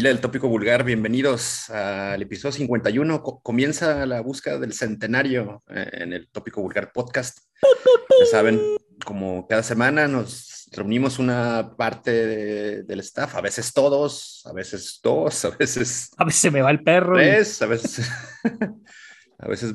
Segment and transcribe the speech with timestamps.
[0.00, 3.22] Familia del Tópico Vulgar, bienvenidos al episodio 51.
[3.42, 7.40] comienza la búsqueda del centenario eh, en el Tópico Vulgar podcast.
[8.18, 8.58] Ya saben,
[9.04, 15.44] como cada semana nos reunimos una parte del staff, a veces todos, a veces dos,
[15.44, 16.08] a veces...
[16.16, 17.16] A veces me va el perro.
[17.16, 18.08] Tres, a veces...
[19.38, 19.74] a veces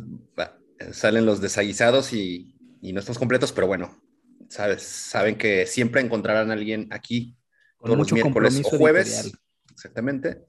[0.92, 3.96] salen los desaguisados y, y, no estamos completos, pero bueno,
[4.50, 7.38] sabes, saben que siempre encontrarán a alguien aquí
[7.80, 9.32] todos los miércoles o jueves
[9.76, 10.46] exactamente,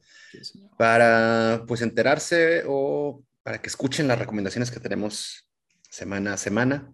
[0.79, 5.48] para pues enterarse o para que escuchen las recomendaciones que tenemos
[5.91, 6.93] semana a semana,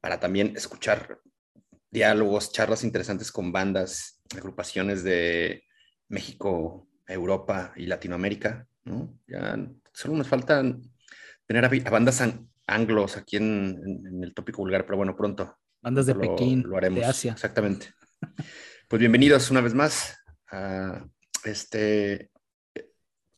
[0.00, 1.20] para también escuchar
[1.90, 5.64] diálogos, charlas interesantes con bandas, agrupaciones de
[6.08, 9.18] México, Europa y Latinoamérica, ¿no?
[9.26, 9.56] Ya
[9.92, 10.62] solo nos falta
[11.46, 12.22] tener a, bandas
[12.66, 15.56] anglos aquí en, el tópico vulgar, pero bueno, pronto.
[15.80, 17.00] Bandas de Pekín, lo haremos.
[17.00, 17.32] de Asia.
[17.32, 17.94] Exactamente.
[18.88, 20.16] Pues bienvenidos una vez más
[20.50, 21.06] a
[21.44, 22.30] este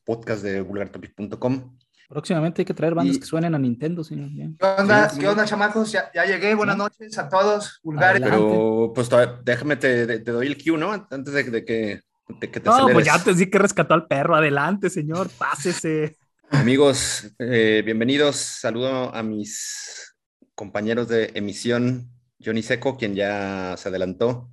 [0.05, 1.77] podcast de vulgartopic.com.
[2.09, 4.31] Próximamente hay que traer bandas que suenen a Nintendo, señor.
[4.59, 5.91] ¿Qué onda, ¿Qué onda chamacos?
[5.91, 8.23] Ya, llegué, buenas noches a todos, vulgares.
[8.23, 9.09] Pero pues
[9.45, 10.93] déjame, te, te, doy el cue, ¿no?
[10.93, 12.01] Antes de, de que,
[12.41, 14.37] de que te No, pues ya te sí que rescató al perro.
[14.37, 16.17] Adelante, señor, pásese.
[16.51, 18.37] Amigos, eh, bienvenidos.
[18.37, 20.15] Saludo a mis
[20.55, 22.09] compañeros de emisión,
[22.43, 24.49] Johnny Seco, quien ya se adelantó,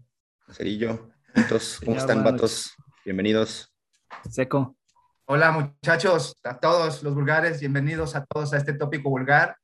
[0.51, 1.09] Cerillo.
[1.85, 2.73] ¿Cómo están, vatos?
[3.05, 3.69] Bienvenidos.
[4.29, 4.77] Seco.
[5.25, 9.57] Hola muchachos, a todos los vulgares, bienvenidos a todos a este tópico vulgar.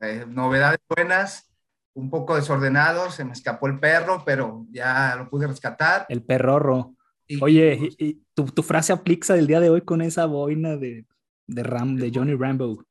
[0.00, 1.50] Eh, novedades buenas,
[1.94, 6.04] un poco desordenado, se me escapó el perro, pero ya lo pude rescatar.
[6.10, 6.94] El perrorro.
[7.40, 11.06] Oye, y, tu, tu, frase aplica del día de hoy con esa boina de,
[11.46, 12.84] de, Ram, de Johnny Rambo.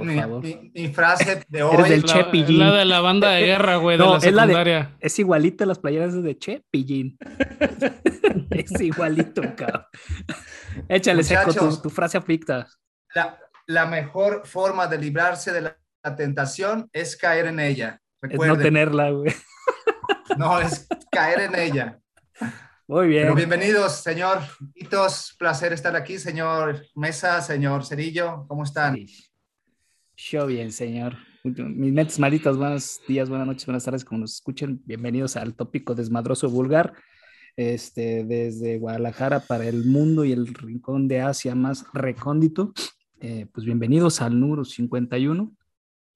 [0.00, 2.58] Mi, frase de hoy es del Che Pillín.
[2.58, 4.78] La de la banda de guerra, güey, de la secundaria.
[4.78, 7.18] Es, la es igualita a las playeras de Che Pillín.
[8.50, 9.84] es igualito, cabrón.
[10.88, 12.66] Échale, Seco, tu, frase aflicta.
[13.14, 15.76] La, la, mejor forma de librarse de la,
[16.16, 18.00] tentación es caer en ella.
[18.22, 19.32] Es no tenerla, güey.
[20.36, 21.98] No, es caer en ella.
[22.88, 23.34] Muy bien.
[23.34, 24.40] bienvenidos, señor
[24.74, 25.34] Hitos.
[25.38, 28.44] Placer estar aquí, señor Mesa, señor Cerillo.
[28.46, 28.96] ¿Cómo están?
[30.16, 31.18] Yo bien, señor.
[31.44, 34.80] Mis mentes malditas, buenos días, buenas noches, buenas tardes, como nos escuchen.
[34.86, 36.94] Bienvenidos al tópico desmadroso vulgar
[37.54, 42.72] este, desde Guadalajara para el mundo y el rincón de Asia más recóndito.
[43.20, 45.54] Eh, pues bienvenidos al número 51,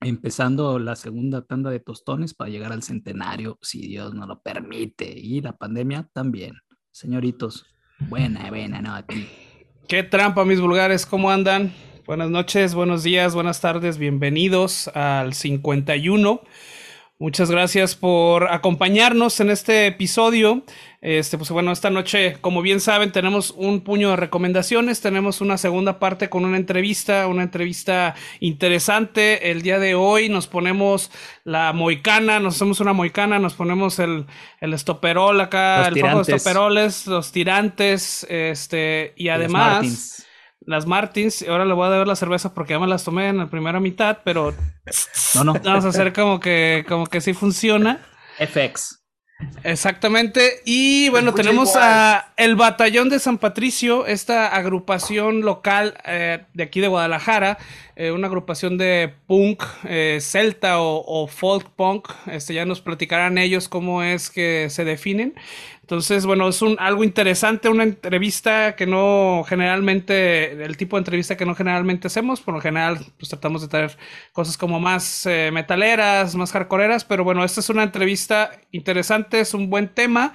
[0.01, 5.13] empezando la segunda tanda de tostones para llegar al centenario, si Dios nos lo permite,
[5.15, 6.55] y la pandemia también.
[6.91, 7.67] Señoritos,
[8.09, 8.95] buena, buena, ¿no?
[8.95, 9.29] Aquí.
[9.87, 11.71] Qué trampa, mis vulgares, ¿cómo andan?
[12.11, 16.43] Buenas noches, buenos días, buenas tardes, bienvenidos al 51.
[17.21, 20.65] Muchas gracias por acompañarnos en este episodio.
[21.01, 25.01] Este, pues bueno, esta noche, como bien saben, tenemos un puño de recomendaciones.
[25.01, 29.53] Tenemos una segunda parte con una entrevista, una entrevista interesante.
[29.53, 31.13] El día de hoy nos ponemos
[31.45, 34.27] la moicana, nos hacemos una moicana, nos ponemos el,
[34.61, 40.27] el estoperol acá, el foco de estoperoles, los tirantes, este, y además
[40.71, 41.45] las Martins.
[41.49, 43.81] Ahora le voy a dar la cerveza porque ya me las tomé en la primera
[43.81, 44.55] mitad, pero
[45.35, 45.53] no, no.
[45.55, 48.01] Vamos a hacer como que, como que sí funciona.
[48.39, 49.01] FX.
[49.63, 50.61] Exactamente.
[50.65, 56.81] Y bueno, tenemos a el Batallón de San Patricio, esta agrupación local eh, de aquí
[56.81, 57.59] de Guadalajara,
[57.97, 62.09] eh, una agrupación de punk eh, celta o, o, folk punk.
[62.27, 65.35] Este, ya nos platicarán ellos cómo es que se definen.
[65.91, 71.37] Entonces, bueno, es un, algo interesante, una entrevista que no generalmente, el tipo de entrevista
[71.37, 73.99] que no generalmente hacemos, por lo general, pues tratamos de traer
[74.33, 79.53] cosas como más eh, metaleras, más hardcoreeras, pero bueno, esta es una entrevista interesante, es
[79.53, 80.33] un buen tema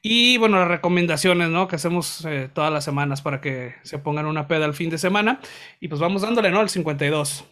[0.00, 1.68] y bueno, las recomendaciones, ¿no?
[1.68, 4.96] Que hacemos eh, todas las semanas para que se pongan una peda al fin de
[4.96, 5.38] semana
[5.80, 6.62] y pues vamos dándole, ¿no?
[6.62, 7.44] El 52.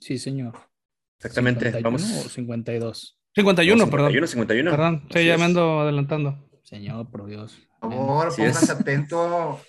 [0.00, 0.54] Sí, señor.
[1.18, 2.00] Exactamente, vamos.
[2.02, 3.18] 52.
[3.34, 4.12] 51, perdón.
[4.12, 4.70] 51, 51.
[4.70, 6.49] Perdón, sí, ya me ando adelantando.
[6.70, 7.58] Señor, por Dios.
[7.80, 9.60] Por favor, póngase atento.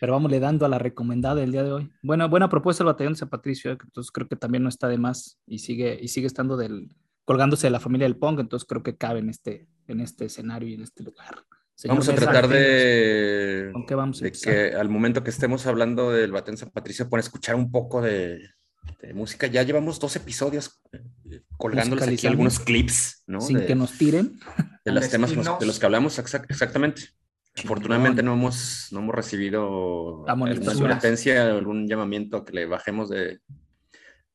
[0.00, 1.92] Pero vamos le dando a la recomendada del día de hoy.
[2.02, 4.98] Buena, buena propuesta el batallón de San Patricio, entonces creo que también no está de
[4.98, 6.88] más y sigue, y sigue estando del,
[7.24, 10.68] colgándose de la familia del Pong, entonces creo que cabe en este, en este escenario
[10.68, 11.44] y en este lugar.
[11.86, 16.32] vamos a tratar de, ¿Con qué vamos de que al momento que estemos hablando del
[16.32, 18.40] batallón San Patricio, puedan escuchar un poco de,
[19.00, 19.46] de música.
[19.46, 23.40] Ya llevamos dos episodios eh, colgándoles aquí algunos clips, ¿no?
[23.40, 24.38] Sin que nos tiren.
[24.84, 27.02] De los temas de los que hablamos, exactamente.
[27.56, 33.40] Afortunadamente no hemos, no hemos recibido alguna advertencia, algún llamamiento que le bajemos de,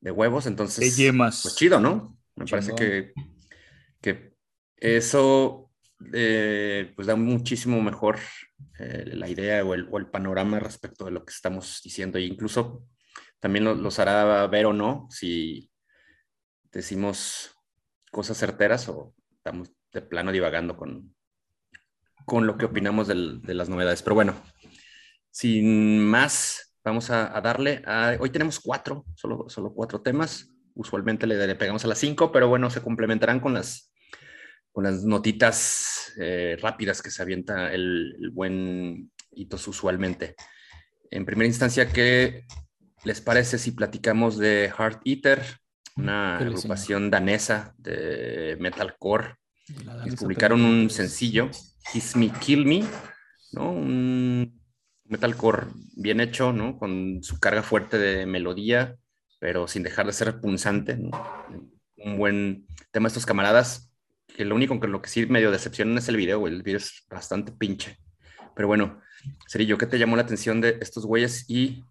[0.01, 0.95] de huevos, entonces...
[0.95, 1.41] De yemas.
[1.41, 2.17] Pues chido, ¿no?
[2.35, 3.13] Me parece que,
[4.01, 4.35] que
[4.77, 5.71] eso
[6.13, 8.19] eh, pues da muchísimo mejor
[8.79, 12.17] eh, la idea o el, panorama respecto de lo que estamos diciendo.
[12.17, 12.87] E incluso
[13.45, 15.69] también los hará ver o no si
[16.71, 17.55] decimos
[18.09, 21.15] cosas certeras o estamos de plano divagando con,
[22.25, 24.01] con lo que opinamos de las novedades.
[24.01, 24.33] Pero bueno,
[25.29, 27.83] sin más, vamos a, darle.
[28.19, 30.49] hoy tenemos cuatro, solo, solo cuatro temas.
[30.73, 33.93] Usualmente le, pegamos a las cinco, pero bueno, se complementarán con las,
[34.71, 40.33] con las notitas eh, rápidas que se avienta el, buen Hitos usualmente.
[41.11, 42.47] En primera instancia, ¿qué
[43.05, 45.43] les parece si platicamos de Heart Eater,
[45.95, 49.35] una agrupación danesa de metalcore?
[50.19, 51.49] publicaron un sencillo,
[51.91, 52.83] Kiss Me, Kill Me,
[53.53, 53.71] ¿no?
[53.71, 54.61] Un
[55.05, 56.77] metalcore bien hecho, ¿no?
[56.77, 58.97] Con su carga fuerte de melodía,
[59.39, 60.99] pero sin dejar de ser punzante,
[61.97, 63.91] Un buen tema estos camaradas,
[64.27, 67.05] que lo único que lo que sí medio decepciona es el video, El video es
[67.09, 67.97] bastante pinche.
[68.55, 69.01] Pero bueno,
[69.47, 71.83] Cerillo, ¿qué te llamó la atención de estos güeyes y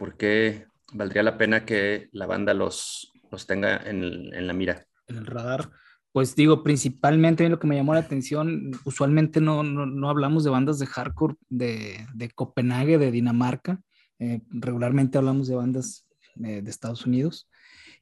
[0.00, 0.64] por qué
[0.94, 4.86] valdría la pena que la banda los, los tenga en, en la mira?
[5.06, 5.70] En el radar.
[6.10, 10.78] Pues digo, principalmente lo que me llamó la atención, usualmente no, no, hablamos de bandas
[10.78, 13.78] de hardcore de, de Copenhague, de Dinamarca,
[14.18, 16.06] eh, regularmente hablamos de bandas
[16.42, 17.48] eh, de Estados Unidos.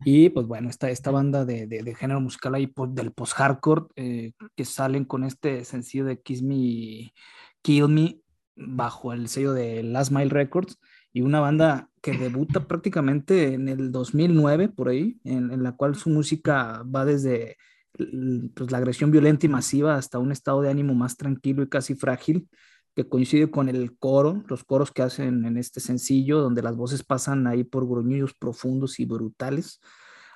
[0.04, 4.32] Y pues bueno, esta, esta banda de, de, género musical ahí pues, del post-hardcore eh,
[4.54, 7.12] que salen con este sencillo de Kiss Me,
[7.60, 8.20] Kill Me
[8.54, 10.78] bajo el sello de Last Mile Records
[11.12, 16.10] y una banda que debuta prácticamente en el 2009 por ahí, en, la cual su
[16.10, 17.56] música va desde
[17.92, 21.94] pues, la agresión violenta y masiva hasta un estado de ánimo más tranquilo y casi
[21.94, 22.48] frágil,
[22.94, 27.04] que coincide con el coro, los coros que hacen en este sencillo, donde las voces
[27.04, 29.80] pasan ahí por gruñidos profundos y brutales,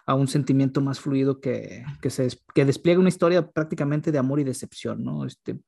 [0.06, 4.40] a un sentimiento más fluido que, que, se, que despliega una historia prácticamente de amor
[4.40, 5.24] y decepción, ¿no?
[5.24, 5.60] Este,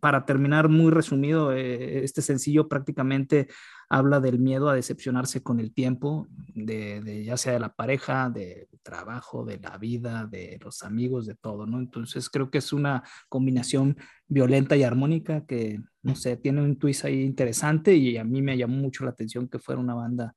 [0.00, 3.48] para terminar muy resumido, eh, este sencillo prácticamente
[3.88, 8.68] habla del miedo a decepcionarse con el tiempo, de, ya sea de la pareja, de
[8.82, 11.78] trabajo, de la vida, de los amigos, de todo, ¿no?
[11.78, 13.96] Entonces creo que es una combinación
[14.28, 18.56] violenta y armónica que, no sé, tiene un twist ahí interesante y a mí me
[18.56, 20.34] llamó mucho la atención que fuera una banda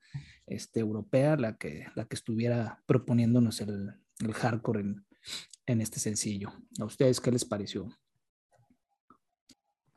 [0.49, 5.05] este, europea la que, la que estuviera proponiéndonos el, el hardcore en,
[5.65, 6.51] en este sencillo.
[6.79, 7.87] ¿A ustedes qué les pareció?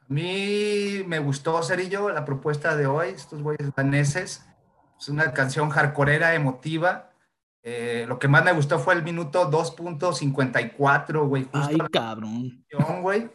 [0.00, 4.44] A mí me gustó, Cerillo, la propuesta de hoy, estos güeyes daneses.
[4.98, 7.10] Es una canción hardcoreera, emotiva.
[7.62, 11.48] Eh, lo que más me gustó fue el minuto 2.54, güey.
[11.52, 12.64] Ay, cabrón.
[13.00, 13.30] Güey,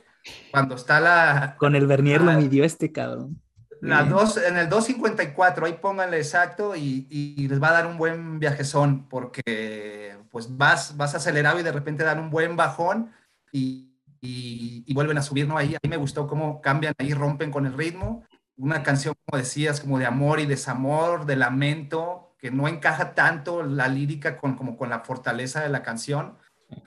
[0.52, 1.56] cuando está la...
[1.58, 3.42] Con el Bernier lo midió este cabrón.
[3.82, 7.98] La dos, en el 2.54, ahí pónganle exacto y, y, les va a dar un
[7.98, 13.12] buen viajezón porque pues vas, vas acelerado y de repente dan un buen bajón
[13.52, 15.58] y, y, vuelven a subir, ¿no?
[15.58, 18.24] Ahí, ahí me gustó cómo cambian, ahí rompen con el ritmo.
[18.58, 23.64] Una canción, como decías, como de amor y desamor, de lamento, que no encaja tanto
[23.64, 26.38] la lírica con, como con la fortaleza de la canción.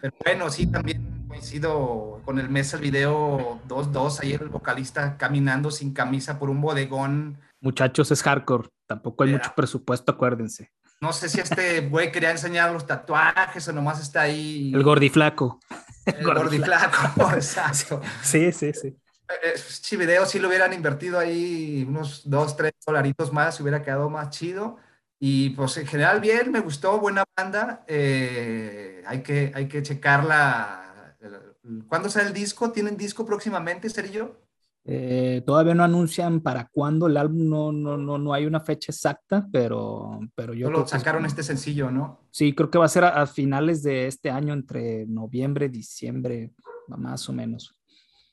[0.00, 5.70] Pero bueno, sí, también coincido con el mes el video 2-2, ahí el vocalista caminando
[5.70, 7.38] sin camisa por un bodegón.
[7.60, 10.72] Muchachos, es hardcore, tampoco hay mucho presupuesto, acuérdense.
[11.00, 14.72] No sé si este güey quería enseñar los tatuajes o nomás está ahí.
[14.74, 15.60] El gordiflaco.
[16.04, 18.02] El gordiflaco, exacto.
[18.22, 18.96] Sí, sí, sí.
[19.54, 24.30] Si video sí lo hubieran invertido ahí unos dos, tres dolaritos más, hubiera quedado más
[24.30, 24.78] chido.
[25.20, 27.84] Y pues en general bien, me gustó, buena banda.
[27.86, 30.89] Eh, hay, que, hay que checarla.
[31.88, 32.70] ¿Cuándo sale el disco?
[32.72, 34.36] ¿Tienen disco próximamente, Sergio?
[34.84, 38.92] Eh, todavía no anuncian para cuándo el álbum, no, no, no, no hay una fecha
[38.92, 40.68] exacta, pero, pero yo...
[40.68, 42.20] Solo sacaron este sencillo, ¿no?
[42.30, 46.52] Sí, creo que va a ser a, finales de este año, entre noviembre, diciembre,
[46.88, 47.76] más o menos.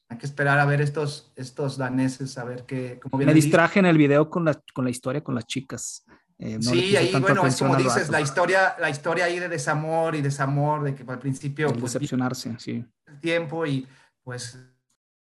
[0.10, 2.98] Hay que esperar a ver estos, estos daneses, a ver qué...
[3.02, 6.06] Cómo Me distraje en el video con la, con la historia con las chicas.
[6.39, 10.22] Eh, sí, ahí, bueno, es como dices, la historia, la historia ahí de desamor y
[10.22, 11.70] desamor, de que al principio...
[11.70, 12.86] Pues, decepcionarse, sí.
[13.08, 13.88] El tiempo y
[14.24, 14.60] pues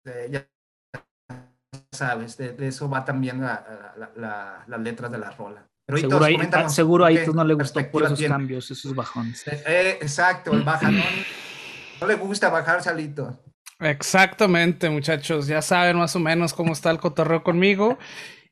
[0.06, 0.48] eh, ya
[1.92, 5.66] sabes, de, eso va también las letras de la rola.
[5.86, 6.38] Pero seguro, ahí,
[6.70, 9.48] seguro ahí no le gustó por esos cambios, esos bajones.
[9.48, 11.04] Eh, eh, exacto, el bajanón.
[12.02, 13.40] no le gusta bajar salito.
[13.80, 15.48] Exactamente, muchachos.
[15.48, 18.00] Ya saben más o menos cómo está el cotorreo conmigo.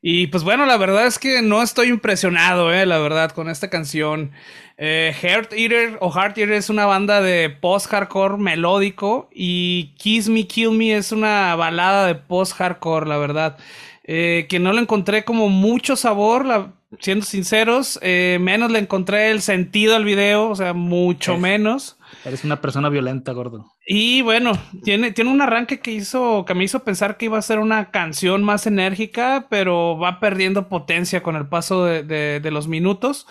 [0.06, 3.70] Y pues bueno, la verdad es que no estoy impresionado, eh, la verdad, con esta
[3.70, 4.32] canción.
[4.76, 10.46] Eh, Heart Eater o Heart Eater es una banda de post-hardcore melódico y Kiss Me
[10.46, 13.56] Kill Me es una balada de post-hardcore, la verdad.
[14.02, 16.70] Eh, que no le encontré como mucho sabor,
[17.00, 21.98] siendo sinceros, eh, menos le encontré el sentido al video, o sea, mucho menos.
[22.24, 23.66] Eres una persona violenta, gordo.
[23.86, 27.42] Y bueno, tiene, tiene un arranque que hizo, que me hizo pensar que iba a
[27.42, 32.66] ser una canción más enérgica, pero va perdiendo potencia con el paso de, de, los
[32.66, 33.26] minutos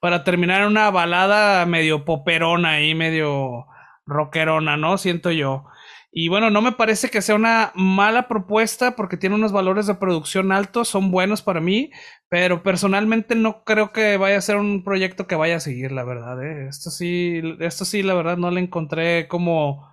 [0.00, 3.66] para terminar en una balada medio poperona y medio
[4.06, 4.96] rockerona, ¿no?
[4.96, 5.64] Siento yo.
[6.10, 9.94] Y bueno, no me parece que sea una mala propuesta porque tiene unos valores de
[9.94, 11.90] producción altos, son buenos para mí,
[12.28, 16.04] pero personalmente no creo que vaya a ser un proyecto que vaya a seguir, la
[16.04, 16.42] verdad.
[16.42, 16.66] ¿eh?
[16.68, 19.86] Esto sí, esto sí, la verdad, no le encontré como...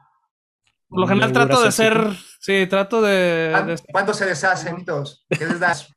[0.87, 1.97] Por lo general trato de ser,
[2.39, 3.75] sí, trato de...
[3.91, 5.25] ¿Cuándo se deshacen mitos?
[5.27, 5.93] ¿Qué les das?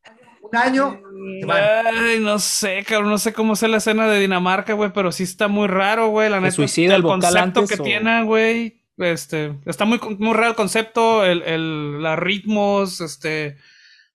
[0.50, 1.00] ¿Un año?
[1.48, 5.24] Ay, no sé, cabrón, no sé cómo es la escena de Dinamarca, güey, pero sí
[5.24, 6.54] está muy raro, güey, la neta.
[6.54, 12.02] suicida el, concepto que tiene, güey, este, está muy, muy raro el concepto, el, el,
[12.02, 13.56] los ritmos, este,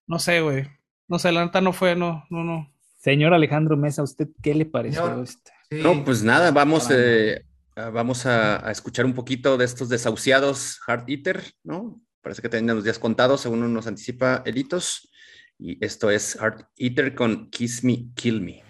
[0.07, 0.67] no sé, güey.
[1.07, 2.71] No sé, la neta no fue, no, no, no.
[2.99, 5.51] Señor Alejandro Mesa, ¿usted qué le pareció este?
[5.71, 11.43] No, pues nada, vamos, eh, vamos a, escuchar un poquito de estos desahuciados Heart Eater,
[11.63, 12.01] ¿no?
[12.21, 15.09] Parece que tienen los días contados, según nos anticipa Elitos.
[15.59, 18.63] Y esto es Heart Eater con Kiss Me, Kill Me.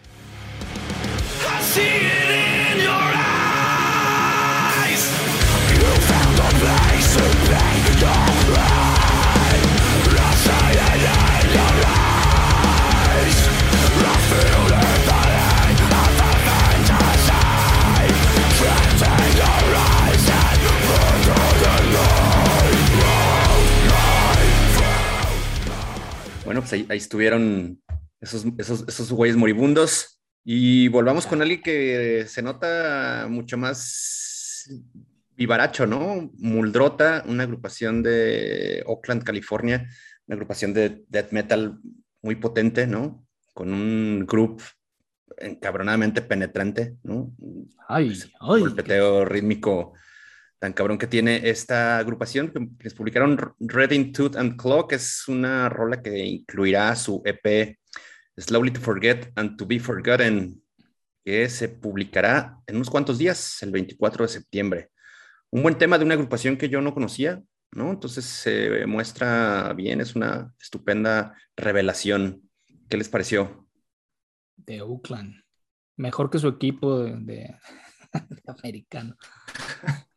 [26.46, 27.82] Bueno, pues ahí, estuvieron
[28.20, 30.20] esos, esos, esos güeyes moribundos.
[30.44, 34.68] Y volvamos con alguien que se nota mucho más
[35.36, 36.32] vivaracho, ¿no?
[36.38, 39.88] Muldrota, una agrupación de Oakland, California,
[40.28, 41.80] una agrupación de death metal
[42.22, 43.26] muy potente, ¿no?
[43.54, 44.64] Con un grupo
[45.38, 47.34] encabronadamente penetrante, ¿no?
[47.88, 48.30] Ay, pues.
[48.40, 49.94] Golpeteo rítmico
[50.63, 54.96] tan cabrón que tiene esta agrupación, que les publicaron Red in Tooth and Claw, que
[54.96, 57.77] es una rola que incluirá su EP
[58.38, 60.63] Slowly to Forget and to Be Forgotten,
[61.22, 64.89] que se publicará en unos cuantos días, el 24 de septiembre.
[65.50, 67.43] Un buen tema de una agrupación que yo no conocía,
[67.74, 67.91] ¿no?
[67.91, 72.50] Entonces se muestra bien, es una estupenda revelación.
[72.88, 73.67] ¿Qué les pareció?
[74.55, 75.43] De Oakland.
[75.98, 77.53] Mejor que su equipo de, de
[78.48, 79.17] americano.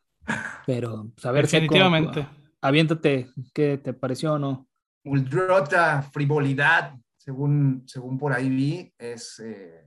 [0.65, 2.27] Pero, pues, a ver, definitivamente.
[2.61, 4.67] aviéntate, ¿qué te pareció o no?
[5.05, 9.85] Ultrota, frivolidad, según, según por ahí vi, es eh,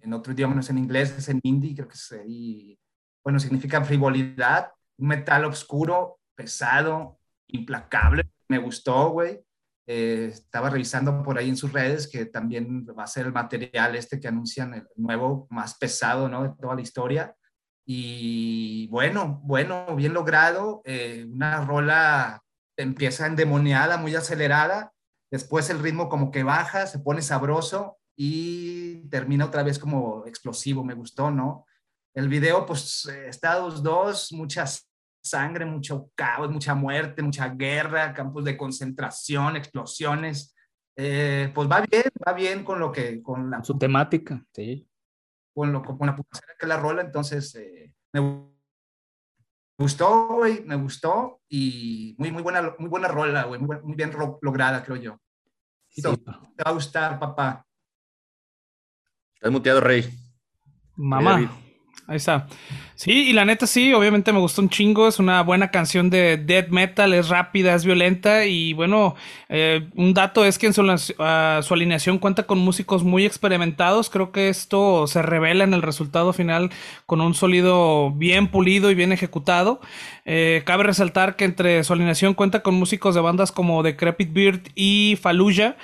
[0.00, 2.78] en otro idioma, no es en inglés, es en hindi, creo que es ahí,
[3.22, 7.18] bueno, significa frivolidad, un metal oscuro, pesado,
[7.48, 9.40] implacable, me gustó, güey.
[9.88, 13.94] Eh, estaba revisando por ahí en sus redes que también va a ser el material
[13.94, 16.42] este que anuncian, el nuevo, más pesado, ¿no?
[16.42, 17.34] De toda la historia.
[17.88, 20.82] Y bueno, bueno, bien logrado.
[20.84, 22.42] Eh, una rola
[22.76, 24.92] empieza endemoniada, muy acelerada.
[25.30, 30.84] Después el ritmo como que baja, se pone sabroso y termina otra vez como explosivo.
[30.84, 31.64] Me gustó, ¿no?
[32.12, 34.64] El video, pues, eh, Estados dos, mucha
[35.22, 40.54] sangre, mucho caos, mucha muerte, mucha guerra, campos de concentración, explosiones.
[40.96, 43.62] Eh, pues va bien, va bien con lo que, con la...
[43.62, 44.88] Su temática, sí
[45.56, 48.46] con, lo, con la publicidad que la rola, entonces eh, me
[49.78, 54.84] gustó, güey, me gustó y muy, muy, buena, muy buena rola, güey, muy, bien lograda,
[54.84, 55.18] creo yo.
[55.94, 57.66] Te va a gustar, papá.
[59.34, 60.04] Estás muteado, Rey.
[60.94, 61.50] Mamá.
[62.08, 62.46] Ahí está.
[62.94, 65.08] Sí, y la neta sí, obviamente me gustó un chingo.
[65.08, 68.46] Es una buena canción de death metal, es rápida, es violenta.
[68.46, 69.16] Y bueno,
[69.48, 74.08] eh, un dato es que en su, alineación cuenta con músicos muy experimentados.
[74.08, 76.70] Creo que esto se revela en el resultado final
[77.06, 79.80] con un sonido bien pulido y bien ejecutado.
[80.24, 84.60] Eh, cabe resaltar que entre su alineación cuenta con músicos de bandas como Decrepit Beard
[84.76, 85.76] y Fallujah.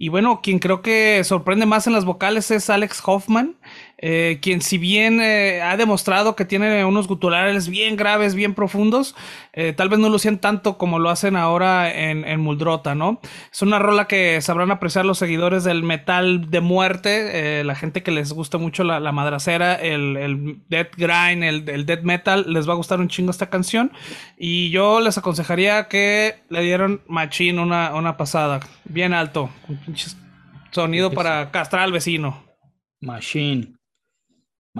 [0.00, 3.56] Y bueno, quien creo que sorprende más en las vocales es Alex Hoffman,
[4.00, 9.16] eh, quien si bien eh, ha demostrado que tiene unos guturales bien graves, bien profundos,
[9.52, 13.20] eh, tal vez no lucían tanto como lo hacen ahora en, en, Muldrota, ¿no?
[13.52, 18.12] Es una rola que sabrán apreciar los seguidores del metal de muerte, la gente que
[18.12, 22.68] les gusta mucho la, la madracera, el, el death grind, el, el death metal, les
[22.68, 23.90] va a gustar un chingo esta canción.
[24.38, 29.50] Y yo les aconsejaría que le dieran machín una, una pasada, bien alto,
[30.70, 32.44] sonido para castrar al vecino.
[33.00, 33.77] Machine.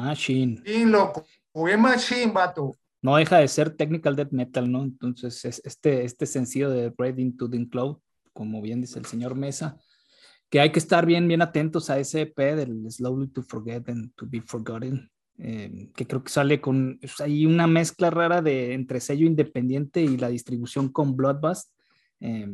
[0.03, 0.63] Machine.
[0.87, 1.25] loco.
[1.55, 2.73] Machine, vato.
[3.01, 4.83] No deja de ser technical death metal, ¿no?
[4.83, 7.99] Entonces, este, este sencillo de Red into the Cloud,
[8.33, 9.77] como bien dice el señor Mesa,
[10.51, 14.13] que hay que estar bien, bien atentos a ese EP del Slowly to Forget and
[14.15, 18.73] to Be Forgotten, eh, que creo que sale con pues, hay una mezcla rara de
[18.73, 21.59] entre sello independiente y la distribución con Bloodbath.
[22.21, 22.49] Eh,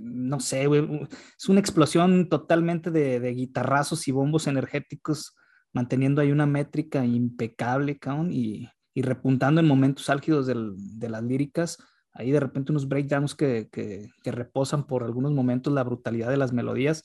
[0.00, 5.36] no sé, es una explosión totalmente de, de, guitarrazos y bombos energéticos,
[5.74, 7.98] manteniendo ahí una métrica impecable,
[8.30, 11.78] y, y repuntando en momentos álgidos de las líricas
[12.14, 16.36] ahí de repente unos breakdowns que, que, que, reposan por algunos momentos la brutalidad de
[16.36, 17.02] las melodías.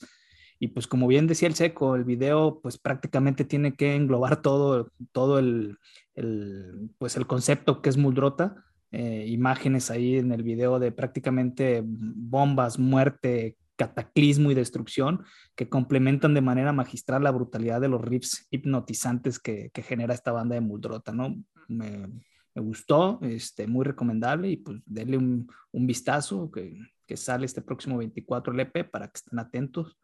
[0.58, 4.92] Y pues como bien decía el seco, el video pues prácticamente tiene que englobar todo,
[5.12, 5.78] todo el,
[6.14, 8.64] el pues el concepto que es Muldrota.
[8.92, 16.34] Eh, imágenes ahí en el video de prácticamente bombas, muerte, cataclismo y destrucción que complementan
[16.34, 20.60] de manera magistral la brutalidad de los riffs hipnotizantes que, que genera esta banda de
[20.60, 21.42] Muldrota, ¿no?
[21.66, 22.06] Me,
[22.54, 27.62] me gustó, este, muy recomendable y pues denle un, un vistazo que, que, sale este
[27.62, 29.96] próximo 24 el EP para que estén atentos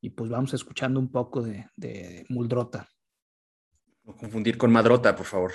[0.00, 2.88] y pues vamos escuchando un poco de, de Muldrota.
[4.02, 5.52] No confundir con Madrota, por favor.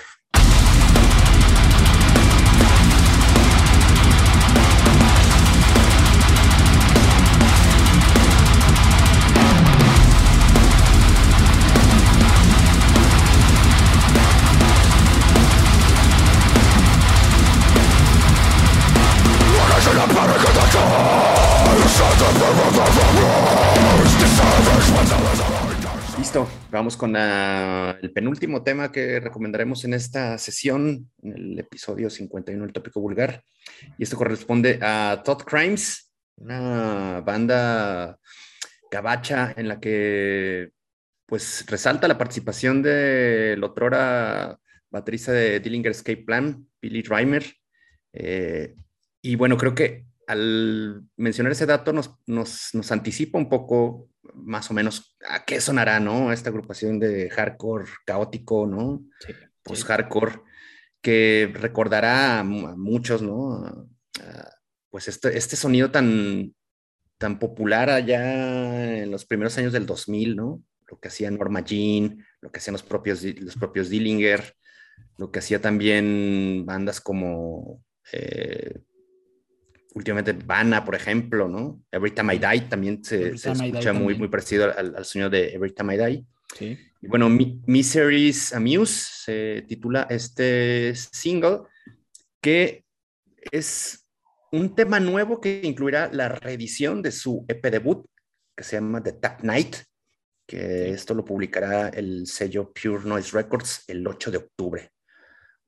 [26.76, 32.72] Vamos con el penúltimo tema que recomendaremos en esta sesión, en el episodio 51 del
[32.74, 33.42] tópico vulgar.
[33.96, 38.18] Y esto corresponde a Todd Crimes, una banda
[38.90, 40.70] gabacha en la que
[41.24, 44.58] pues resalta la participación de la otrora
[44.90, 47.54] baterista de Dillinger Escape Plan, Billy Reimer.
[48.12, 48.74] Eh,
[49.22, 54.70] y bueno, creo que al mencionar ese dato nos, nos, nos, anticipa un poco más
[54.70, 56.32] o menos a qué sonará, ¿no?
[56.32, 59.02] Esta agrupación de hardcore caótico, ¿no?
[59.20, 60.42] Sí, Post-hardcore,
[61.00, 63.88] que recordará a muchos, ¿no?
[64.90, 66.54] pues este, este sonido tan,
[67.18, 70.62] tan popular allá en los primeros años del 2000, ¿no?
[70.88, 74.54] Lo que hacía Norma Jean, lo que hacían los propios, los propios Dillinger,
[75.18, 77.84] lo que hacía también bandas como...
[78.12, 78.80] Eh,
[79.96, 81.82] últimamente Vanna, por ejemplo, ¿no?
[81.90, 85.72] Every Time I Die también se, escucha muy, muy parecido al, al, sonido de Every
[85.72, 86.26] Time I Die.
[86.54, 86.78] Sí.
[87.00, 91.60] Y bueno, Miseries Amuse se titula este single,
[92.42, 92.84] que
[93.50, 94.06] es
[94.52, 98.06] un tema nuevo que incluirá la reedición de su EP debut,
[98.54, 99.76] que se llama The Tap Night,
[100.46, 104.90] que esto lo publicará el sello Pure Noise Records el 8 de octubre.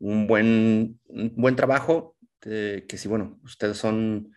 [0.01, 4.33] Un buen, un buen trabajo, este, que si, bueno, ustedes son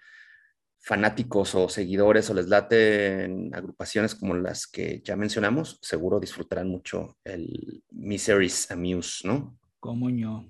[0.79, 6.67] fanáticos o seguidores o les late en agrupaciones como las que ya mencionamos, seguro disfrutarán
[6.67, 9.59] mucho el Miseries Amuse, ¿no?
[9.79, 10.45] Como yo,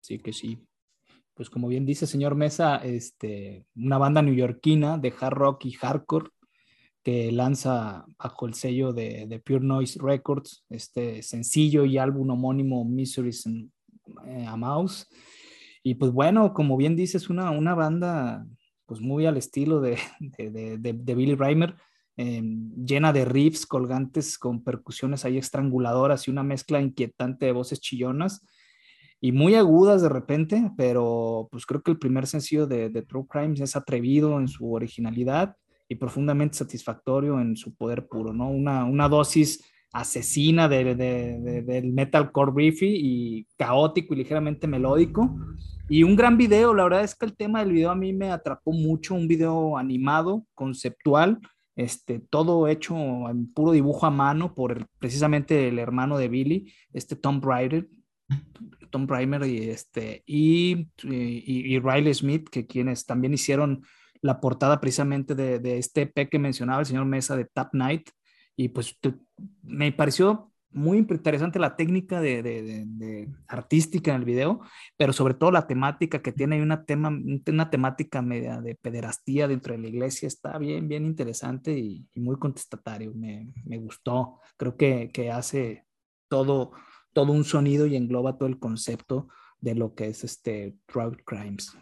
[0.00, 0.66] sí que sí.
[1.32, 6.28] Pues como bien dice señor Mesa, este, una banda neoyorquina de hard rock y hardcore
[7.02, 12.84] que lanza bajo el sello de, de Pure Noise Records este sencillo y álbum homónimo
[12.84, 15.06] Miseries eh, Amuse
[15.82, 18.46] y pues bueno, como bien dices, una, una banda
[18.86, 21.76] pues muy al estilo de, de, de, de Billy Reimer,
[22.16, 22.42] eh,
[22.84, 28.46] llena de riffs colgantes con percusiones ahí estranguladoras y una mezcla inquietante de voces chillonas
[29.20, 33.26] y muy agudas de repente, pero pues creo que el primer sencillo de, de True
[33.28, 35.56] Crimes es atrevido en su originalidad
[35.88, 38.48] y profundamente satisfactorio en su poder puro, ¿no?
[38.50, 45.36] Una, una dosis asesina de, de, del metalcore riffy y caótico y ligeramente melódico.
[45.88, 48.30] Y un gran video, la verdad es que el tema del video a mí me
[48.30, 51.40] atrapó mucho, un video animado, conceptual,
[51.74, 52.94] este, todo hecho
[53.28, 57.88] en puro dibujo a mano por precisamente el hermano de Billy, este Tom Ryder,
[58.90, 63.82] Tom Primer y, este, y, y, y, Riley Smith, que quienes también hicieron
[64.20, 68.10] la portada precisamente de, de este EP que mencionaba el señor Mesa de Tap Night,
[68.60, 68.94] y pues
[69.62, 74.60] me pareció muy interesante la técnica de, de, de, artística en el video,
[74.98, 79.72] pero sobre todo la temática que tiene una, tema, una temática media de pederastía dentro
[79.72, 83.14] de la iglesia está bien, bien interesante y, y muy contestatario.
[83.14, 84.40] Me, me, gustó.
[84.58, 85.86] Creo que, que hace
[86.28, 86.72] todo,
[87.14, 91.72] todo un sonido y engloba todo el concepto de lo que es este Drug Crimes.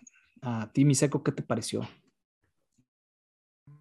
[0.42, 1.82] A ti, Miseco, ¿qué te pareció?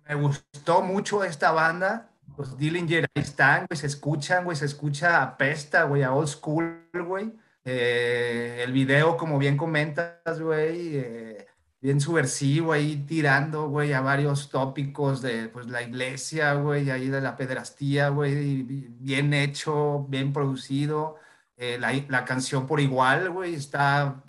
[0.10, 5.24] Me gustó mucho esta banda los Dillinger ahí están, güey, se escuchan, güey, se escucha
[5.24, 7.34] apesta, güey, a old school, güey.
[7.70, 11.48] Eh, el video, como bien comentas, güey, eh,
[11.82, 17.22] bien subversivo ahí tirando, güey, a varios tópicos de pues la iglesia, güey, ahí de
[17.22, 21.18] la pedrastía, güey, bien hecho, bien producido.
[21.58, 24.24] Eh, la, la, canción por igual, güey, está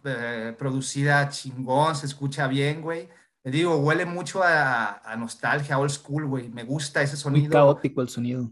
[0.58, 3.08] producida chingón, se escucha bien, güey.
[3.44, 6.48] Digo, huele mucho a, a nostalgia, old school, güey.
[6.48, 7.46] Me gusta ese sonido.
[7.46, 8.50] Muy caótico el sonido.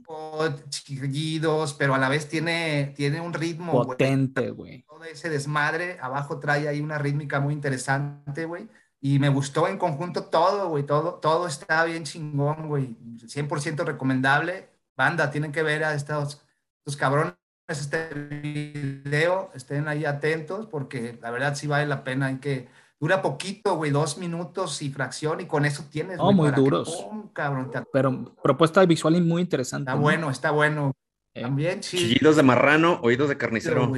[0.69, 3.73] Chillidos, pero a la vez tiene, tiene un ritmo.
[3.85, 4.83] Potente, güey.
[4.83, 5.99] Todo ese desmadre.
[6.01, 8.69] Abajo trae ahí una rítmica muy interesante, güey.
[9.01, 10.85] Y me gustó en conjunto todo, güey.
[10.85, 12.97] Todo, todo está bien chingón, güey.
[13.19, 14.71] 100% recomendable.
[14.97, 16.43] Banda, tienen que ver a estos,
[16.79, 17.35] estos cabrones
[17.69, 19.51] este video.
[19.55, 22.27] Estén ahí atentos porque la verdad sí vale la pena.
[22.27, 22.69] Hay que
[23.01, 26.19] dura poquito, güey, dos minutos y fracción, y con eso tienes.
[26.21, 27.07] Oh, muy duros.
[27.33, 29.91] cabrón, Pero propuesta visual y muy interesante.
[29.91, 30.93] Está bueno, está bueno.
[31.35, 31.43] Eh.
[31.43, 33.93] También Chillidos de marrano, oídos de carnicero.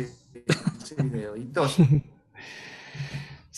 [0.85, 1.77] Sí, de oídos.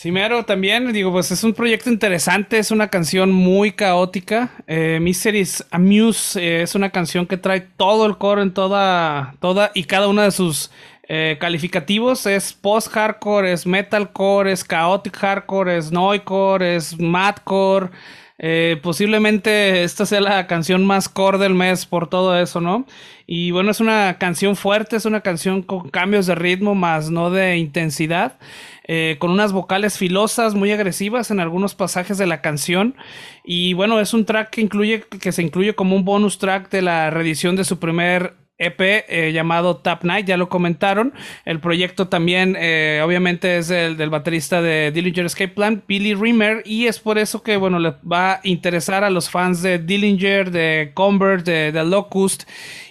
[0.00, 4.50] Sí, mero, también, digo, pues es un proyecto interesante, es una canción muy caótica.
[4.66, 9.72] Eh, Mysteries Amuse eh, es una canción que trae todo el coro en toda, toda
[9.74, 10.70] y cada una de sus
[11.12, 17.90] eh, calificativos es post-hardcore, es metalcore, es chaotic hardcore, es noicore, es madcore.
[18.38, 22.86] Eh, posiblemente esta sea la canción más core del mes por todo eso, ¿no?
[23.26, 27.30] Y bueno, es una canción fuerte, es una canción con cambios de ritmo, más no
[27.30, 28.38] de intensidad.
[28.84, 32.94] Eh, con unas vocales filosas muy agresivas en algunos pasajes de la canción.
[33.42, 36.82] Y bueno, es un track que incluye, que se incluye como un bonus track de
[36.82, 41.12] la reedición de su primer EP eh, llamado Tap Night, ya lo comentaron.
[41.44, 46.62] El proyecto también, eh, obviamente, es el del baterista de Dillinger Escape Plan, Billy Rimmer,
[46.66, 50.50] y es por eso que, bueno, le va a interesar a los fans de Dillinger,
[50.50, 52.44] de Convert, de, Locust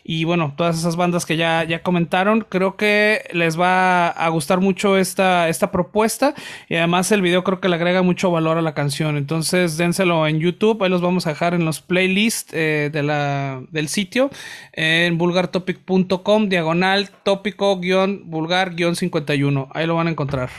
[0.03, 4.60] y bueno, todas esas bandas que ya, ya comentaron, creo que les va a gustar
[4.60, 6.34] mucho esta, esta propuesta
[6.67, 9.17] y además el video creo que le agrega mucho valor a la canción.
[9.17, 13.62] Entonces dénselo en YouTube, ahí los vamos a dejar en los playlists eh, de la,
[13.69, 14.32] del sitio
[14.73, 15.19] en
[15.60, 19.69] vulgartopic.com, diagonal tópico guion vulgar guion 51.
[19.74, 20.50] Ahí lo van a encontrar.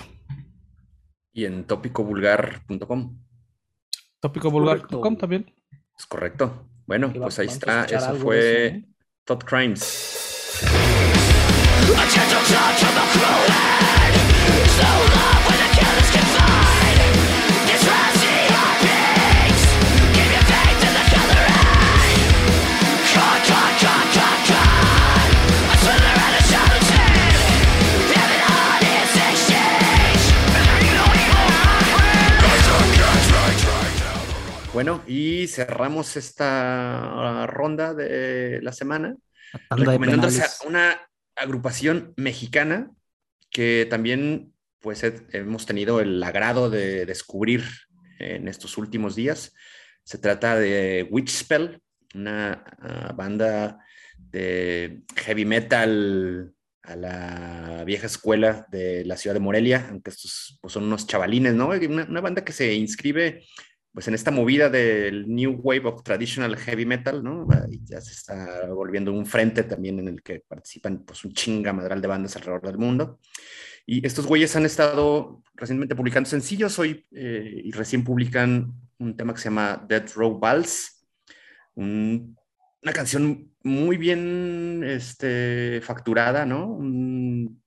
[1.32, 3.18] Y en tópicovulgar.com.
[4.20, 5.52] Tópicovulgar.com también.
[5.96, 6.66] Es correcto.
[6.86, 7.84] Bueno, pues ahí está.
[7.84, 8.84] Eso fue
[9.24, 10.20] Top Crimes.
[34.80, 39.14] Bueno, y cerramos esta ronda de la semana
[39.68, 42.90] recomendándose a una agrupación mexicana
[43.50, 47.62] que también pues hemos tenido el agrado de descubrir
[48.18, 49.52] en estos últimos días.
[50.02, 51.82] Se trata de Witchspell,
[52.14, 53.84] una ah, banda
[54.16, 60.72] de heavy metal a la vieja escuela de la ciudad de Morelia, aunque estos pues,
[60.72, 61.68] son unos chavalines, ¿no?
[61.68, 63.44] Una, una, banda que se inscribe
[63.92, 67.46] pues en esta movida del New Wave of Traditional Heavy Metal, ¿no?
[67.85, 72.00] Ya se está volviendo un frente también en el que participan pues un chinga madral
[72.00, 73.18] de bandas alrededor del mundo.
[73.87, 79.35] Y estos güeyes han estado recientemente publicando sencillos hoy eh, y recién publican un tema
[79.35, 81.07] que se llama Dead Row Vals,
[81.74, 86.66] una canción muy bien este, facturada, ¿no?
[86.66, 87.62] Un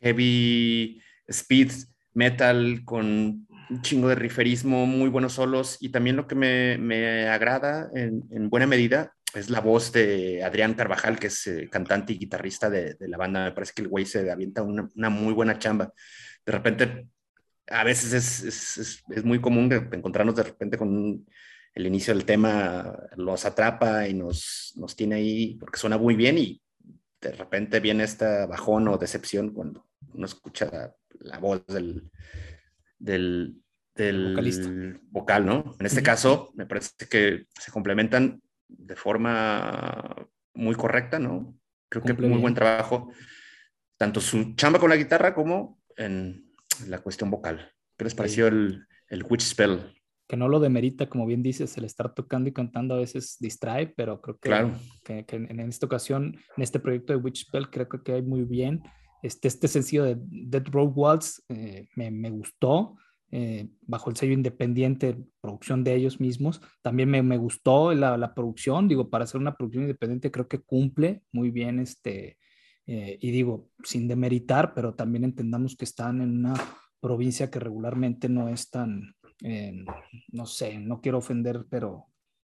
[0.00, 1.70] heavy speed
[2.14, 7.28] metal con un chingo de riferismo, muy buenos solos y también lo que me, me
[7.28, 12.12] agrada en, en, buena medida es la voz de Adrián Carvajal, que es eh, cantante
[12.12, 13.44] y guitarrista de, de, la banda.
[13.44, 15.92] Me parece que el güey se avienta una, una, muy buena chamba.
[16.44, 17.06] De repente,
[17.68, 21.24] a veces es, es, es muy común encontrarnos de repente con
[21.74, 26.38] el inicio del tema, los atrapa y nos, nos tiene ahí porque suena muy bien
[26.38, 26.60] y
[27.20, 32.10] de repente viene esta bajón o decepción cuando uno escucha la voz del,
[33.00, 33.60] del,
[33.96, 35.74] del vocal, ¿no?
[35.80, 40.14] En este caso, me parece que se complementan de forma
[40.54, 41.56] muy correcta, ¿no?
[41.88, 43.12] Creo que muy buen trabajo,
[43.98, 46.52] tanto su chamba con la guitarra como en
[46.86, 47.72] la cuestión vocal.
[47.96, 49.80] ¿Qué les pareció el, el Witch Spell?
[50.28, 53.88] Que no lo demerita, como bien dices, el estar tocando y cantando a veces distrae,
[53.88, 54.72] pero creo que, claro.
[55.02, 58.44] que, que en esta ocasión, en este proyecto de Witch Spell, creo que hay muy
[58.44, 58.82] bien
[59.22, 62.96] este, este sencillo de Dead Road Waltz eh, me, me, gustó,
[63.30, 66.60] eh, bajo el sello independiente, producción de ellos mismos.
[66.82, 70.60] También me, me gustó la, la, producción, digo, para hacer una producción independiente creo que
[70.60, 72.38] cumple muy bien este,
[72.86, 76.54] eh, y digo, sin demeritar, pero también entendamos que están en una
[77.00, 79.14] provincia que regularmente no es tan,
[80.32, 82.06] no sé, no quiero ofender, pero,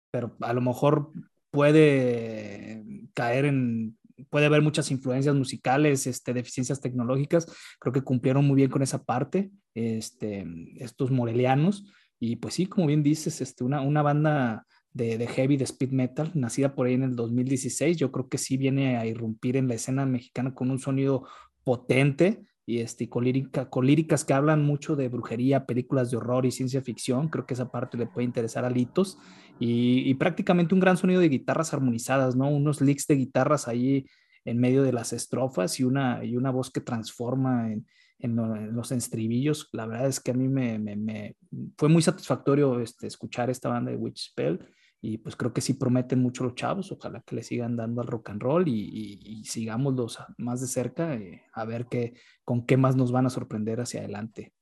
[0.10, 1.12] pero a lo mejor
[1.52, 3.98] puede caer en,
[4.30, 7.46] puede haber muchas influencias musicales, este, deficiencias tecnológicas.
[7.80, 10.46] Creo que cumplieron muy bien con esa parte, este,
[10.78, 11.86] estos morelianos.
[12.20, 15.92] Y pues sí, como bien dices, este, una, una banda de, de, heavy, de speed
[15.92, 19.68] metal, nacida por ahí en el 2016, yo creo que sí viene a irrumpir en
[19.68, 21.28] la escena mexicana con un sonido
[21.64, 26.82] potente, y este, con, líricas que hablan mucho de brujería, películas de horror y ciencia
[26.82, 27.30] ficción.
[27.30, 29.18] Creo que esa parte le puede interesar a Litos.
[29.58, 32.50] Y, prácticamente un gran sonido de guitarras armonizadas, ¿no?
[32.50, 34.06] Unos licks de guitarras ahí
[34.44, 37.88] en medio de las estrofas y una, y una voz que transforma en,
[38.20, 39.70] en, los estribillos.
[39.72, 41.38] La verdad es que a mí me, me,
[41.78, 44.60] fue muy satisfactorio este, escuchar esta banda de Witch Spell
[45.02, 48.08] y pues creo que sí prometen mucho los chavos, ojalá que le sigan dando al
[48.08, 52.78] rock and roll y, y, sigámoslos más de cerca eh, a ver qué, con qué
[52.78, 54.54] más nos van a sorprender hacia adelante.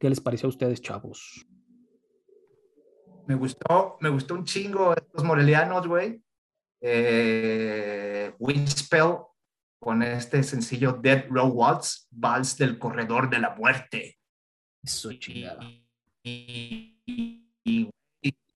[0.00, 1.46] ¿Qué les pareció a ustedes, chavos?
[3.26, 6.22] Me gustó, me gustó un chingo estos morelianos, güey.
[6.80, 9.16] Eh, Windspell
[9.80, 14.18] con este sencillo Dead Row Waltz, Vals del Corredor de la Muerte.
[14.82, 15.60] Eso chingada.
[16.24, 17.90] y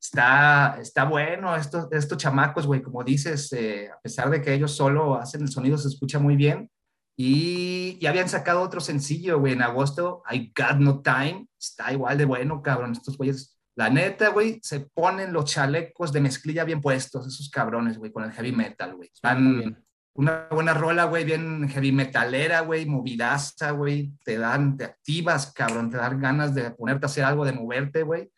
[0.03, 4.73] está, está bueno estos, estos chamacos, güey, como dices, eh, a pesar de que ellos
[4.73, 6.69] solo hacen el sonido, se escucha muy bien.
[7.17, 12.19] Y ya habían sacado otro sencillo, güey, en agosto, I Got No Time, está igual
[12.19, 13.59] de bueno, cabrón, estos güeyes.
[13.77, 18.25] La neta, güey, se ponen los chalecos de mezclilla bien puestos, esos cabrones, güey, con
[18.25, 19.11] el heavy metal, güey.
[19.15, 19.85] Están
[20.15, 24.13] una buena rola, güey, bien heavy metalera, güey, movidaza, güey.
[24.25, 28.03] Te dan, te activas, cabrón, te dan ganas de ponerte a hacer algo, de moverte,
[28.03, 28.31] güey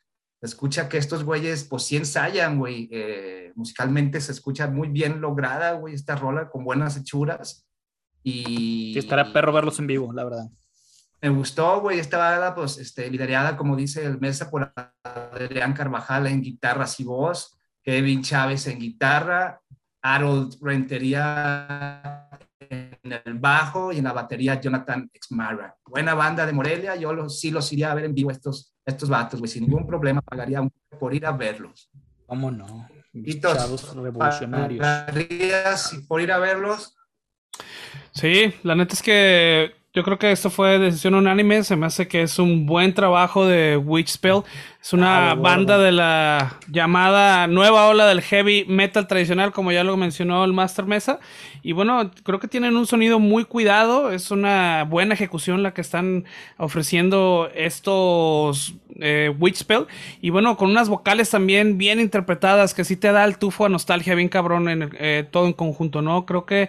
[0.47, 2.89] escucha que estos güeyes, pues sí ensayan, güey.
[2.91, 7.67] Eh, musicalmente se escucha muy bien lograda, güey, esta rola con buenas hechuras.
[8.23, 8.93] Y.
[8.93, 10.51] Sí, estará perro verlos en vivo, la verdad.
[11.21, 16.27] Me gustó, güey, esta banda, pues, este, liderada, como dice el Mesa, por Adrián Carvajal
[16.27, 19.63] en guitarras y voz, Kevin Chávez en guitarra,
[20.03, 22.34] Harold Rentería en
[23.13, 25.77] el bajo y en la batería Jonathan Exmara.
[25.87, 29.09] Buena banda de Morelia, yo los, sí los iría a ver en vivo estos estos
[29.09, 31.91] vatos, güey, sin ningún problema pagaría un por ir a verlos.
[32.27, 32.89] ¿Cómo no?
[33.41, 34.81] Chavos revolucionarios.
[34.81, 36.97] ¿Pagarías por ir a verlos?
[38.13, 41.63] Sí, la neta es que yo creo que esto fue decisión unánime.
[41.63, 44.43] Se me hace que es un buen trabajo de Witchspell.
[44.83, 49.85] Es una ah, banda de la llamada nueva ola del heavy metal tradicional, como ya
[49.85, 51.21] lo mencionó el Master Mesa.
[51.63, 54.11] Y bueno, creo que tienen un sonido muy cuidado.
[54.11, 56.25] Es una buena ejecución la que están
[56.57, 59.87] ofreciendo estos eh, Witchspell.
[60.21, 63.69] Y bueno, con unas vocales también bien interpretadas que sí te da el tufo a
[63.69, 66.27] nostalgia bien cabrón en eh, todo en conjunto, ¿no?
[66.27, 66.69] Creo que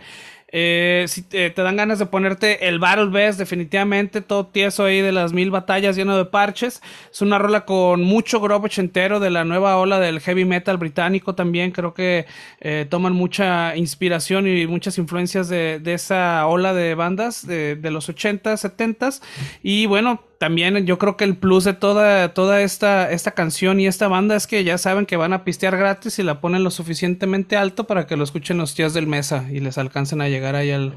[0.49, 5.11] eh, si te, dan ganas de ponerte el Battle Best, definitivamente todo tieso ahí de
[5.11, 6.81] las mil batallas lleno de parches.
[7.11, 11.35] Es una rola con mucho grobo entero de la nueva ola del heavy metal británico
[11.35, 11.71] también.
[11.71, 12.25] Creo que
[12.61, 18.53] eh, toman mucha inspiración y muchas influencias de, esa ola de bandas de, los 80,
[18.53, 19.21] 70s.
[19.63, 23.87] Y bueno, también yo creo que el plus de toda, toda esta, esta canción y
[23.87, 26.71] esta banda es que ya saben que van a pistear gratis y la ponen lo
[26.71, 30.55] suficientemente alto para que lo escuchen los tíos del mesa y les alcancen a llegar
[30.55, 30.95] ahí al,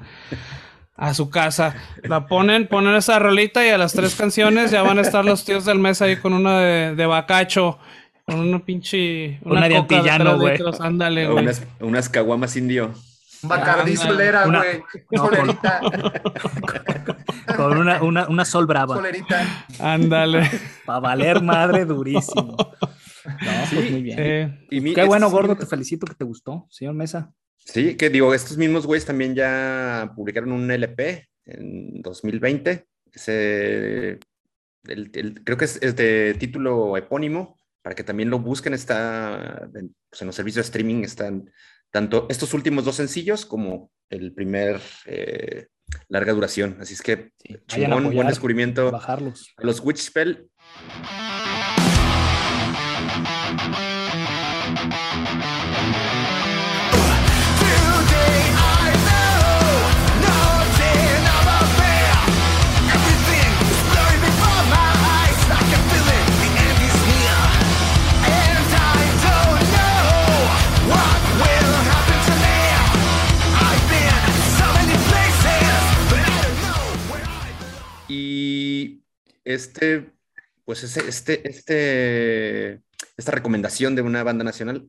[0.97, 1.77] a su casa.
[2.03, 5.45] La ponen, ponen esa rolita y a las tres canciones ya van a estar los
[5.45, 7.79] tíos del mesa ahí con una de, de bacacho.
[8.27, 9.39] Con una pinche.
[9.43, 10.59] Una, de antillano, güey.
[10.81, 11.45] Ándale, güey.
[11.45, 12.93] Unas, unas caguamas indio.
[13.43, 14.83] Un Bacardí solera, güey.
[15.17, 15.81] solerita.
[17.57, 18.97] Con una, una, una, sol brava.
[18.97, 19.67] Solerita.
[19.79, 20.49] Ándale.
[20.85, 22.57] Para valer madre durísimo.
[22.57, 24.67] No, pues muy bien.
[24.71, 27.33] Qué bueno, gordo, te felicito que te gustó, señor Mesa.
[27.59, 32.87] Sí, que digo, estos mismos güeyes también ya publicaron un LP en 2020.
[33.13, 34.19] Ese,
[35.45, 38.73] creo que es, de título epónimo, para que también lo busquen.
[38.73, 39.69] Está
[40.11, 41.51] pues, en los servicios de streaming, están
[41.91, 45.67] tanto estos últimos dos sencillos como el primer eh,
[46.09, 46.77] larga duración.
[46.81, 47.33] Así es que,
[47.69, 48.91] sí, buen descubrimiento.
[48.91, 49.55] Bajarlos.
[49.59, 49.81] Los
[78.09, 79.03] Witchspell.
[79.45, 80.11] este,
[80.65, 82.83] pues este, este,
[83.17, 84.89] esta recomendación de una banda nacional,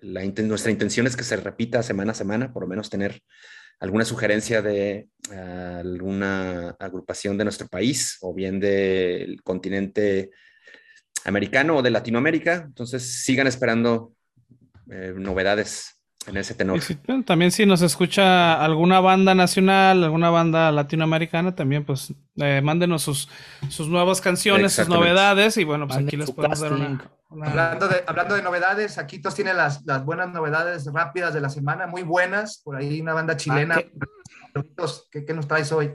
[0.00, 3.22] la, nuestra intención es que se repita semana a semana, por lo menos tener
[3.80, 10.30] alguna sugerencia de alguna agrupación de nuestro país o bien del continente
[11.24, 12.64] americano o de Latinoamérica.
[12.66, 14.12] Entonces sigan esperando
[14.90, 16.80] eh, novedades en ese tenor.
[17.24, 23.28] también si nos escucha alguna banda nacional, alguna banda latinoamericana, también pues eh, mándenos sus,
[23.68, 28.02] sus nuevas canciones, sus novedades y bueno, pues aquí les podemos dar una, Hablando, de,
[28.08, 32.02] hablando de novedades, aquí todos tienen las, las, buenas novedades rápidas de la semana, muy
[32.02, 33.76] buenas, por ahí una banda chilena.
[33.76, 34.62] Ah,
[35.12, 35.92] ¿qué, ¿Qué nos traes hoy?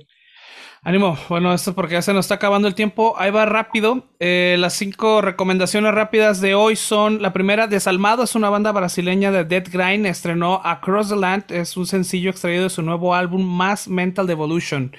[0.87, 3.15] Ánimo, bueno, esto porque ya se nos está acabando el tiempo.
[3.17, 4.05] Ahí va rápido.
[4.19, 9.31] Eh, las cinco recomendaciones rápidas de hoy son: la primera, Desalmado, es una banda brasileña
[9.31, 10.05] de Dead Grind.
[10.05, 14.95] Estrenó Across the Land, es un sencillo extraído de su nuevo álbum Mass Mental Devolution.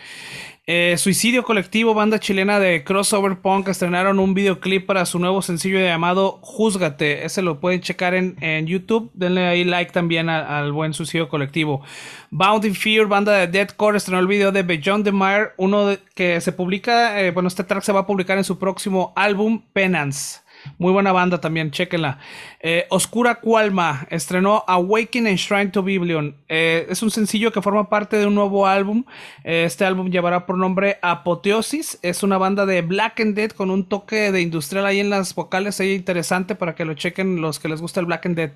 [0.69, 5.79] Eh, Suicidio Colectivo, banda chilena de crossover punk, estrenaron un videoclip para su nuevo sencillo
[5.79, 7.25] llamado Júzgate.
[7.25, 9.09] Ese lo pueden checar en, YouTube.
[9.15, 11.83] Denle ahí like también al buen Suicidio Colectivo.
[12.31, 16.41] Bound in Fear, banda de deathcore, estrenó el video de Beyond the Mire, uno que
[16.41, 20.41] se publica, eh, bueno, este track se va a publicar en su próximo álbum Penance.
[20.79, 22.19] Muy buena banda también, chequenla.
[22.61, 26.37] Eh, Oscura Cualma estrenó Awaken and Shrine to Biblion.
[26.49, 29.05] Eh, es un sencillo que forma parte de un nuevo álbum.
[29.45, 31.99] Eh, este álbum llevará por nombre Apoteosis.
[32.03, 35.35] Es una banda de Black and Dead con un toque de industrial ahí en las
[35.35, 35.81] vocales.
[35.81, 38.53] Ahí interesante para que lo chequen los que les gusta el Black and Dead.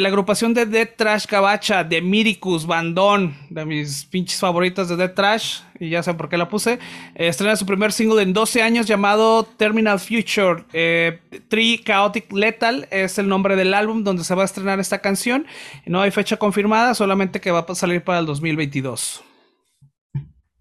[0.00, 5.12] la agrupación de Dead Trash Cabacha de Miricus, Bandón, de mis pinches favoritas de Dead
[5.12, 6.78] Trash y ya saben por qué la puse.
[7.14, 10.64] estrena su primer single en 12 años llamado Terminal Future.
[10.72, 15.00] Eh, Tree Chaotic Lethal es el nombre del álbum donde se va a estrenar esta
[15.00, 15.46] canción.
[15.86, 19.22] No hay fecha confirmada, solamente que va a salir para el 2022.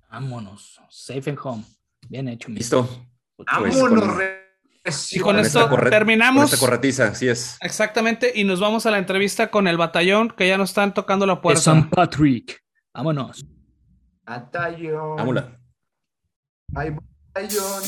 [0.10, 0.80] Vámonos.
[0.89, 1.63] Safe and home.
[2.10, 2.49] Bien hecho.
[2.49, 2.88] Listo.
[3.38, 4.17] Vámonos.
[5.12, 6.52] y con, esto terminamos.
[6.52, 7.58] Con corretiza, así es.
[7.62, 8.32] Exactamente.
[8.36, 11.41] Y nos vamos a la entrevista con el batallón que ya nos están tocando la
[11.41, 11.62] puerta.
[11.62, 12.63] San Patrick.
[12.93, 13.43] Vámonos.
[14.25, 15.17] Batallón.
[15.17, 15.45] Vámonos.
[16.75, 16.95] Ay,
[17.33, 17.83] batallón.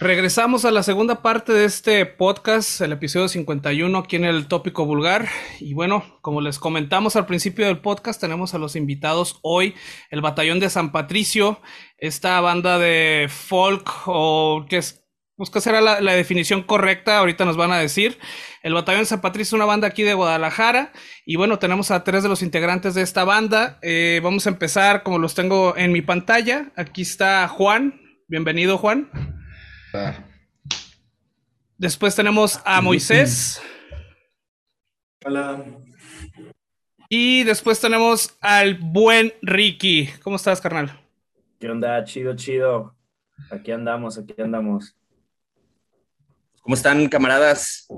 [0.00, 4.86] Regresamos a la segunda parte de este podcast, el episodio 51, aquí en el tópico
[4.86, 5.26] vulgar.
[5.58, 9.74] Y bueno, como les comentamos al principio del podcast, tenemos a los invitados hoy,
[10.10, 11.60] el Batallón de San Patricio,
[11.96, 17.56] esta banda de folk o que es, pues que será la, definición correcta, ahorita nos
[17.56, 18.20] van a decir.
[18.62, 20.92] El Batallón de San Patricio es una banda aquí de Guadalajara
[21.26, 23.80] y bueno, tenemos a tres de los integrantes de esta banda.
[23.82, 26.70] Eh, vamos a empezar como los tengo en mi pantalla.
[26.76, 29.37] Aquí está Juan, bienvenido Juan.
[31.76, 33.60] Después tenemos a Moisés.
[35.24, 35.64] Hola.
[37.08, 40.08] Y después tenemos al buen Ricky.
[40.22, 41.00] ¿Cómo estás, carnal?
[41.58, 42.04] ¿Qué onda?
[42.04, 42.94] Chido, chido.
[43.50, 44.94] Aquí andamos, aquí andamos.
[46.60, 47.88] ¿Cómo están, camaradas?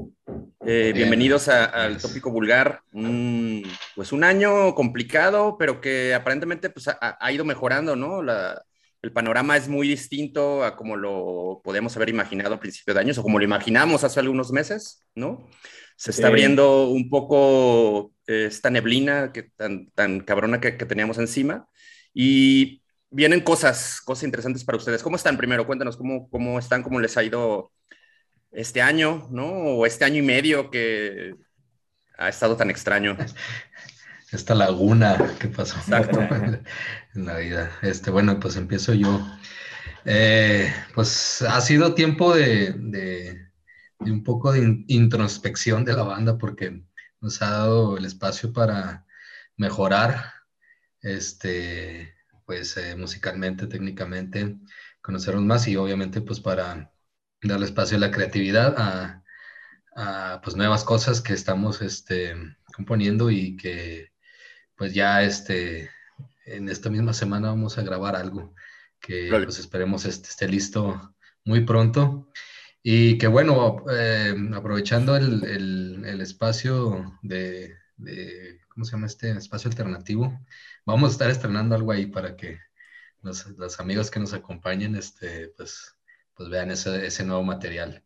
[0.64, 2.82] Eh, bienvenidos al tópico vulgar.
[2.92, 8.22] pues un año complicado, pero que aparentemente pues, ha, ido mejorando, ¿no?
[8.22, 8.62] La,
[9.02, 13.18] el panorama es muy distinto a como lo podemos haber imaginado a principio de años
[13.18, 15.48] o como lo imaginamos hace algunos meses, ¿no?
[15.96, 21.68] Se está abriendo un poco eh, esta neblina que, tan, tan cabrona que, teníamos encima
[22.14, 25.02] y vienen cosas, cosas interesantes para ustedes.
[25.02, 25.66] ¿Cómo están primero?
[25.66, 27.72] Cuéntanos cómo, cómo están, cómo les ha ido
[28.50, 29.46] este año, ¿no?
[29.46, 31.34] O este año y medio que
[32.16, 33.16] ha estado tan extraño.
[34.32, 35.76] esta laguna que pasó
[37.14, 37.70] en la vida.
[37.82, 39.26] Este, bueno, pues empiezo yo.
[40.04, 43.50] Eh, pues ha sido tiempo de,
[43.98, 46.82] un poco de introspección de la banda porque
[47.20, 49.06] nos ha dado el espacio para
[49.56, 50.32] mejorar,
[51.02, 52.14] este,
[52.46, 54.56] pues eh, musicalmente, técnicamente,
[55.02, 56.92] conocernos más y obviamente pues para
[57.42, 59.22] darle espacio a la creatividad, a,
[59.96, 62.34] a pues nuevas cosas que estamos este,
[62.74, 64.09] componiendo y que
[64.80, 65.90] pues ya este,
[66.46, 68.54] en esta misma semana vamos a grabar algo
[68.98, 71.14] que pues esperemos este, esté listo
[71.44, 72.32] muy pronto.
[72.82, 77.76] Y que bueno, eh, aprovechando el, espacio de,
[78.68, 80.40] ¿cómo se llama este espacio alternativo?
[80.86, 82.58] Vamos a estar estrenando algo ahí para que
[83.20, 83.44] los,
[83.80, 85.94] amigos que nos acompañen, este, pues,
[86.32, 88.02] pues vean ese, nuevo material.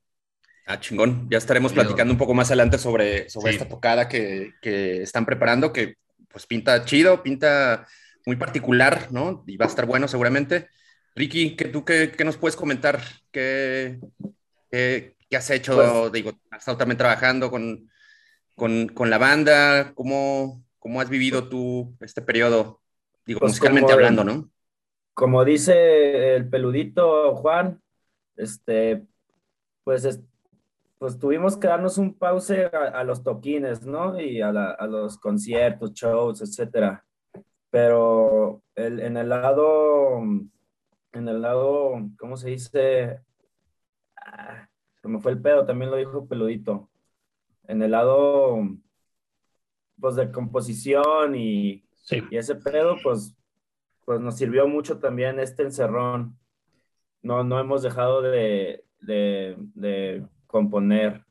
[0.67, 1.29] Ah, chingón.
[1.31, 5.73] Ya estaremos platicando un poco más adelante sobre, sobre esta tocada que, que, están preparando,
[5.73, 5.99] que
[6.35, 7.87] pues pinta chido, pinta
[8.27, 9.45] muy particular, ¿no?
[9.47, 10.69] Y va a estar bueno seguramente.
[11.15, 13.01] Ricky, ¿qué, ¿tú qué, nos puedes comentar?
[13.31, 14.01] ¿Qué,
[14.69, 15.77] qué, has hecho?
[15.77, 17.89] Pues Digo, has estado también trabajando con,
[18.57, 19.93] con, la banda.
[19.95, 22.83] ¿Cómo, ¿Cómo, has vivido tú este periodo?
[23.25, 24.51] Digo, pues musicalmente hablando, ¿no?
[25.15, 27.81] Como dice el peludito Juan,
[28.35, 29.05] este,
[29.85, 30.05] pues
[30.99, 34.19] pues tuvimos que darnos un pause a, los toquines, ¿no?
[34.21, 34.53] Y a,
[34.87, 37.05] los conciertos, shows, etcétera.
[37.71, 40.21] Pero en el lado,
[41.13, 43.21] en el lado, ¿cómo se dice?
[44.17, 44.69] Ah,
[45.03, 46.89] se me fue el pedo, también lo dijo Peludito.
[47.67, 48.59] En el lado,
[50.01, 51.85] pues de composición y,
[52.31, 53.37] y ese pedo, pues,
[54.05, 56.39] pues nos sirvió mucho también este encerrón.
[57.23, 61.25] No, no hemos dejado de, de componer.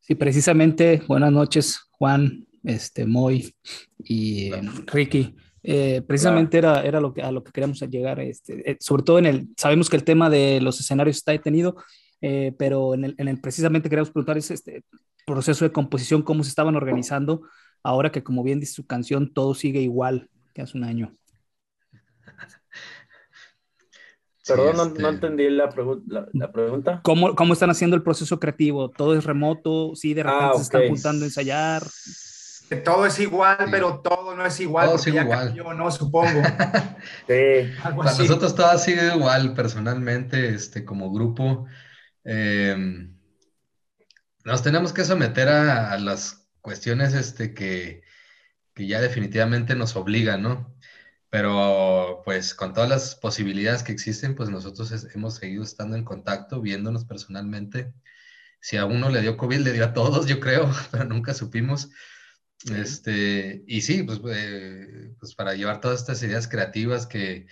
[0.00, 3.54] Sí, precisamente, buenas noches, Juan, este, Moy
[3.98, 4.50] y
[4.86, 5.36] Ricky.
[5.62, 9.18] Eh, precisamente era, era lo que, a lo que queríamos llegar, este, eh, sobre todo
[9.18, 11.76] en el, sabemos que el tema de los escenarios está detenido,
[12.20, 14.82] eh, pero en el, en el, precisamente queríamos preguntar ese este
[15.26, 17.42] proceso de composición, cómo se estaban organizando,
[17.82, 21.12] ahora que como bien dice su canción, todo sigue igual que hace un año.
[24.48, 25.70] Perdón, no, este entendí la,
[26.32, 27.00] la, pregunta.
[27.02, 28.88] ¿Cómo, ¿Cómo, están haciendo el proceso creativo?
[28.90, 29.94] ¿Todo es remoto?
[29.94, 31.82] ¿Sí de repente ah, se están juntando a ensayar?
[32.84, 34.88] Todo es igual, pero todo no es igual.
[34.88, 35.46] Todo sigue igual.
[35.46, 35.90] Cambió, ¿no?
[35.90, 36.42] Supongo.
[37.26, 37.72] sí.
[37.82, 41.66] Para nosotros todo ha sido igual, personalmente, este, como grupo.
[42.24, 43.16] Em,
[44.44, 48.02] nos tenemos que someter a, a las cuestiones este, que,
[48.74, 50.77] que ya definitivamente nos obligan, ¿no?
[51.30, 56.60] Pero pues con todas las posibilidades que existen, pues nosotros hemos seguido estando en contacto,
[56.60, 57.92] viéndonos personalmente.
[58.60, 61.90] Si a uno le dio COVID, le dio a todos, yo creo, pero nunca supimos.
[62.74, 67.46] Este, y sí, pues, eh, pues para llevar todas estas ideas creativas que,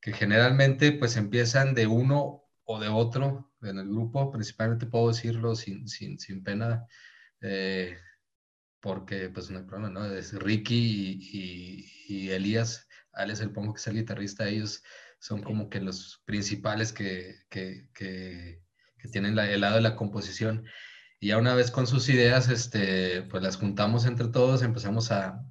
[0.00, 5.56] que, generalmente pues empiezan de uno o de otro en el grupo, principalmente puedo decirlo
[5.56, 6.86] sin, sin, sin pena,
[7.42, 7.98] eh,
[8.80, 10.06] porque pues no hay problema, ¿no?
[10.06, 10.74] Es Ricky
[11.30, 12.85] y, y, y Elías
[13.16, 14.82] Alex El Pongo, que es el guitarrista, ellos
[15.18, 18.62] son como que los principales que, que, que,
[19.12, 20.64] tienen el lado de la composición.
[21.20, 25.44] Y ya una vez con sus ideas, este, pues las juntamos entre todos, empezamos a,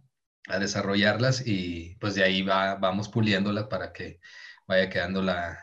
[0.47, 4.19] a desarrollarlas y pues de ahí va, vamos puliéndolas para que
[4.67, 5.57] vaya quedando la,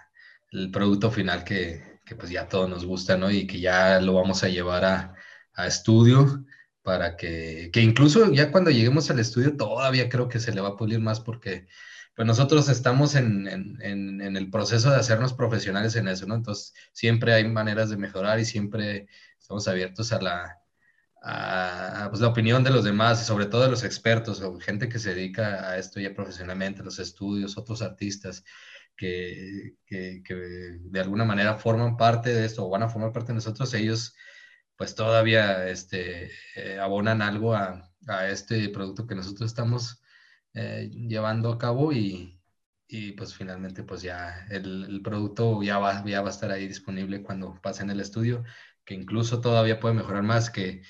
[0.51, 3.31] el producto final que, que, pues ya todos nos gusta, ¿no?
[3.31, 5.15] Y que ya lo vamos a llevar a,
[5.55, 6.45] a estudio
[6.83, 10.71] para que, que incluso ya cuando lleguemos al estudio todavía creo que se le va
[10.71, 11.69] a pulir más porque
[12.15, 16.35] pues nosotros estamos en, en, el proceso de hacernos profesionales en eso, ¿no?
[16.35, 19.09] Entonces, siempre hay maneras de mejorar y siempre
[19.39, 20.59] estamos abiertos a la,
[21.23, 25.15] a, pues, la opinión de los demás sobre todo de los expertos gente que se
[25.15, 28.45] dedica a esto ya profesionalmente, los estudios, otros artistas
[28.97, 33.29] que, que, que de alguna manera forman parte de esto o van a formar parte
[33.29, 34.15] de nosotros, ellos
[34.77, 40.03] pues todavía este, eh, abonan algo a, a este producto que nosotros estamos
[40.55, 42.41] eh, llevando a cabo y,
[42.89, 46.69] y, pues finalmente pues ya el, el, producto ya va, ya va a estar ahí
[46.69, 48.45] disponible cuando pase en el estudio,
[48.85, 50.83] que incluso todavía puede mejorar más, que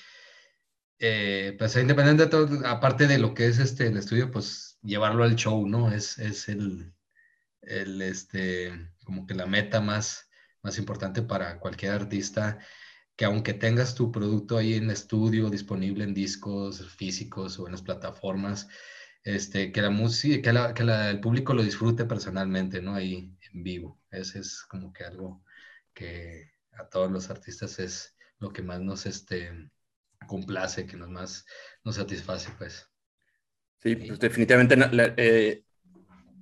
[0.99, 5.23] eh, pues independiente de todo, aparte de lo que es este, el estudio, pues llevarlo
[5.23, 5.91] al show, ¿no?
[5.91, 6.93] Es, es el,
[7.61, 8.71] el, este,
[9.03, 10.29] como que la meta más,
[10.61, 12.59] más importante para cualquier artista
[13.15, 17.81] que aunque tengas tu producto ahí en estudio, disponible en discos físicos o en las
[17.81, 18.67] plataformas,
[19.23, 22.95] este, que la música, que, que el público lo disfrute personalmente, ¿no?
[22.95, 24.01] Ahí en vivo.
[24.11, 25.43] Ese es como que algo
[25.93, 29.69] que a todos los artistas es lo que más nos este,
[30.27, 31.45] complace, que nos más
[31.83, 32.85] nos satisface, pues.
[33.81, 34.77] Sí, pues definitivamente
[35.17, 35.63] eh,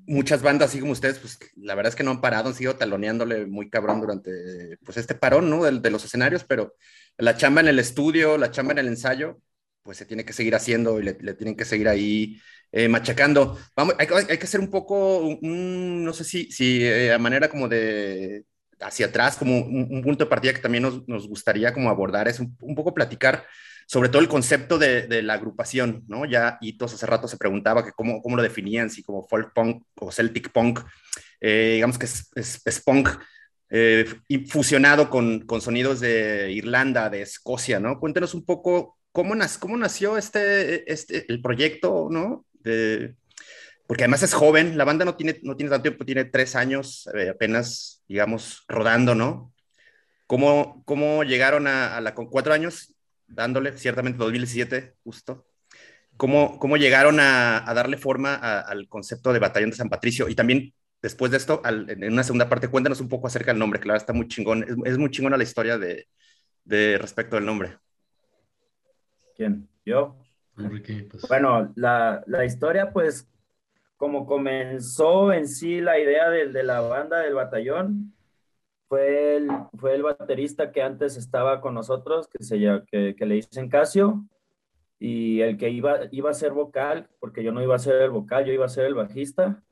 [0.06, 2.76] muchas bandas, así como ustedes, pues la verdad es que no han parado, han sido
[2.76, 5.64] taloneándole muy cabrón durante pues este parón, ¿no?
[5.64, 6.76] De, de los escenarios, pero
[7.18, 9.42] la chamba en el estudio, la chamba en el ensayo,
[9.84, 12.40] pues se tiene que seguir haciendo y le, le tienen que seguir ahí
[12.72, 13.58] eh, machacando.
[13.76, 17.68] Vamos, hay, hay, que hacer un poco, no sé si, si eh, a manera como
[17.68, 18.46] de
[18.80, 22.40] hacia atrás, como un, punto de partida que también nos, nos gustaría como abordar, es
[22.40, 23.46] un, poco platicar
[23.86, 26.26] sobre todo el concepto de, de, la agrupación, ¿no?
[26.26, 29.84] Ya todos hace rato se preguntaba que cómo, cómo lo definían, si como folk punk
[30.00, 30.80] o celtic punk,
[31.42, 32.32] eh, digamos que es,
[32.66, 33.10] es, punk
[34.28, 38.00] y fusionado con, con, sonidos de Irlanda, de Escocia, ¿no?
[38.00, 42.46] Cuéntenos un poco cómo, cómo nació este, este, el proyecto, ¿no?
[43.92, 47.10] porque además es joven, la banda no tiene, no tiene tanto tiempo, tiene tres años
[47.14, 49.54] eh, apenas, digamos, rodando, ¿no?
[50.28, 52.96] ¿Cómo, cómo llegaron a, la, con cuatro años,
[53.28, 55.46] dándole, ciertamente 2017, justo?
[56.16, 60.30] ¿Cómo, cómo llegaron a, darle forma al concepto de Batallón de San Patricio?
[60.30, 63.82] Y también, después de esto, en una segunda parte, cuéntanos un poco acerca del nombre,
[63.82, 66.08] verdad está muy chingón, es, muy chingona la historia de,
[66.64, 67.78] de respecto del nombre.
[69.42, 69.68] ¿Quién?
[69.84, 70.18] ¿Yo?
[70.54, 71.28] Pues.
[71.28, 73.28] Bueno, la, la, historia, pues,
[73.98, 78.14] como comenzó en sí la idea de, de, la banda del batallón,
[78.88, 83.34] fue el, fue el baterista que antes estaba con nosotros, que, se, que, que le
[83.34, 84.24] dicen Casio,
[85.00, 88.12] y el que iba, iba a ser vocal, porque yo no iba a ser el
[88.12, 89.64] vocal, yo iba a ser el bajista,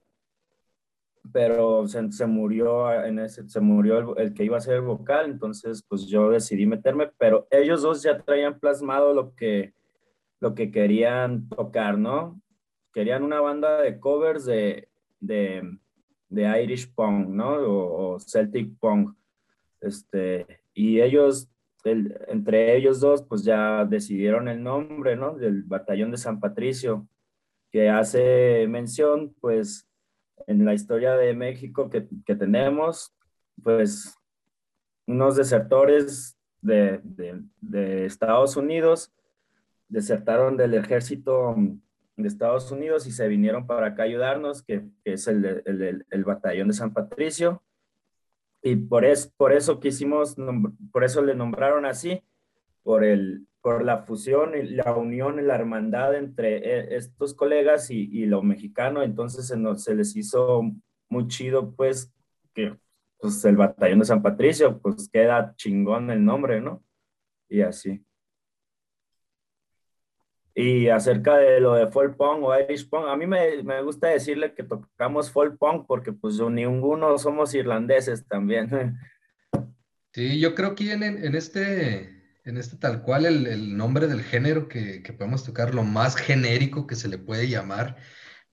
[1.31, 4.81] pero se, se murió, en ese, se murió el, el, que iba a ser el
[4.81, 9.73] vocal, entonces pues yo decidí meterme, pero ellos dos ya traían plasmado lo que,
[10.39, 12.41] lo que querían tocar, ¿no?
[12.93, 15.63] Querían una banda de covers de, de
[16.29, 17.55] de Irish Punk, ¿no?
[17.55, 19.15] O, Celtic Punk.
[19.81, 21.49] Este, y ellos,
[21.83, 25.35] entre ellos dos, pues ya decidieron el nombre, ¿no?
[25.35, 27.07] Del Batallón de San Patricio,
[27.71, 29.88] que hace mención, pues,
[30.47, 33.13] en la historia de México que, que tenemos,
[33.61, 34.17] pues,
[35.05, 37.01] unos desertores de,
[37.61, 39.11] de, Estados Unidos
[39.87, 41.55] desertaron del ejército
[42.15, 46.67] de Estados Unidos y se vinieron para acá ayudarnos, que, es el, el, el, batallón
[46.67, 47.63] de San Patricio.
[48.61, 50.35] Y por, es, por eso quisimos,
[50.91, 52.21] por eso le nombraron así,
[52.83, 57.91] por, el, por la fusión y la unión y la hermandad entre eh, estos colegas
[57.91, 59.03] y, y lo mexicano.
[59.03, 60.63] Entonces se, nos, se les hizo
[61.09, 62.13] muy chido, pues,
[62.53, 62.77] que
[63.19, 66.83] pues, el batallón de San Patricio, pues queda chingón el nombre, ¿no?
[67.49, 68.03] Y así.
[70.55, 74.07] Y acerca de lo de folk punk o Irish punk, a mí me, me, gusta
[74.07, 78.97] decirle que tocamos folk punk porque pues ninguno somos irlandeses también.
[80.11, 84.23] Sí, yo creo que en, en este, en este tal cual el, el nombre del
[84.23, 87.97] género que, que, podemos tocar, lo más genérico que se le puede llamar,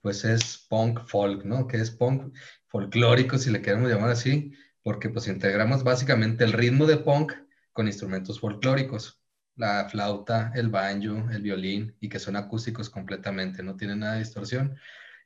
[0.00, 1.66] pues es punk folk, ¿no?
[1.66, 2.34] Que es punk
[2.68, 7.32] folclórico, si le queremos llamar así, porque pues integramos básicamente el ritmo de punk
[7.72, 9.20] con instrumentos folclóricos
[9.56, 14.20] la flauta, el banjo, el violín y que son acústicos completamente, no tienen nada de
[14.20, 14.76] distorsión.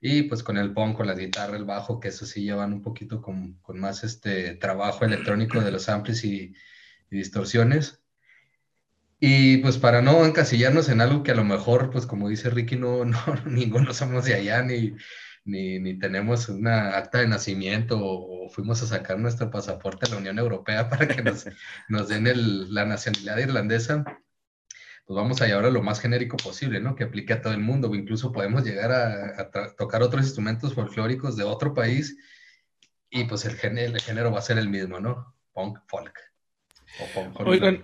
[0.00, 2.82] Y pues con el punk, con la guitarra, el bajo, que eso sí llevan un
[2.82, 6.54] poquito con, con más este trabajo electrónico de los amplis y,
[7.11, 8.00] distorsiones.
[9.20, 12.76] Y pues para no encasillarnos en algo que a lo mejor, pues como dice Ricky,
[12.76, 14.94] no, no ninguno somos de allá ni,
[15.44, 20.16] ni, ni, tenemos una acta de nacimiento o, fuimos a sacar nuestro pasaporte a la
[20.16, 21.46] Unión Europea para que nos,
[21.88, 24.04] nos den el, la nacionalidad irlandesa,
[25.06, 26.94] pues vamos a llevar lo más genérico posible, ¿no?
[26.96, 30.74] Que aplique a todo el mundo, o incluso podemos llegar a, a tocar otros instrumentos
[30.74, 32.16] folclóricos de otro país
[33.10, 35.34] y pues el género, el género va a ser el mismo, ¿no?
[35.52, 36.18] Punk, folk.
[37.00, 37.82] O punk Oigan,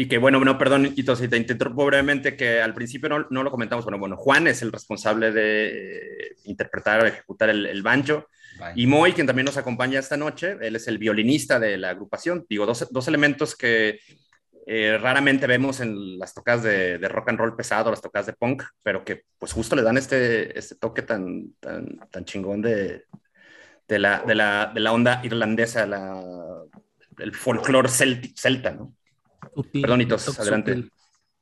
[0.00, 3.42] y que bueno, no, perdón, Ito, si te interrumpo brevemente, que al principio no, no,
[3.42, 8.28] lo comentamos, bueno, bueno, Juan es el responsable de interpretar o ejecutar el, el banjo,
[8.76, 12.46] y Moy, quien también nos acompaña esta noche, él es el violinista de la agrupación.
[12.48, 13.98] Digo, dos, dos elementos que
[14.68, 18.34] eh, raramente vemos en las tocas de, de, rock and roll pesado, las tocas de
[18.34, 23.04] punk, pero que pues justo le dan este, este toque tan, tan, tan chingón de,
[23.88, 26.22] de, la, de, la, de la onda irlandesa, la,
[27.18, 28.94] el folclore celta, ¿no?
[29.72, 30.84] Perdonitos, adelante.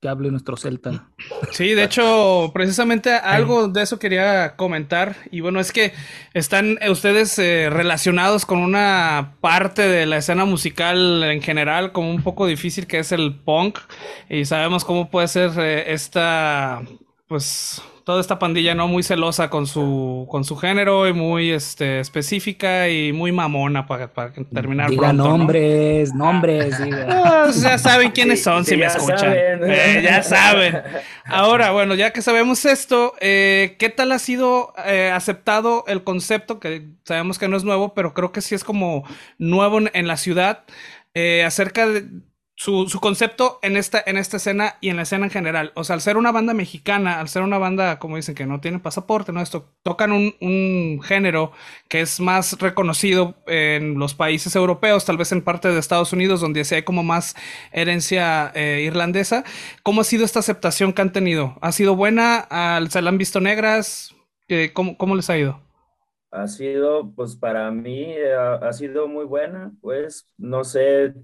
[0.01, 1.09] Que hable nuestro celta.
[1.53, 5.17] Sí, de hecho, precisamente algo de eso quería comentar.
[5.31, 5.95] Y bueno, es que
[6.35, 12.23] están ustedes eh, relacionados con una parte de la escena musical en general, como un
[12.23, 13.79] poco difícil, que es el punk.
[14.29, 16.83] Y sabemos cómo puede ser eh, esta,
[17.27, 18.87] pues, toda esta pandilla, ¿no?
[18.87, 24.07] Muy celosa con su, con su género y muy este, específica y muy mamona para,
[24.07, 26.77] para terminar diga nombres, nombres,
[27.09, 29.35] ah, ya saben quiénes son si me escuchan.
[29.35, 30.83] Eh, ya saben.
[31.25, 36.61] Ahora, bueno, ya que sabemos esto, eh, ¿qué tal ha sido eh, aceptado el concepto?
[36.61, 39.03] Que sabemos que no es nuevo, pero creo que sí es como
[39.39, 40.63] nuevo en la ciudad.
[41.45, 42.05] acerca de,
[42.59, 45.73] su, su, concepto en esta, en esta escena y en la escena en general.
[45.75, 48.61] O sea, al ser una banda mexicana, al ser una banda, como dicen, que no
[48.61, 49.43] tiene pasaporte, ¿no?
[49.43, 51.53] Esto, tocan un, un, género
[51.89, 56.41] que es más reconocido en los países europeos, tal vez en parte de Estados Unidos,
[56.41, 57.37] donde sí hay como más
[57.73, 59.45] herencia eh, irlandesa.
[59.83, 61.59] ¿Cómo ha sido esta aceptación que han tenido?
[61.61, 62.49] ¿Ha sido buena?
[62.89, 64.15] ¿Se la han visto negras?
[64.73, 65.61] ¿Cómo, cómo les ha ido?
[66.31, 71.15] Ha sido, pues para mí, eh, ha sido muy buena, pues no sé,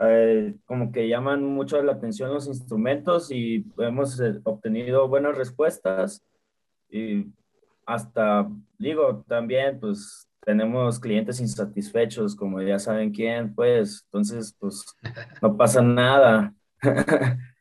[0.00, 6.22] eh, como que llaman mucho la atención los instrumentos y hemos eh, obtenido buenas respuestas
[6.88, 7.26] y
[7.84, 14.84] hasta, digo, también pues tenemos clientes insatisfechos, como ya saben quién, pues, entonces pues
[15.42, 16.54] no pasa nada.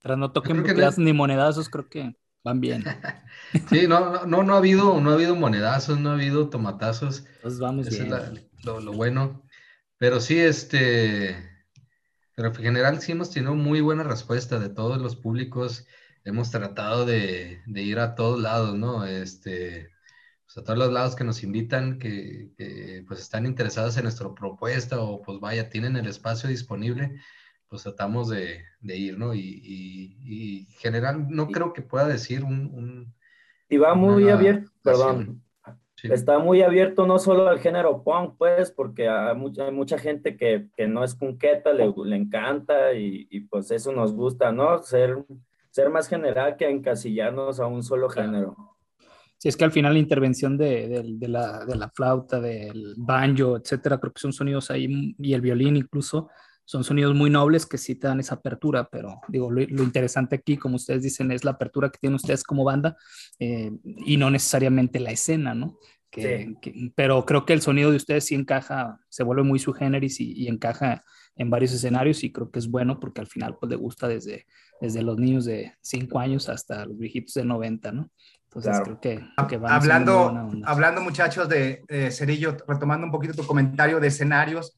[0.00, 0.62] Tras no toquen
[0.98, 2.84] ni monedazos, creo que van bien.
[3.70, 7.24] Sí, no, no, no ha habido, no ha habido monedazos, no ha habido tomatazos.
[7.40, 8.10] Pues vamos bien.
[8.62, 9.42] lo, lo bueno.
[9.98, 11.36] Pero sí, este,
[12.34, 15.86] pero en general sí hemos tenido muy buena respuesta de todos los públicos.
[16.24, 19.04] Hemos tratado de, de ir a todos lados, ¿no?
[19.04, 19.90] Este,
[20.48, 24.98] pues, a todos los lados que nos invitan, que, pues están interesados en nuestra propuesta
[24.98, 27.20] o pues vaya, tienen el espacio disponible,
[27.68, 29.34] pues tratamos de, ir, ¿no?
[29.34, 33.14] Y, general, no creo que pueda decir un...
[33.68, 35.42] y va muy abierto, perdón.
[36.04, 40.68] Está muy abierto no solo al género punk, pues, porque hay mucha, mucha gente que,
[40.86, 44.82] no es punqueta, le, le encanta y, pues eso nos gusta, ¿no?
[44.82, 45.24] Ser,
[45.70, 48.56] ser más general que encasillarnos a un solo género.
[49.38, 53.98] Sí, es que al final la intervención de, la, de, la, flauta, del banjo, etcétera,
[53.98, 56.28] creo que son sonidos ahí, y el violín incluso,
[56.68, 60.58] son sonidos muy nobles que sí te dan esa apertura, pero digo, lo, interesante aquí,
[60.58, 62.94] como ustedes dicen, es la apertura que tienen ustedes como banda
[63.38, 65.78] eh, y no necesariamente la escena, ¿no?
[66.94, 70.46] pero creo que el sonido de ustedes sí encaja, se vuelve muy su generis y,
[70.46, 71.04] encaja
[71.36, 74.44] en varios escenarios y creo que es bueno porque al final pues le gusta desde,
[74.78, 78.10] desde los niños de 5 años hasta los viejitos de 90, ¿no?
[78.44, 79.24] Entonces creo que,
[79.66, 84.77] hablando, hablando muchachos de Cerillo, retomando un poquito tu comentario de escenarios,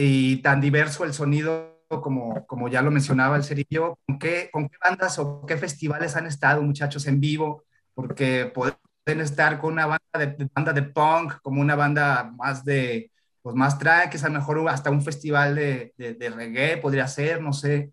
[0.00, 3.98] y tan diverso el sonido como, como ya lo mencionaba el Cerillo.
[4.06, 7.64] ¿Con qué, ¿Con qué bandas o qué festivales han estado, muchachos, en vivo?
[7.94, 13.10] Porque pueden estar con una banda de, banda de punk, como una banda más de,
[13.42, 17.08] pues más track, que es a lo mejor hasta un festival de, de, reggae podría
[17.08, 17.92] ser, no sé.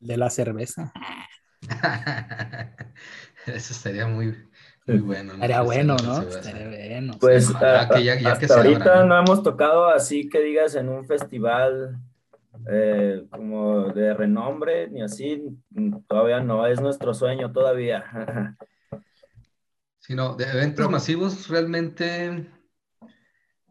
[0.00, 0.94] De la cerveza.
[3.46, 4.34] Eso sería muy,
[4.86, 5.32] muy bueno.
[5.34, 6.22] Estaría bueno, ¿no?
[6.22, 7.14] Estaría bueno.
[7.20, 9.18] Pues hasta ahorita ¿no?
[9.18, 12.00] hemos tocado así que digas en un festival
[12.70, 15.42] eh, como de renombre, ni así,
[16.06, 18.56] todavía no, es nuestro sueño todavía.
[19.98, 22.50] Sino de eventos masivos realmente,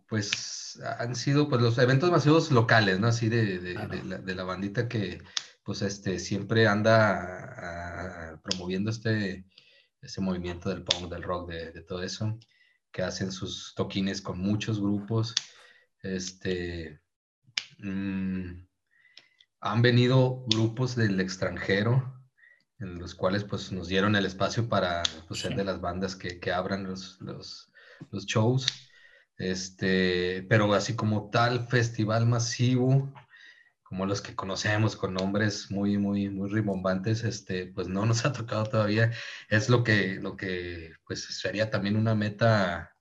[0.08, 3.08] pues han sido pues los eventos masivos locales, ¿no?
[3.08, 5.22] Así de, de, la, bandita que
[5.64, 9.46] pues este siempre anda promoviendo este
[10.02, 12.38] ese movimiento del punk, del rock, de, todo eso,
[12.92, 15.36] que hacen sus toquines con muchos grupos.
[16.02, 17.00] Este,
[17.80, 18.66] mm,
[19.62, 22.20] han venido grupos del extranjero,
[22.80, 26.40] en los cuales pues nos dieron el espacio para pues, ser de las bandas que,
[26.40, 27.72] que abran los, los,
[28.10, 28.66] los, shows.
[29.38, 33.14] Este, pero así como tal festival masivo,
[33.92, 38.32] como los que conocemos con nombres muy, muy, muy rimbombantes, este, pues no nos ha
[38.32, 39.12] tocado todavía.
[39.50, 42.96] Es lo que, lo que pues sería también una meta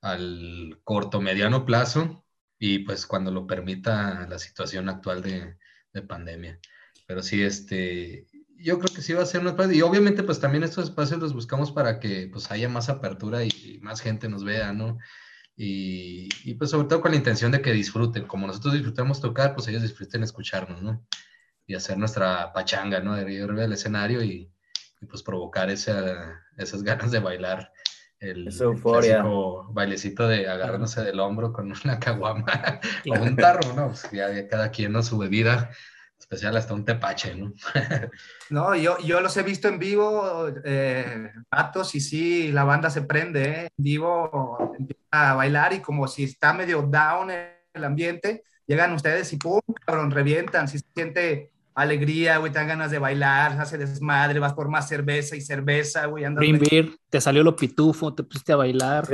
[0.00, 2.24] al corto, mediano plazo
[2.58, 5.58] y pues cuando lo permita la situación actual de,
[5.92, 6.60] de pandemia.
[7.06, 10.64] Pero sí, este, yo creo que sí va a ser una y obviamente pues también
[10.64, 14.44] estos espacios los buscamos para que pues haya más apertura y, y más gente nos
[14.44, 14.96] vea, ¿no?
[15.56, 19.66] Y, pues sobre todo con la intención de que disfruten, como nosotros disfrutamos tocar, pues
[19.68, 21.06] ellos disfruten escucharnos, ¿no?
[21.66, 23.14] Y hacer nuestra pachanga, ¿no?
[23.14, 24.52] De ir al escenario y,
[25.08, 27.72] pues provocar esa, esas ganas de bailar.
[28.18, 28.48] El,
[29.72, 32.80] bailecito de agarrándose del hombro con una caguama
[33.10, 33.88] o un tarro, ¿no?
[33.88, 35.02] Pues ya, cada quien, ¿no?
[35.02, 35.70] Su bebida
[36.28, 37.52] especial hasta un tepache, ¿no?
[38.50, 41.30] no, yo, yo los he visto en vivo, eh,
[41.94, 43.68] y sí, la banda se prende, ¿eh?
[43.78, 49.32] En vivo empieza a bailar y como si está medio down el ambiente, llegan ustedes
[49.32, 53.76] y pum, cabrón, revientan, si se siente alegría, güey, te dan ganas de bailar, hace
[53.76, 56.24] desmadre, vas por más cerveza y cerveza, güey.
[56.34, 59.06] Green Beer, te salió lo pitufo, te pusiste a bailar.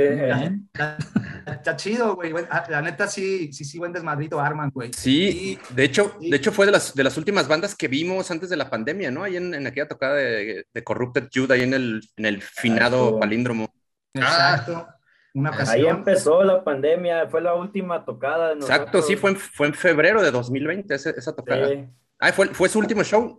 [1.45, 2.33] Está, chido, güey.
[2.49, 4.91] Ah, la neta sí, sí, sí, buen desmadrito arman, güey.
[4.93, 8.49] Sí, de hecho, de hecho fue de las, de las últimas bandas que vimos antes
[8.49, 9.23] de la pandemia, ¿no?
[9.23, 13.19] Ahí en, en aquella tocada de, de, Corrupted Jude, ahí en el, en el finado
[13.19, 13.73] palíndromo.
[14.13, 14.87] Exacto.
[15.33, 18.49] Una Ahí empezó la pandemia, fue la última tocada.
[18.49, 21.67] De Exacto, sí, fue en, fue en febrero de 2020 esa, esa tocada.
[21.67, 21.89] Sí.
[22.23, 23.37] Ah, ¿fue, fue su último show?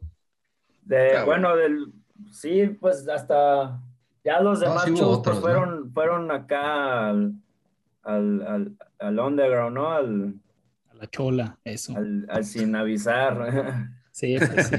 [0.83, 1.91] De, bueno, del,
[2.31, 3.81] sí, pues hasta
[4.23, 7.33] ya los demás shows pues, fueron, fueron acá al,
[8.03, 9.91] al, al, underground, ¿no?
[9.91, 10.35] Al,
[10.91, 11.95] a la chola, eso.
[11.97, 13.91] Al, sin avisar.
[14.13, 14.77] Sí, pues, sí.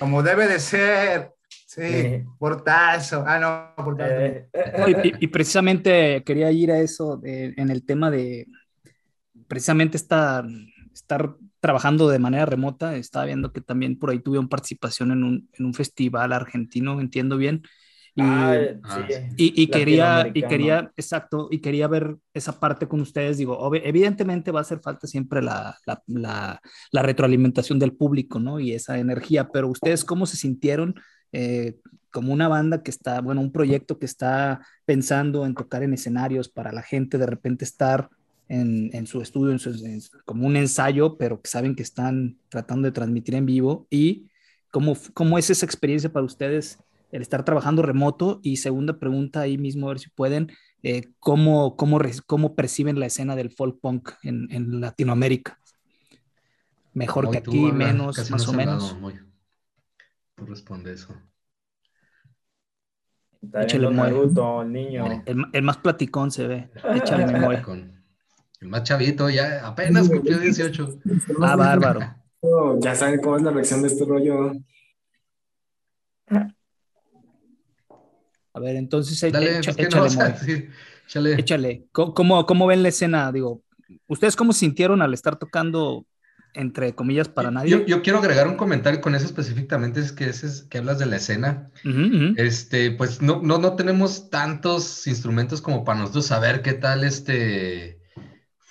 [0.00, 1.34] Como debe de ser.
[1.48, 3.22] Sí, portazo.
[3.24, 4.12] Ah, no, portazo.
[4.12, 4.50] Eh,
[5.04, 8.48] y, y, precisamente quería ir a eso en el tema de
[9.46, 10.42] precisamente esta,
[10.92, 12.96] estar trabajando de manera remota.
[12.96, 17.36] Estaba viendo que también por ahí tuvieron participación en un, en un festival argentino, entiendo
[17.36, 17.62] bien.
[18.14, 19.06] Y, ah, ah,
[19.36, 23.38] y, quería, y quería, exacto, y quería ver esa parte con ustedes.
[23.38, 26.60] Digo, evidentemente va a hacer falta siempre la, la, la,
[26.90, 28.58] la, retroalimentación del público, ¿no?
[28.58, 30.96] Y esa energía, pero ustedes, ¿cómo se sintieron
[31.30, 31.76] eh,
[32.10, 36.48] como una banda que está, bueno, un proyecto que está pensando en tocar en escenarios
[36.48, 38.10] para la gente, de repente estar
[38.48, 43.34] en, su estudio, en como un ensayo, pero que saben que están tratando de transmitir
[43.34, 44.28] en vivo y
[44.70, 46.78] cómo, cómo es esa experiencia para ustedes
[47.12, 50.50] el estar trabajando remoto y segunda pregunta ahí mismo, a ver si pueden,
[50.82, 55.58] eh, ¿cómo, cómo, cómo, perciben la escena del folk punk en, en Latinoamérica?
[56.94, 58.96] Mejor que aquí, menos, más o menos.
[60.34, 61.14] Tú responde eso.
[63.60, 65.22] Échale el niño.
[65.26, 66.70] El, más platicón se ve.
[66.94, 67.64] Échale memoria.
[68.62, 71.00] El más chavito, ya apenas cumplió 18.
[71.40, 72.14] Ah, bárbaro.
[72.80, 74.52] ya saben cómo es la reacción de este rollo.
[78.54, 80.16] A ver, entonces Dale, pues,
[81.08, 81.86] échale, échale.
[81.90, 83.32] ¿Cómo, ¿Cómo ven la escena?
[83.32, 83.64] Digo,
[84.06, 86.06] ¿ustedes cómo sintieron al estar tocando
[86.54, 87.84] entre comillas para nadie?
[87.84, 91.16] Yo, quiero agregar un comentario con eso específicamente, es que, es, que hablas de la
[91.16, 91.72] escena.
[92.36, 98.01] Este, pues no, no, no tenemos tantos instrumentos como para nosotros saber qué tal este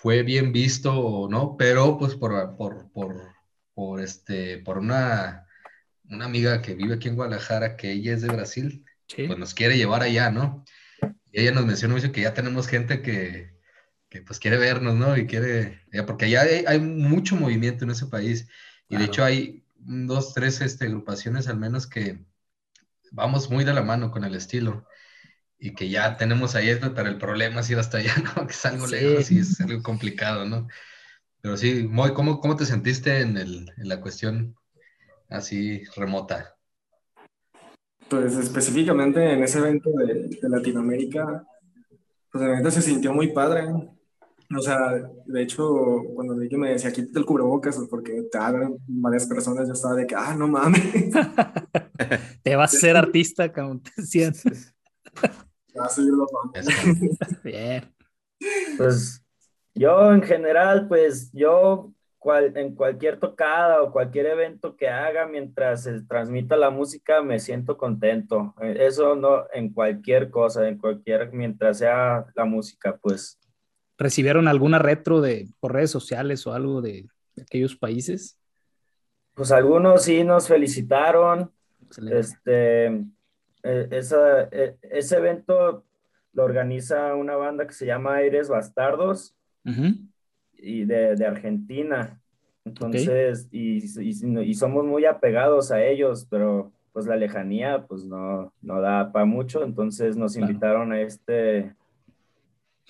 [0.02, 3.36] fue bien visto o no, pero pues por, por, por,
[3.76, 5.46] por este, por una,
[6.10, 8.84] una amiga que vive aquí en Guadalajara, que ella es de Brasil,
[9.16, 10.66] pues nos quiere llevar allá, ¿no?
[11.32, 13.54] Y ella nos mencionó mucho que ya tenemos gente que,
[14.10, 15.16] que pues quiere vernos, ¿no?
[15.16, 18.48] Y quiere, porque allá hay, mucho movimiento en ese país.
[18.90, 22.26] Y de hecho hay dos, tres este, agrupaciones al menos que
[23.12, 24.88] vamos muy de la mano con el estilo.
[25.64, 28.48] Y que ya tenemos ahí, pero el problema es ir hasta allá, ¿no?
[28.48, 30.68] Que es algo lejos y es algo complicado, ¿no?
[31.40, 34.56] Pero sí, Moy, ¿cómo, cómo te sentiste en, el, en la cuestión
[35.30, 36.56] así remota?
[38.10, 41.46] Pues específicamente en ese evento de, de Latinoamérica,
[42.32, 43.68] pues el evento se sintió muy padre.
[44.58, 44.94] O sea,
[45.26, 49.68] de hecho, cuando que me decía, quítate el cubrebocas, pues, porque te hablan varias personas,
[49.68, 50.82] yo estaba de que, ah, no mames.
[52.44, 54.34] te vas a ser artista, como te decían.
[55.80, 56.30] Va a seguir los
[57.44, 57.94] Bien.
[58.78, 59.24] Pues
[59.74, 61.94] yo en general, pues yo
[62.54, 67.78] en cualquier tocada o cualquier evento que haga mientras se transmita la música, me siento
[67.78, 68.54] contento.
[68.62, 73.40] Eh, eso no en cualquier cosa, en cualquier, mientras sea la música, pues.
[73.98, 77.08] ¿Recibieron alguna retro de por redes sociales o algo de,
[77.42, 78.38] aquellos países?
[79.34, 81.52] Pues algunos sí nos felicitaron.
[82.12, 83.04] Este,
[83.64, 85.84] eh, eh, ese evento
[86.34, 89.36] lo organiza una banda que se llama Aires Bastardos
[90.58, 92.22] y de, Argentina.
[92.64, 98.82] Entonces, y, y, somos muy apegados a ellos, pero pues la lejanía pues no, no
[98.82, 101.74] da para mucho, entonces nos invitaron a este,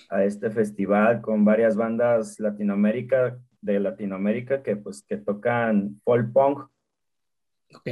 [0.10, 6.68] a este festival con varias bandas Latinoamérica, de Latinoamérica que pues que tocan folk punk.
[7.76, 7.90] Ok.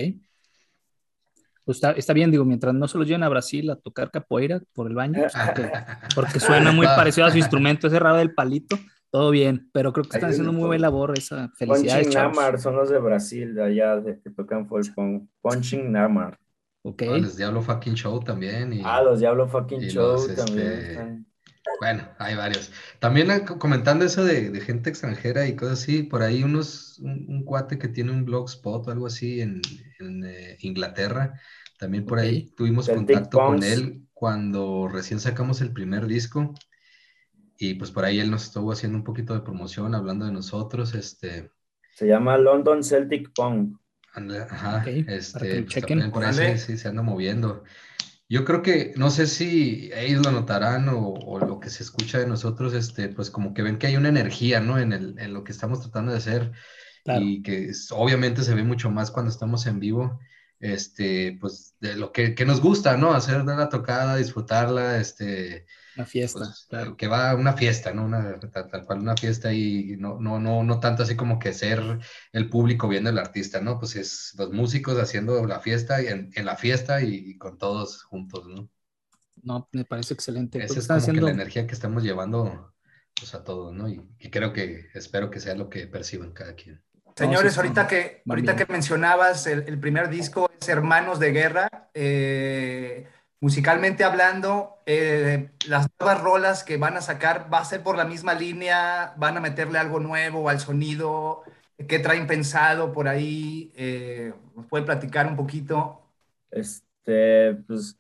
[1.70, 4.88] Pues está, bien, digo, mientras no se los lleven a Brasil a tocar capoeira por
[4.88, 5.72] el baño, pues, porque,
[6.16, 8.76] porque, suena muy parecido a su instrumento, ese raro del palito,
[9.12, 12.02] todo bien, pero creo que están haciendo muy buen labor esa felicidad.
[12.02, 15.30] Punching Namar son los de Brasil, de allá, de, que tocan folk punk.
[15.44, 16.40] Punching Namar.
[16.82, 17.04] Ok.
[17.08, 18.74] Ah, los Diablo Fucking Show también.
[18.74, 20.72] Y, ah, los Diablo Fucking Show también.
[20.72, 21.24] Este,
[21.80, 22.72] bueno, hay varios.
[22.98, 27.44] También ah, comentando eso de, de, gente extranjera y cosas así, por ahí unos, un,
[27.46, 29.62] cuate que tiene un blogspot o algo así en,
[30.00, 31.40] en eh, Inglaterra,
[31.80, 36.54] también por ahí tuvimos contacto con él cuando recién sacamos el primer disco.
[37.58, 40.94] Y pues por ahí él nos estuvo haciendo un poquito de promoción, hablando de nosotros,
[40.94, 41.52] este...
[41.96, 43.78] Se llama London Celtic Punk.
[44.14, 47.64] Ajá, este, pues, por ahí sí, se anda moviendo.
[48.28, 52.28] Yo creo que, no sé si ellos lo notarán o, lo que se escucha de
[52.28, 54.78] nosotros, este, pues como que ven que hay una energía, ¿no?
[54.80, 56.52] En, el, en lo que estamos tratando de hacer.
[57.06, 60.20] Y que obviamente se ve mucho más cuando estamos en vivo,
[60.60, 63.14] este, pues de lo que, que nos gusta, ¿no?
[63.14, 66.96] Hacer la tocada, disfrutarla, este, una fiesta, pues, claro.
[66.96, 68.06] Que va a una fiesta, ¿no?
[68.06, 72.00] Una, tal, cual una fiesta y no, no, no, no tanto así como que ser
[72.32, 73.80] el público viendo el artista, ¿no?
[73.80, 78.48] Pues es los músicos haciendo la fiesta y en, la fiesta y, con todos juntos,
[78.48, 78.70] ¿no?
[79.42, 80.64] No, me parece excelente.
[80.64, 82.74] Esa es como que la energía que estamos llevando
[83.18, 83.90] pues, a todos, ¿no?
[83.90, 86.82] Y, creo que, espero que sea lo que perciban cada quien.
[87.20, 93.10] Señores, ahorita que, ahorita que mencionabas el, el, primer disco es Hermanos de Guerra, eh,
[93.42, 98.06] musicalmente hablando, eh, las nuevas rolas que van a sacar, ¿va a ser por la
[98.06, 99.16] misma línea?
[99.18, 101.44] ¿Van a meterle algo nuevo al sonido?
[101.90, 103.74] ¿Qué traen pensado por ahí?
[103.76, 106.00] Eh, ¿Nos pueden platicar un poquito?
[106.50, 107.98] Este, pues,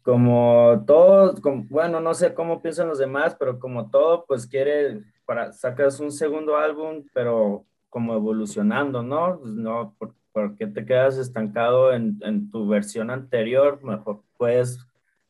[0.00, 1.34] como todo,
[1.68, 6.10] bueno, no sé cómo piensan los demás, pero como todo, pues quiere, para, sacas un
[6.10, 9.38] segundo álbum, pero como evolucionando, ¿no?
[9.40, 13.82] Pues no, ¿por, qué te quedas estancado en, en tu versión anterior?
[13.82, 14.78] Mejor puedes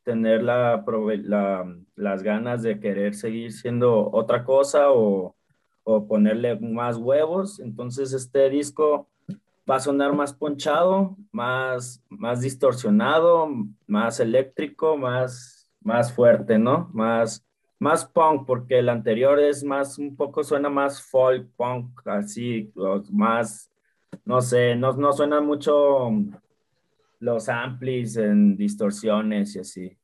[0.05, 0.85] tener la,
[1.97, 5.35] las ganas de querer seguir siendo otra cosa o,
[5.85, 7.61] o, ponerle más huevos.
[7.61, 9.09] Entonces este disco
[9.71, 13.49] va a sonar más ponchado, más, más distorsionado,
[13.87, 16.91] más eléctrico, más, más fuerte, ¿no?
[16.93, 17.45] Más,
[17.81, 22.71] más punk, porque el anterior es más, un poco suena más folk, punk, así,
[23.11, 23.71] más,
[24.25, 26.11] no sé, no, no suena mucho
[27.21, 29.97] los amplis en distorsiones y así.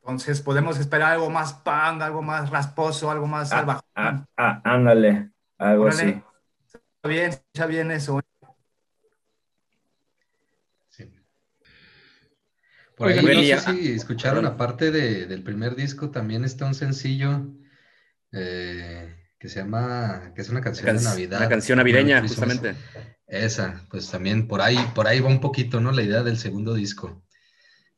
[0.00, 5.30] Entonces podemos esperar algo más punk, algo más rasposo, algo más ah, ah, ah, ándale,
[5.56, 6.22] algo así.
[6.96, 8.20] Está bien, está bien eso.
[13.02, 17.48] Por ahí, no sé si escucharon, aparte de, del primer disco, también está un sencillo
[18.30, 21.40] eh, que se llama, que es una canción de Navidad.
[21.40, 22.76] Una canción navideña, justamente.
[23.26, 25.90] Esa, pues también por ahí, por ahí va un poquito, ¿no?
[25.90, 27.24] La idea del segundo disco.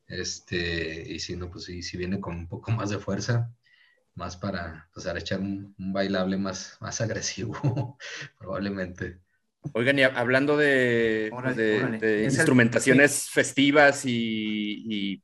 [0.07, 3.51] Este, y si no, pues sí, si viene con un poco más de fuerza,
[4.15, 7.97] más para, pues, echar un, bailable más, más agresivo,
[8.39, 9.19] probablemente.
[9.73, 11.31] Oigan, y hablando de,
[12.23, 15.21] instrumentaciones festivas y,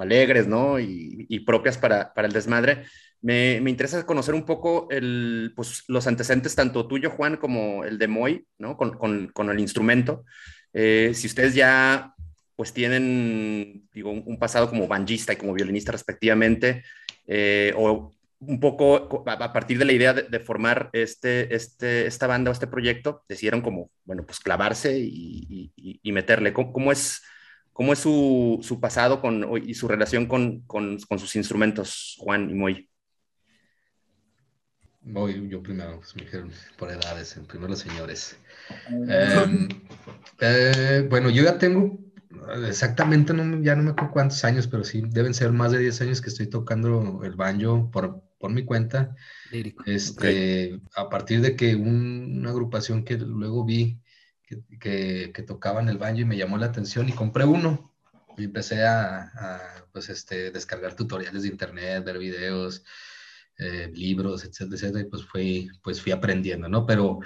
[0.00, 0.78] alegres, ¿no?
[0.78, 2.84] Y, propias para, el desmadre,
[3.20, 8.08] me, interesa conocer un poco el, pues, los antecedentes, tanto tuyo, Juan, como el de
[8.08, 8.76] Moy, ¿no?
[8.76, 10.24] Con, el instrumento.
[10.72, 12.14] Eh, si ustedes ya
[12.56, 16.84] pues tienen, digo, un, pasado como banjista y como violinista respectivamente,
[17.26, 18.12] eh, o
[18.46, 22.66] un poco a, partir de la idea de, formar este, este, esta banda o este
[22.66, 26.52] proyecto, decidieron como, bueno, pues clavarse y, y, meterle.
[26.52, 27.22] ¿Cómo, es,
[27.72, 32.50] cómo es su, su pasado con, y su relación con, con, con, sus instrumentos, Juan
[32.50, 32.88] y Moy?
[35.02, 38.36] Voy yo primero, pues me dijeron por edades, primero los señores.
[38.88, 39.68] Em,
[40.40, 41.98] eh, bueno, yo ya tengo
[42.66, 46.00] exactamente, no, ya no me acuerdo cuántos años, pero sí, deben ser más de 10
[46.02, 49.14] años que estoy tocando el banjo por, por mi cuenta.
[49.86, 54.00] Este, A partir de que una agrupación que luego vi
[54.80, 57.94] que, que, tocaban el banjo y me llamó la atención y compré uno.
[58.36, 62.82] Y empecé a, pues este, descargar tutoriales de internet, ver videos,
[63.58, 66.84] eh, libros, etcétera, etcétera, y pues fui, pues fui aprendiendo, ¿no?
[66.84, 67.20] Pero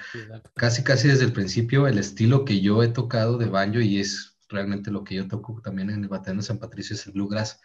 [0.55, 4.37] casi, casi desde el principio el estilo que yo he tocado de banjo y es
[4.51, 7.63] realmente lo que yo toco también en el Batallón de San Patricio es el bluegrass.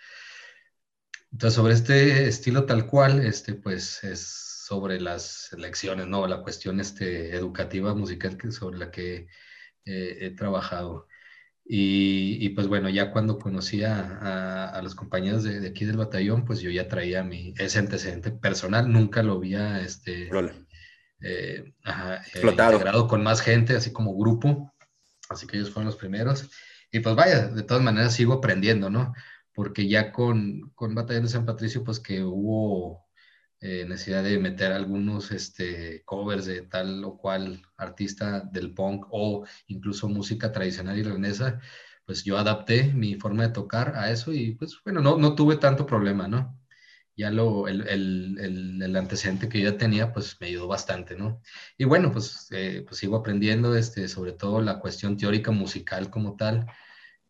[1.32, 4.20] Entonces, sobre este estilo tal cual, este, pues es
[4.72, 6.28] sobre las lecciones, ¿no?
[6.28, 9.28] La cuestión este, educativa musical que, sobre la que
[9.86, 11.08] eh, he trabajado.
[11.66, 15.98] Y, y, pues bueno, ya cuando conocí a, a, los compañeros de, de, aquí del
[15.98, 20.30] batallón, pues yo ya traía mi, ese antecedente personal, nunca lo había este,
[21.22, 24.74] eh, ajá, eh, integrado con más gente, así como grupo,
[25.30, 26.50] así que ellos fueron los primeros.
[26.92, 29.14] Y pues vaya, de todas maneras sigo aprendiendo, ¿no?
[29.54, 33.06] Porque ya con, con Batallón de San Patricio, pues que hubo
[33.64, 39.46] eh, necesidad de meter algunos este, covers de tal o cual artista del punk o
[39.68, 41.60] incluso música tradicional irlandesa,
[42.06, 45.58] pues yo adapté mi forma de tocar a eso y pues bueno, no, no tuve
[45.58, 46.60] tanto problema, ¿no?
[47.16, 51.42] Ya lo, el, el, el, antecedente que yo ya tenía, pues me ayudó bastante, ¿no?
[51.78, 56.36] Y bueno, pues, eh, pues sigo aprendiendo, este, sobre todo la cuestión teórica musical como
[56.36, 56.66] tal,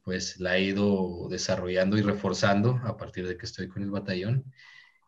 [0.04, 4.46] pues la he ido desarrollando y reforzando a partir de que estoy con el batallón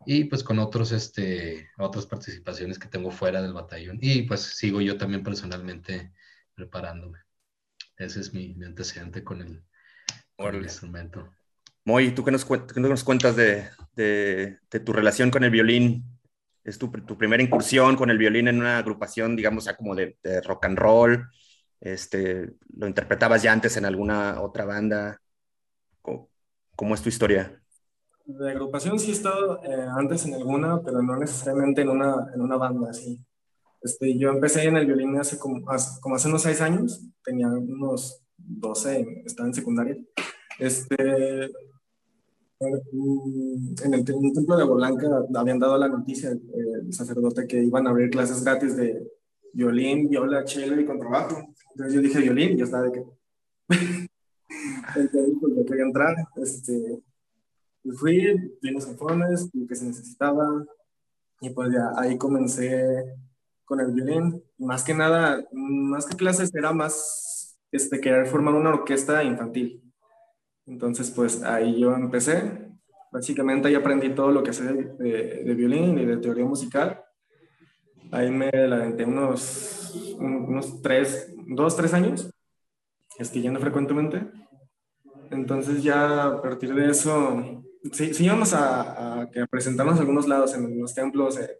[0.05, 4.81] y pues con otros, este, otras participaciones que tengo fuera del batallón y pues sigo
[4.81, 6.11] yo también personalmente
[6.53, 7.19] preparándome.
[7.97, 9.63] Ese es mi, antecedente con el,
[10.35, 11.29] con el instrumento.
[11.85, 16.05] Moy, ¿tú qué nos, nos cuentas de, de, tu relación con el violín?
[16.63, 20.17] ¿Es tu, tu, primera incursión con el violín en una agrupación, digamos, ya como de,
[20.23, 21.29] de rock and roll?
[21.83, 25.19] Este, ¿Lo interpretabas ya antes en alguna otra banda?
[26.01, 27.61] ¿Cómo, es tu historia?
[28.25, 32.41] De agrupación sí he estado eh, antes en alguna, pero no necesariamente en una, en
[32.41, 33.21] una banda, sí.
[33.81, 37.47] Este, yo empecé en el violín hace como, hace como hace unos seis años, tenía
[37.47, 39.97] unos 12, estaba en secundaria.
[40.59, 41.51] Este,
[42.61, 45.05] en el, templo de Bolanca
[45.35, 46.39] habían dado la noticia eh,
[46.85, 49.05] el sacerdote que iban a abrir clases gratis de
[49.53, 51.37] violín, viola, cello y contrabajo.
[51.71, 53.03] Entonces yo dije violín y ya estaba de que...
[54.95, 56.99] Entonces pues yo quería entrar, este,
[57.97, 60.65] fui, vi los informes, lo que se necesitaba
[61.41, 63.17] y pues ya ahí comencé
[63.65, 64.43] con el violín.
[64.57, 69.81] Más que nada, más que clases, era más este, querer formar una orquesta infantil.
[70.65, 72.69] Entonces, pues ahí yo empecé.
[73.11, 77.02] Básicamente ahí aprendí todo lo que sé de, de violín y de teoría musical.
[78.13, 82.29] Ahí me la aventé unos, unos tres, dos, tres años,
[83.17, 84.27] esquillando frecuentemente.
[85.31, 90.53] Entonces ya a partir de eso, sí, sí íbamos a, a, presentarnos a algunos lados
[90.53, 91.57] en los templos, eh,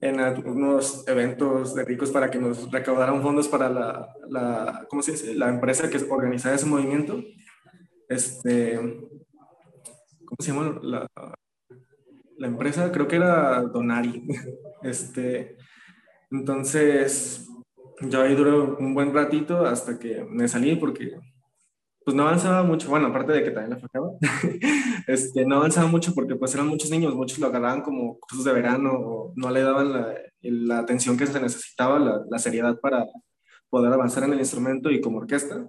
[0.00, 5.12] en algunos eventos de ricos para que nos recaudaran fondos para la, la ¿cómo se
[5.12, 5.36] dice?
[5.36, 7.22] La empresa que organizaba ese movimiento.
[8.08, 11.06] Este, ¿cómo se llama la,
[12.38, 12.90] la empresa?
[12.90, 14.26] Creo que era Donari.
[14.82, 15.56] Este,
[16.30, 17.48] entonces,
[18.00, 21.18] yo ahí duré un buen ratito hasta que me salí porque
[22.04, 24.12] pues no avanzaba mucho, bueno, aparte de que también la fajaba,
[25.08, 28.52] este, no avanzaba mucho porque pues eran muchos niños, muchos lo agarraban como cursos de
[28.52, 33.06] verano, no le daban la, la atención que se necesitaba, la, la, seriedad para
[33.68, 35.66] poder avanzar en el instrumento y como orquesta.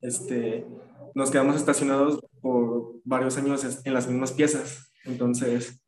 [0.00, 0.66] Este,
[1.14, 5.78] nos quedamos estacionados por varios años en las mismas piezas, entonces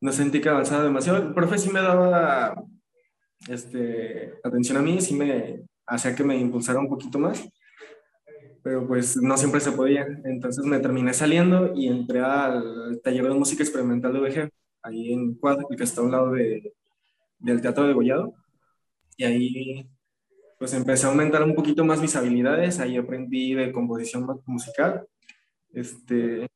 [0.00, 1.18] no sentí que avanzaba demasiado.
[1.18, 2.64] El profe sí me daba
[3.46, 7.48] este, atención a mí, sí me hacía que me impulsara un poquito más,
[8.62, 10.06] pero pues no siempre se podía.
[10.24, 14.50] Entonces me terminé saliendo y entré al taller de música experimental de VG,
[14.82, 16.74] ahí en Cuad, que está a un lado de,
[17.38, 18.34] del Teatro de Gollado.
[19.16, 19.88] Y ahí
[20.58, 25.06] pues empecé a aumentar un poquito más mis habilidades, ahí aprendí de composición musical.
[25.72, 26.48] Este,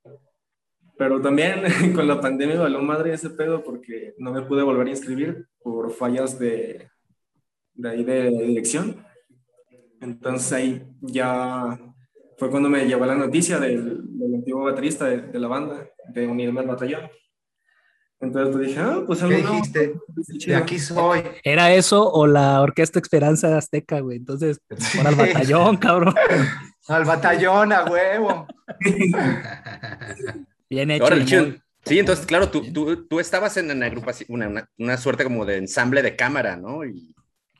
[0.96, 1.62] pero también
[1.94, 5.46] con la pandemia me valió madre ese pedo porque no me pude volver a inscribir
[5.62, 6.88] por fallas de,
[7.74, 9.04] de ahí de dirección.
[10.00, 11.78] Entonces ahí ya
[12.36, 16.60] fue cuando me llevó la noticia del, del antiguo baterista de, la banda, de unirme
[16.60, 17.08] al batallón.
[18.20, 19.94] Entonces pues dije, ah, pues algo ¿Qué dijiste?
[20.46, 21.22] de aquí soy.
[21.42, 24.18] ¿Era eso o la Orquesta Esperanza Azteca, güey?
[24.18, 26.14] Entonces, por al batallón, cabrón.
[26.86, 28.46] al batallón, a huevo.
[30.72, 31.06] Bien hecho.
[31.84, 35.56] Sí, entonces, claro, tú, tú, tú estabas en una agrupación, una, una, suerte como de
[35.56, 36.84] ensamble de cámara, ¿no?
[36.86, 37.14] Y,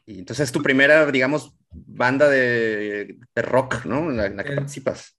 [0.07, 4.11] y entonces es tu primera, digamos, banda de, de rock, ¿no?
[4.11, 5.19] En la, que participas.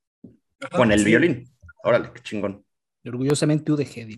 [0.72, 1.48] Con el violín.
[1.84, 2.66] Órale, qué chingón.
[3.06, 4.18] orgullosamente UDG,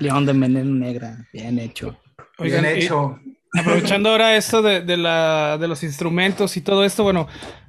[0.00, 1.98] León de Menén Negra, bien hecho.
[2.38, 3.18] bien hecho.
[3.58, 7.28] aprovechando ahora esto de, de, la, de, los instrumentos y todo esto, bueno,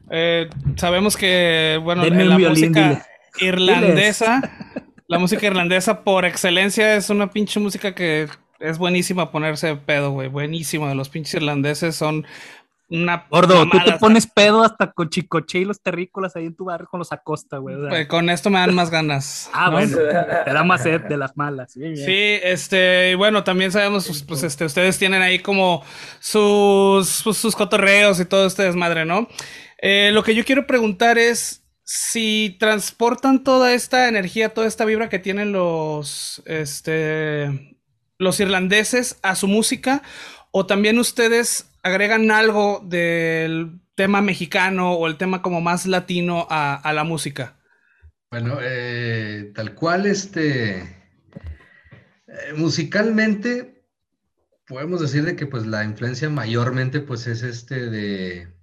[0.10, 3.06] eh, sabemos que, bueno, en la música
[3.40, 4.42] irlandesa,
[5.08, 8.28] la música irlandesa por excelencia es una pinche música que
[8.60, 10.28] es buenísima ponerse pedo, güey.
[10.28, 10.94] Buenísima.
[10.94, 12.26] Los pinches irlandeses son
[12.90, 13.28] una.
[13.30, 16.88] Gordo, tú te pones pedo hasta con chicoche y los terrícolas ahí en tu barrio
[16.90, 17.76] con los Acosta, güey.
[17.88, 19.50] Pues con esto me dan más ganas.
[19.54, 19.98] ah, bueno.
[19.98, 21.74] Te da más sed de las malas.
[21.74, 25.84] Sí, este, y bueno, también sabemos, pues, pues, este, ustedes tienen ahí como
[26.20, 29.28] sus, pues, sus cotorreos y todo este desmadre, ¿no?
[29.80, 35.08] Eh, lo que yo quiero preguntar es si transportan toda esta energía, toda esta vibra
[35.08, 37.78] que tienen los, este,
[38.18, 40.04] los irlandeses a su música
[40.52, 46.92] o también ustedes agregan algo del tema mexicano o el tema como más latino a,
[46.94, 47.56] la música?
[48.32, 53.86] Bueno, eh, tal cual, este, eh, musicalmente
[54.68, 58.57] podemos decir de que pues la influencia mayormente pues es este de,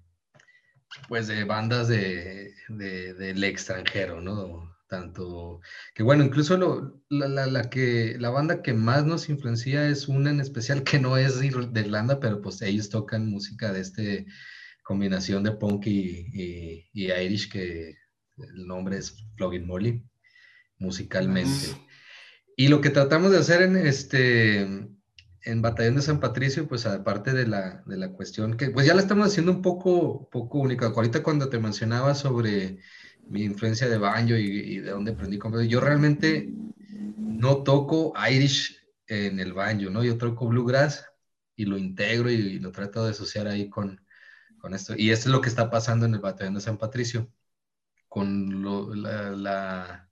[1.09, 4.73] pues de bandas de, del extranjero, ¿no?
[4.87, 5.61] tanto
[5.95, 10.31] que bueno, incluso lo, la, la, que, la banda que más nos influencia es una
[10.31, 14.27] en especial que no es de Irlanda, pero pues ellos tocan música de este
[14.85, 16.29] combinación de punk y,
[16.93, 17.97] y, Irish, que
[18.37, 20.05] el nombre es Flogging Molly,
[20.79, 21.75] musicalmente.
[22.57, 24.89] Y lo que tratamos de hacer en este
[25.45, 28.95] en Batallón de San Patricio, pues aparte de la, de la cuestión que pues ya
[28.95, 30.87] la estamos haciendo un poco, poco única.
[30.87, 32.79] Ahorita cuando te mencionaba sobre
[33.29, 35.39] mi influencia de banjo y, de dónde aprendí.
[35.69, 36.51] Yo realmente
[37.19, 40.03] no toco Irish en el banjo, ¿no?
[40.05, 41.07] Yo toco bluegrass
[41.57, 44.01] y lo integro y, lo trato de asociar ahí con,
[44.59, 44.95] con, esto.
[44.97, 47.31] Y esto es lo que está pasando en el batallón de San Patricio,
[48.09, 48.63] con
[49.03, 50.09] la, la,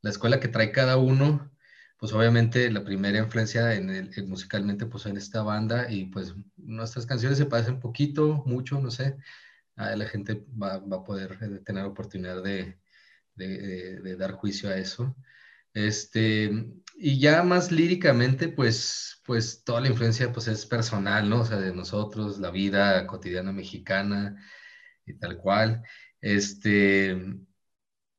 [0.00, 1.50] la, escuela que trae cada uno.
[1.98, 7.06] Pues obviamente la primera influencia en el, musicalmente pues en esta banda y pues nuestras
[7.06, 9.16] canciones se parecen poquito, mucho, no sé,
[9.76, 12.78] la gente va, a poder eh, tener oportunidad de,
[14.16, 15.14] dar juicio a eso.
[15.74, 16.50] Este,
[16.96, 21.40] y ya más líricamente, pues, pues toda la influencia pues es personal, ¿no?
[21.42, 24.42] O sea, de nosotros, la vida cotidiana mexicana
[25.04, 25.82] y tal cual.
[26.20, 27.14] Este,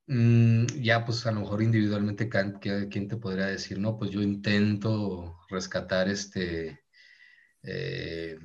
[0.08, 3.78] ya pues a lo mejor individualmente, ¿quién te podría decir?
[3.80, 6.84] No, pues yo intento rescatar este,
[7.64, 8.40] eh,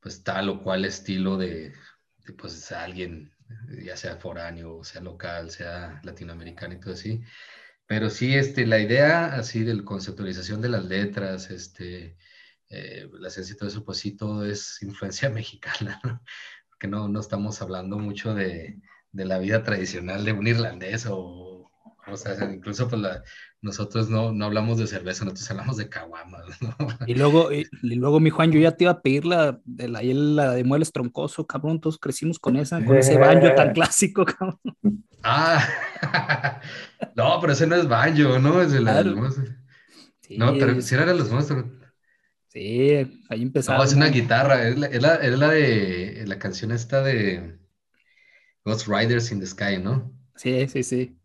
[0.00, 1.72] pues tal o cual estilo de,
[2.38, 3.32] pues alguien,
[3.84, 7.22] ya sea foráneo, sea local, sea latinoamericano y todo así.
[7.86, 12.16] Pero sí, este, la idea así de la conceptualización de las letras, este,
[12.70, 16.22] eh, la esencia y todo eso, pues sí, todo es influencia mexicana, ¿no?
[16.70, 18.80] Porque no, no estamos hablando mucho de,
[19.12, 21.70] de, la vida tradicional de un irlandés o,
[22.06, 23.00] O sea, incluso pues
[23.62, 26.74] nosotros no, no hablamos de cerveza, nosotros hablamos de caguamas, ¿no?
[27.06, 30.02] Y luego, y, luego, mi Juan, yo ya te iba a pedir la de, la,
[30.02, 34.58] la de muebles troncoso, cabrón, todos crecimos con esa, con ese baño tan clásico, cabrón.
[35.22, 35.64] Ah,
[37.14, 38.60] no, pero ese no es banjo, ¿no?
[38.60, 39.14] Es el, claro.
[40.30, 41.66] no, pero si era de los monstruos.
[42.48, 43.78] Sí, ahí empezaba.
[43.78, 47.61] No, es una guitarra, es la, es la, es la de la canción esta de
[48.64, 50.12] Ghost Riders in the Sky, ¿no?
[50.36, 51.18] Sí, sí, sí.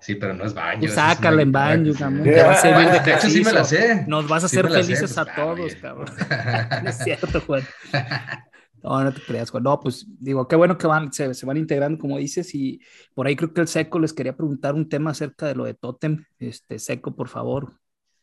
[0.00, 0.80] Sí, pero no es baño.
[0.80, 2.22] Pues sácala en baño, cabrón.
[2.22, 4.04] Te va a servir de, de hecho, sí me la sé.
[4.06, 6.08] Nos vas a hacer felices sé, pues, a todos, cabrón.
[6.84, 7.62] no es cierto, Juan.
[8.82, 9.64] No, no te creas, Juan.
[9.64, 12.80] No, pues digo, qué bueno que van, se, se, van integrando, como dices, y
[13.12, 15.74] por ahí creo que el Seco les quería preguntar un tema acerca de lo de
[15.74, 16.24] Totem.
[16.38, 17.74] Este, Seco, por favor.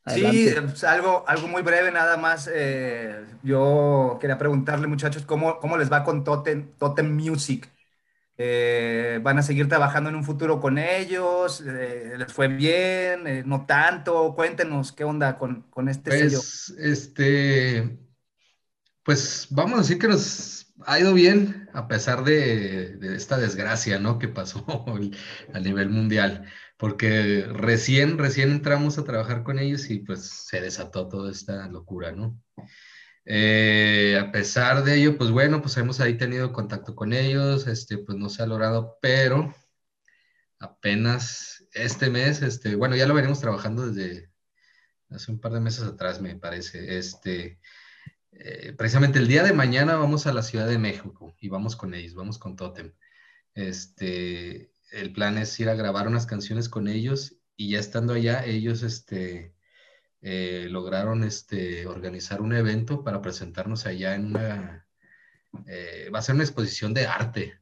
[0.05, 0.53] Adelante.
[0.53, 2.49] Sí, pues algo, algo muy breve nada más.
[2.53, 7.69] Eh, yo quería preguntarle, muchachos, ¿cómo, cómo les va con Totem, Totem Music?
[8.37, 13.43] Eh, van a seguir trabajando en un futuro con ellos, eh, les fue bien, eh,
[13.45, 16.81] no tanto, cuéntenos qué onda con, con este pues, sello.
[16.81, 17.97] Este,
[19.03, 23.99] pues vamos a decir que nos ha ido bien a pesar de, de esta desgracia,
[23.99, 24.19] ¿no?
[24.19, 24.65] Que pasó
[25.53, 31.07] a nivel mundial, porque recién, recién entramos a trabajar con ellos y pues se desató
[31.07, 32.37] toda esta locura, ¿no?
[33.25, 37.97] Eh, a pesar de ello, pues bueno, pues hemos ahí tenido contacto con ellos, este,
[37.97, 39.53] pues no se ha logrado, pero
[40.59, 44.31] apenas este mes, este, bueno, ya lo venimos trabajando desde
[45.09, 47.59] hace un par de meses atrás, me parece, este,
[48.31, 51.93] eh, precisamente el día de mañana vamos a la Ciudad de México y vamos con
[51.95, 52.93] ellos, vamos con Totem.
[53.55, 58.45] Este, el plan es ir a grabar unas canciones con ellos y ya estando allá,
[58.45, 59.54] ellos, este,
[60.21, 64.87] eh, lograron este, organizar un evento para presentarnos allá en una,
[65.67, 67.59] eh, va a ser una exposición de arte,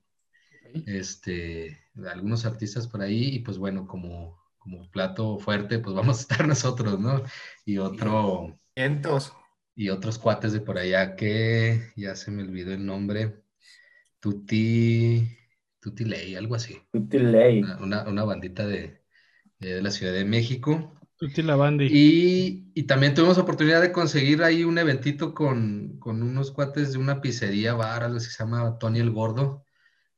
[0.86, 6.18] este, de algunos artistas por ahí y pues bueno, como, como plato fuerte, pues vamos
[6.18, 7.24] a estar nosotros, ¿no?
[7.66, 8.58] Y otro...
[8.76, 9.34] Vientos.
[9.76, 13.44] Y otros cuates de por allá que ya se me olvidó el nombre,
[14.20, 15.36] Tuti,
[15.80, 16.80] Tuti Ley, algo así.
[16.92, 17.64] Tuti Ley.
[17.80, 19.04] Una, una bandita de,
[19.60, 20.94] de la Ciudad de México.
[21.92, 27.00] Y, y, también tuvimos oportunidad de conseguir ahí un eventito con, con unos cuates de
[27.00, 29.66] una pizzería bar, algo que se llama Tony el Gordo.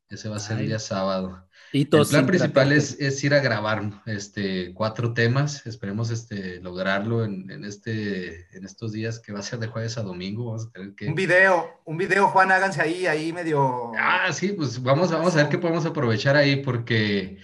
[0.08, 1.46] Ese va a ser el día sábado.
[1.72, 5.66] Y el plan principal es, es, ir a grabar este, cuatro temas.
[5.66, 9.98] Esperemos este, lograrlo en, en, este, en estos días que va a ser de jueves
[9.98, 10.46] a domingo.
[10.46, 11.08] Vamos a tener que...
[11.08, 13.90] Un video, un video, Juan, háganse ahí, ahí medio...
[13.98, 17.38] Ah, sí, pues vamos, vamos a ver qué podemos aprovechar ahí porque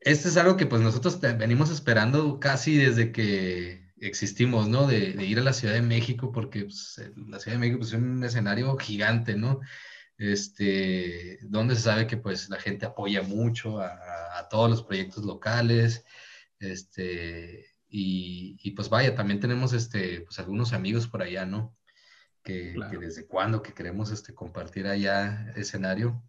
[0.00, 4.86] este es algo que pues nosotros venimos esperando casi desde que existimos, ¿no?
[4.86, 7.98] De, ir a la Ciudad de México, porque pues, la Ciudad de México pues, es
[7.98, 9.60] un escenario gigante, ¿no?
[10.16, 16.04] Este, donde se sabe que pues la gente apoya mucho a, todos los proyectos locales,
[16.58, 21.76] este, y, y, pues vaya, también tenemos este, pues algunos amigos por allá, ¿no?
[22.42, 26.22] Que, que desde cuándo que queremos este, compartir allá escenario.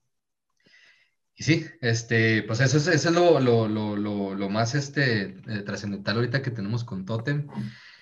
[1.35, 5.61] Y sí, este, pues eso es, eso es lo, lo, lo, lo, más este, eh,
[5.65, 7.47] trascendental ahorita que tenemos con Totem.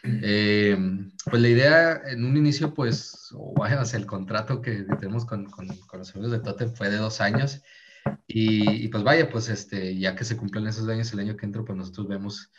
[0.03, 0.77] Eh,
[1.25, 5.99] pues la idea en un inicio, pues, o el contrato que tenemos con, con, con,
[5.99, 7.61] los amigos de Totem fue de dos años.
[8.27, 11.45] Y, y, pues vaya, pues este, ya que se cumplen esos años el año que
[11.45, 12.51] entro, pues nosotros vemos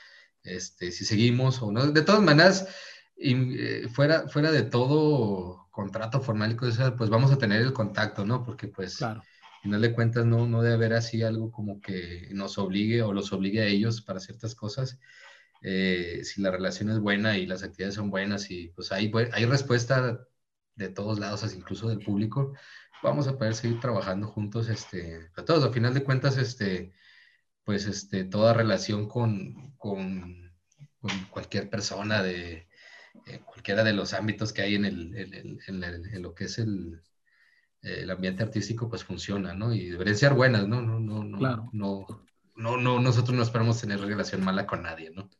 [0.45, 1.91] este, si seguimos o no.
[1.91, 2.69] De todas maneras,
[3.17, 7.73] y, eh, fuera, fuera de todo contrato formal y cosas, pues vamos a tener el
[7.73, 8.45] contacto, ¿no?
[8.45, 8.99] Porque pues...
[8.99, 9.23] Claro
[9.63, 13.33] final de cuentas no, no debe haber así algo como que nos obligue o los
[13.33, 14.99] obligue a ellos para ciertas cosas.
[15.63, 19.45] Eh, si la relación es buena y las actividades son buenas y pues hay, hay
[19.45, 20.27] respuesta
[20.77, 22.55] de todos lados, incluso del público,
[23.03, 26.93] vamos a poder seguir trabajando juntos, este, a todos, al final de cuentas, este,
[27.65, 30.55] pues este, toda relación con, con,
[31.01, 32.69] con cualquier persona de
[33.27, 37.03] eh, cualquiera de los ámbitos que hay en, el, en, en lo que es el,
[37.83, 39.73] el ambiente artístico pues funciona, ¿no?
[39.75, 40.83] Y deberían ser buenas, ¿no?
[40.83, 41.71] No, no, no, claro.
[41.73, 42.07] no,
[42.57, 45.31] no, no, nosotros no esperamos tener relación mala con nadie, ¿no?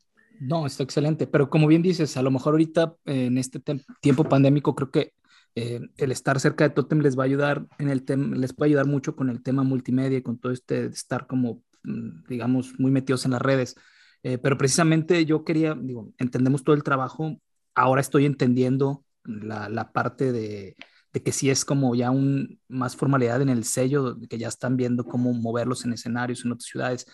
[0.41, 3.61] No, está excelente, pero como bien dices, a lo mejor ahorita en este
[4.01, 5.13] tiempo pandémico creo que
[5.55, 8.71] eh, el estar cerca de Totem les va a ayudar en el tema, les puede
[8.71, 12.91] ayudar mucho con el tema multimedia y con todo este estar como, mm, digamos, muy
[12.91, 13.77] metidos en las redes.
[14.23, 17.39] Eh, pero precisamente yo quería, digo, entendemos todo el trabajo,
[17.75, 20.77] ahora estoy entendiendo la, la parte de,
[21.13, 24.77] de que sí es como ya un más formalidad en el sello, que ya están
[24.77, 27.07] viendo cómo moverlos en escenarios en otras ciudades.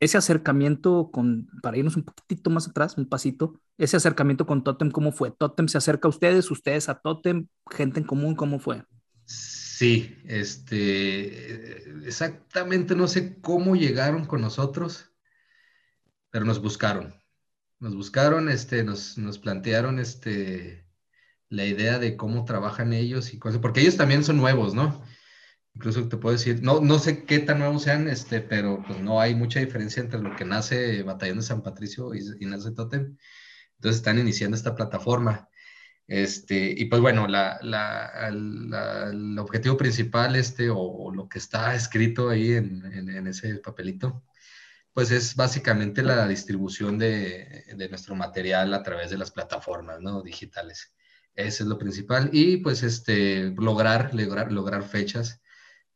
[0.00, 4.90] Ese acercamiento con, para irnos un poquitito más atrás, un pasito, ese acercamiento con Totem,
[4.90, 5.30] ¿cómo fue?
[5.32, 8.84] ¿Totem se acerca a ustedes, ustedes a Totem, gente en común, cómo fue?
[9.24, 15.10] Sí, este, exactamente no sé cómo llegaron con nosotros.
[16.30, 17.14] pero nos buscaron.
[17.80, 20.83] Nos buscaron, este, nos, nos plantearon este,
[21.54, 25.02] la idea de cómo trabajan ellos y cosas, porque ellos también son nuevos, ¿no?
[25.74, 29.20] Incluso te puedo decir, no, no sé qué tan nuevos sean, este, pero pues no
[29.20, 33.16] hay mucha diferencia entre lo que nace Batallón de San Patricio y, y nace Totem.
[33.76, 35.48] Entonces están iniciando esta plataforma.
[36.06, 42.28] Este, y pues bueno, la, la, el objetivo principal este, o, lo que está escrito
[42.28, 44.22] ahí en, en, ese papelito,
[44.92, 50.22] pues es básicamente la distribución de, de, nuestro material a través de las plataformas ¿no?
[50.22, 50.94] digitales.
[51.34, 52.30] Eso es lo principal.
[52.32, 55.40] Y pues este, lograr, lograr, lograr fechas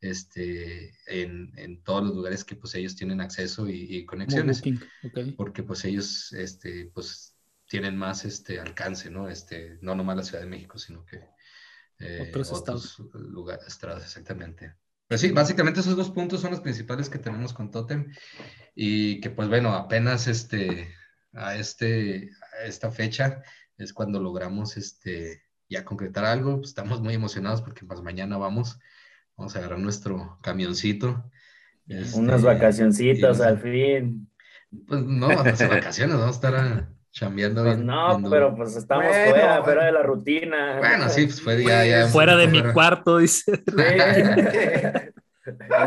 [0.01, 4.61] este, en, en, todos los lugares que pues ellos tienen acceso y, conexiones.
[5.35, 7.35] Porque pues ellos este, pues
[7.67, 9.29] tienen más este alcance, ¿no?
[9.29, 11.21] Este, no nomás la Ciudad de México, sino que
[11.99, 12.99] eh, otros, estados.
[13.13, 14.75] lugares, estados, exactamente.
[15.07, 18.13] Pues sí, básicamente esos dos puntos son los principales que tenemos con Totem
[18.75, 20.93] y que pues bueno, apenas este,
[21.33, 22.29] a, este,
[22.59, 23.41] a esta fecha
[23.79, 28.79] es cuando logramos este, ya concretar algo, pues, estamos muy emocionados porque pues mañana vamos,
[29.35, 31.31] vamos a agarrar nuestro camioncito.
[31.87, 34.29] Unas este, vacacioncitas al fin.
[34.87, 39.63] Pues no, las vacaciones, vamos a estar a, chambeando pues no, pero pues estamos fuera,
[39.63, 40.77] fuera de la rutina.
[40.77, 43.63] Bueno, sí, pues fue ya, ya Fuera de mi cuarto, dice.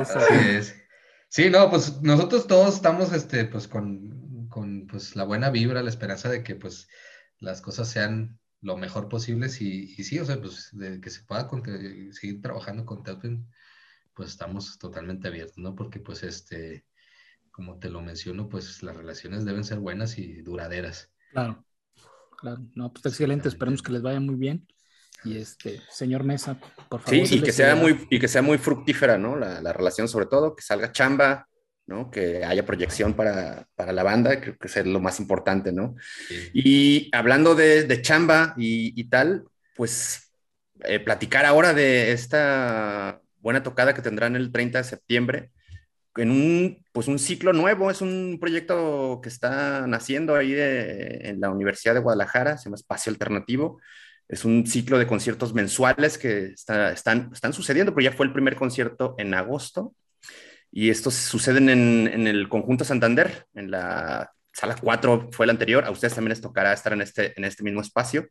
[0.04, 0.72] Sí.
[1.28, 5.88] Sí, no, pues nosotros todos estamos, este, pues con, con pues, la buena vibra, la
[5.88, 6.88] esperanza de que, pues,
[7.42, 11.24] las cosas sean lo mejor posibles y, y sí, o sea, pues, de que se
[11.24, 11.50] pueda
[12.12, 13.46] seguir trabajando con Telpin,
[14.14, 15.74] pues estamos totalmente abiertos, ¿no?
[15.74, 16.86] Porque, pues, este,
[17.50, 21.10] como te lo menciono, pues las relaciones deben ser buenas y duraderas.
[21.32, 21.64] Claro,
[22.38, 22.62] claro.
[22.74, 24.66] No, pues excelente, esperemos que les vaya muy bien.
[25.24, 26.58] Y este, señor Mesa,
[26.88, 27.26] por favor.
[27.26, 29.36] Sí, y que sea muy, y que sea muy fructífera, ¿no?
[29.36, 31.48] La, la, relación, sobre todo, que salga chamba,
[31.92, 32.10] ¿no?
[32.10, 35.94] Que haya proyección para, para la banda, creo que es lo más importante, ¿no?
[36.52, 39.44] Y hablando de, de chamba y, y, tal,
[39.76, 40.32] pues
[40.84, 45.50] eh, platicar ahora de esta buena tocada que tendrán el 30 de septiembre
[46.16, 51.50] en un, pues un ciclo nuevo, es un proyecto que está naciendo ahí en la
[51.50, 53.80] Universidad de Guadalajara, se llama Espacio Alternativo.
[54.28, 58.32] Es un ciclo de conciertos mensuales que está, están, están sucediendo, pero ya fue el
[58.32, 59.94] primer concierto en agosto.
[60.72, 65.84] Y estos suceden en, en el Conjunto Santander, en la sala 4 fue la anterior.
[65.84, 68.28] A ustedes también les tocará estar en este, en este mismo espacio.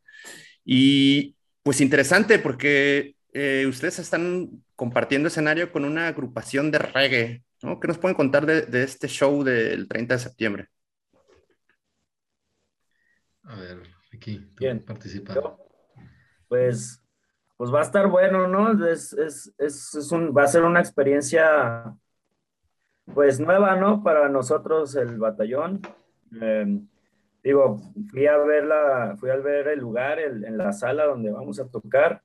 [0.65, 7.87] Y pues interesante porque eh, ustedes están compartiendo escenario con una agrupación de reggae ¿Qué
[7.87, 10.69] nos pueden contar de, este show del 30 de septiembre?
[13.43, 14.83] A ver, aquí, Bien.
[16.47, 17.03] Pues,
[17.55, 18.87] pues va a estar bueno, ¿no?
[18.87, 19.13] Es,
[20.11, 21.95] un, va a ser una experiencia,
[23.13, 24.03] pues nueva, ¿no?
[24.03, 25.81] Para nosotros, el batallón.
[26.39, 26.87] Em,
[27.43, 27.79] digo,
[28.09, 31.69] fui a ver la, fui a ver el lugar en la sala donde vamos a
[31.69, 32.21] tocar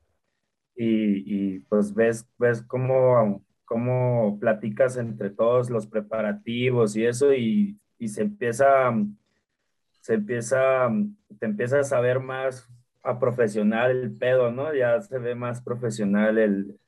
[0.75, 7.79] y, y pues ves, ves cómo cómo platicas entre todos los preparativos y eso y,
[7.99, 8.95] y se empieza,
[10.01, 10.89] se empieza,
[11.39, 12.69] te empiezas a ver más
[13.03, 14.73] a profesional el pedo, ¿no?
[14.75, 16.79] Ya se ve más profesional el,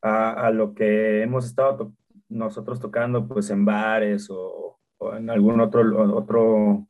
[0.00, 1.92] a, a lo que hemos estado
[2.32, 5.82] nosotros tocando pues en bares o, o, en algún otro,
[6.16, 6.86] otro,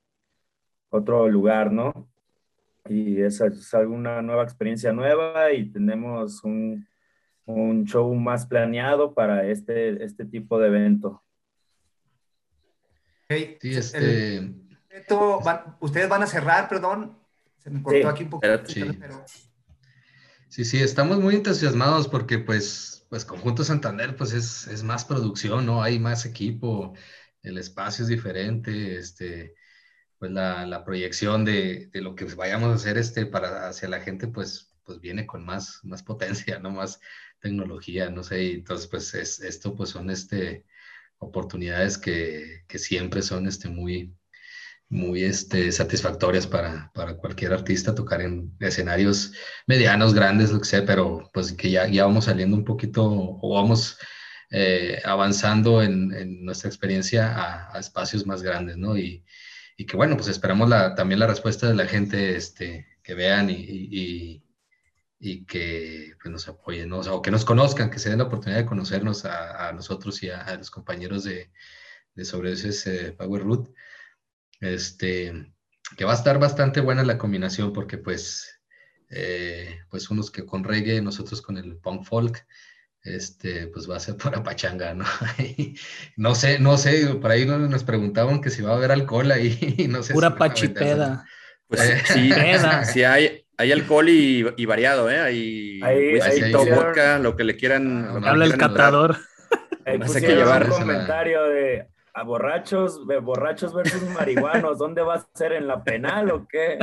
[0.91, 2.09] otro lugar, ¿no?
[2.89, 6.87] Y esa es alguna nueva experiencia nueva y tenemos un,
[7.47, 11.23] un show más planeado para este, este tipo de evento.
[13.29, 14.53] sí, este...
[15.81, 17.17] ustedes van a cerrar, perdón,
[17.59, 18.67] se me cortó aquí un poquito.
[18.67, 18.83] Sí.
[18.99, 19.25] Pero...
[20.49, 25.67] sí, sí, estamos muy entusiasmados porque pues, pues Conjunto Santander pues es, es más producción,
[25.67, 25.83] ¿no?
[25.83, 26.95] Hay más equipo,
[27.43, 29.55] el espacio es diferente, este,
[30.19, 34.01] pues la, la proyección de, de, lo que vayamos a hacer este para hacia la
[34.01, 36.71] gente pues pues viene con más, más potencia, ¿no?
[36.71, 37.01] Más,
[37.39, 40.65] tecnología, no sé, entonces pues es, esto pues son este,
[41.19, 44.17] oportunidades que, que siempre son este, muy,
[44.93, 49.33] muy este, satisfactorias para, para, cualquier artista tocar en escenarios
[49.67, 53.55] medianos, grandes, lo que sea, pero pues que ya, ya vamos saliendo un poquito o
[53.55, 53.99] vamos
[54.51, 58.99] eh, avanzando en, en, nuestra experiencia a, a, espacios más grandes, ¿no?
[58.99, 59.25] Y,
[59.79, 63.49] y que bueno, pues esperamos la, también la respuesta de la gente, este, que vean
[63.49, 64.45] y, y,
[65.19, 68.67] y que pues, nos apoyen, o, que nos conozcan, que se den la oportunidad de
[68.67, 71.51] conocernos a, a nosotros y a, los compañeros de,
[72.15, 73.71] de sobre ese Power Root.
[74.63, 75.53] Este,
[75.97, 78.61] que va a estar bastante buena la combinación porque pues,
[79.11, 82.47] eh, pues unos que con reggae, nosotros con el punk folk,
[83.03, 85.05] este, pues va a ser para pachanga, ¿no?
[86.17, 89.87] no sé, no sé, por ahí nos preguntaban que si va a haber alcohol ahí,
[89.91, 90.15] no sé.
[90.15, 91.27] Pura pachipeda.
[91.67, 92.31] Pues sí,
[92.85, 95.19] sí hay, hay alcohol y, y variado, ¿eh?
[95.19, 98.21] Hay, Ahí- ahí vodka, lo que le quieran.
[98.23, 99.17] le Habla el catador.
[99.85, 105.27] Ahí que llevar- un comentario de a borrachos, de borrachos versus marihuanos, ¿dónde va a
[105.35, 105.53] ser?
[105.53, 106.79] ¿En la penal o qué?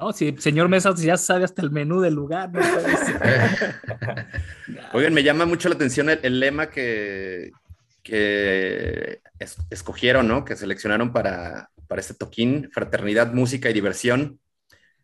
[0.00, 2.50] No, si señor Mesa ya sabe hasta el menú del lugar.
[2.52, 2.60] no.
[4.92, 7.52] Oigan, me llama mucho la atención el, el lema que,
[8.02, 10.44] que es- escogieron, ¿no?
[10.44, 14.40] Que seleccionaron para, para este toquín, fraternidad, música y diversión.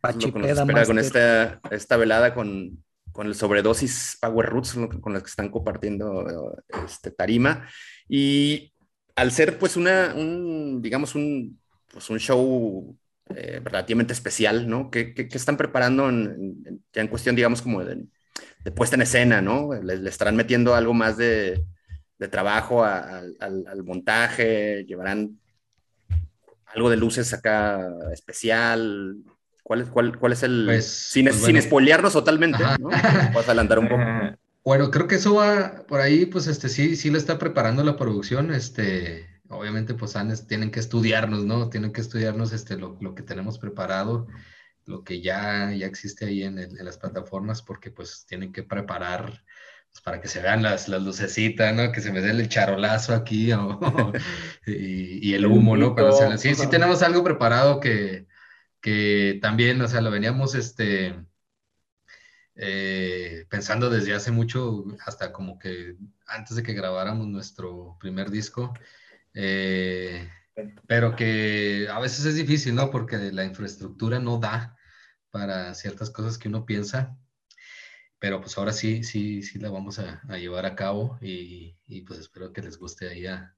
[0.03, 5.15] Lo que nos espera con esta, esta velada con, con el sobredosis Power Roots, con
[5.15, 7.67] las que están compartiendo este, tarima.
[8.09, 8.73] Y
[9.17, 11.59] al ser, pues, una, un, digamos, un,
[11.93, 12.97] pues, un show
[13.35, 14.91] eh, relativamente especial, ¿no?
[14.91, 18.05] ¿Qué, qué- qué están preparando en, en- ya en cuestión, digamos, como de,
[18.65, 19.73] de puesta en escena, ¿no?
[19.75, 21.65] Le, le estarán metiendo algo más de,
[22.19, 25.39] de trabajo a- al, al- al montaje, llevarán
[26.67, 29.17] algo de luces acá especial.
[29.63, 30.65] ¿Cuál es, cuál, cuál es el...?
[30.67, 32.63] Pues, sin, pues, sin spoilearnos totalmente.
[32.79, 32.89] ¿no?
[33.33, 34.03] Puedes adelantar un poco.
[34.65, 37.97] Bueno, creo que eso va por ahí, pues este sí, sí lo está preparando la
[37.97, 38.53] producción.
[38.55, 40.15] Este, obviamente, pues
[40.49, 41.69] tienen que estudiarnos, ¿no?
[41.69, 44.27] Tienen que estudiarnos este, lo, lo que tenemos preparado,
[44.87, 49.45] lo que ya, ya existe ahí en, en las plataformas, porque pues tienen que preparar
[49.91, 51.93] pues, para que se vean las, las lucecitas, ¿no?
[51.93, 53.81] Que se me dé el charolazo aquí o-
[54.67, 55.95] y, y el humo, ¿no?
[55.95, 56.39] Cuando se- humito.
[56.39, 58.27] sí, sí tenemos algo preparado que,
[58.81, 61.17] que también, o sea, lo veníamos, este
[62.57, 68.73] eh, pensando desde hace mucho, hasta como que antes de que grabáramos nuestro primer disco,
[69.35, 70.29] eh,
[70.87, 72.91] pero que a veces es difícil, ¿no?
[72.91, 74.77] Porque la infraestructura no da
[75.31, 77.19] para ciertas cosas que uno piensa,
[78.21, 81.77] pero pues ahora sí, sí, sí la vamos a, llevar a cabo y,
[82.07, 83.55] pues espero que les guste ahí a,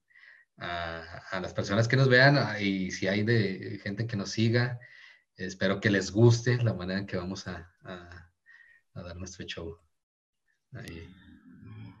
[0.57, 1.01] a,
[1.31, 4.79] a las personas que nos vean y si hay de gente que nos siga,
[5.35, 7.71] espero que les guste la manera en que vamos a,
[8.97, 9.77] a- dar nuestro show.
[10.73, 11.07] Ahí.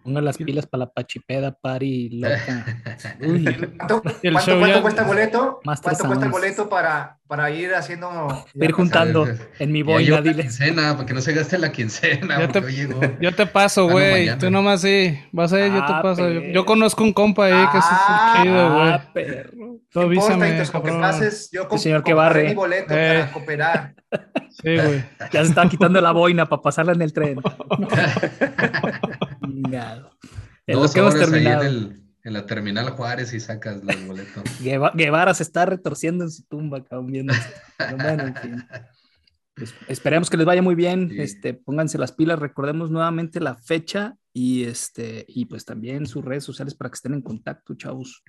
[0.07, 2.65] Pongan las pilas para la pachipeda party loca.
[3.19, 3.43] Uy,
[3.77, 5.59] ¿Cuánto, El cuánto- show cuánto ya- cuesta el boleto?
[5.65, 8.45] Más ¿Cuánto cuesta el boleto para, para ir haciendo...
[8.53, 9.27] ir juntando
[9.59, 12.71] en mi boina, llegó la quincena, para que no se gaste la quincena, porque te-
[12.71, 13.01] llegó.
[13.19, 14.37] Yo te paso, no, güey.
[14.37, 15.19] Tú nomás sí.
[15.33, 16.29] Vas a ir, yo te Ah, paso.
[16.29, 18.89] Yo, yo conozco un compa ahí que es Ah, el chido, güey.
[18.89, 19.51] Ah, perro.
[19.89, 22.45] Tú No importa, avísame, que pases, yo comp- señor que barre.
[22.45, 23.19] mi boleto Eh.
[23.19, 23.93] para cooperar.
[24.51, 25.03] Sí, güey.
[25.33, 27.39] Ya se estaba quitando la boina para pasarla en el tren.
[29.51, 30.11] Chingado.
[30.65, 31.63] En lo Dos que hemos horas ahí en, terminado.
[31.65, 34.43] el- en la terminal Juárez y sacas los boletos.
[34.61, 37.49] Gueva- Guevara se está retorciendo en su tumba, cabrón, viendo esto.
[37.77, 38.63] Pero bueno, en fin.
[39.55, 41.09] Pues, esperemos que les vaya muy bien.
[41.09, 41.21] Sí.
[41.21, 46.43] Este, pónganse las pilas, recordemos nuevamente la fecha y este, y pues también sus redes
[46.43, 48.21] sociales para que estén en contacto, chavos.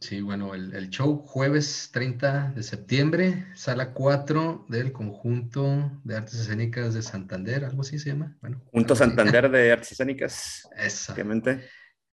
[0.00, 6.34] Sí, bueno, el, el show jueves 30 de septiembre, sala 4 del conjunto de artes
[6.34, 8.36] escénicas de Santander, algo así se llama.
[8.40, 9.02] Bueno, Junto así.
[9.02, 11.12] Santander de Artes Escénicas, Esa.
[11.12, 11.64] obviamente.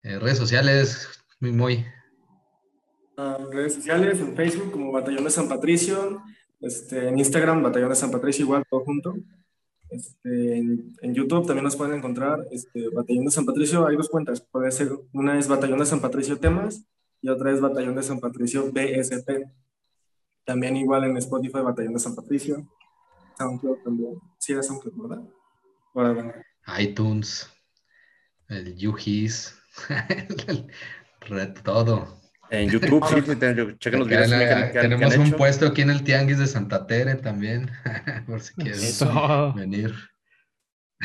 [0.02, 1.07] Eh, redes sociales,
[1.40, 1.86] muy, muy.
[3.18, 6.24] Ah, redes sociales, en Facebook como Batallón de San Patricio,
[6.62, 9.16] este, en Instagram Batallón de San Patricio igual, todo junto.
[9.91, 14.10] Este, en, en YouTube también nos pueden encontrar este, Batallón de San Patricio, hay dos
[14.10, 16.84] cuentas, puede ser, una es Batallón de San Patricio Temas
[17.26, 19.47] y otra es Batallón de San Patricio BSP.
[20.45, 22.68] También igual en Spotify Batallón de San Patricio,
[23.39, 25.23] SoundCloud también, sí era SoundCloud, ¿verdad?
[25.93, 26.34] Bueno.
[26.77, 27.49] iTunes,
[28.47, 28.76] el
[31.22, 32.22] Red, todo.
[32.52, 33.15] En YouTube, sí,
[33.80, 35.38] chequen los videos la- que que tenemos un hecho.
[35.38, 37.72] puesto aquí en el Tianguis de Santa Tere también,
[38.27, 39.52] por si quieren Eso.
[39.56, 39.95] venir.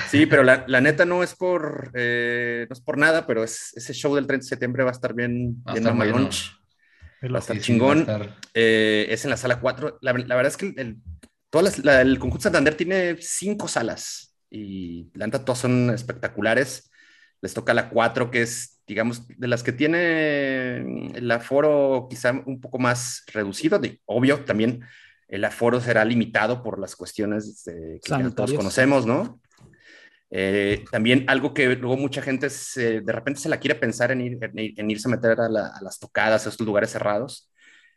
[0.09, 3.73] Sí, pero la, la neta no es por eh, no es por nada, pero es,
[3.77, 6.23] ese show del 30 de septiembre va a estar bien, Va bien estar mamalón.
[6.23, 7.35] bueno.
[7.35, 7.99] Va a estar Sí, sí, va a chingón.
[8.01, 9.99] estar- Eh, es en la sala 4.
[10.01, 10.97] La, la verdad es que el, el-
[11.51, 16.91] todas las- la- el conjunto Santander tiene cinco salas y la neta todas son espectaculares.
[17.43, 20.77] Les toca la 4, que es, digamos, de las que tiene
[21.17, 23.79] el aforo quizá un poco más reducido.
[23.79, 24.83] De, obvio, también
[25.29, 29.40] el aforo será limitado por las cuestiones de- que ya todos conocemos, ¿no?
[30.31, 34.20] Eh, también algo que luego mucha gente se- de repente se la quiere pensar en,
[34.20, 36.90] ir, en, ir- en irse a meter a, la- a las tocadas, a estos lugares
[36.90, 37.51] cerrados.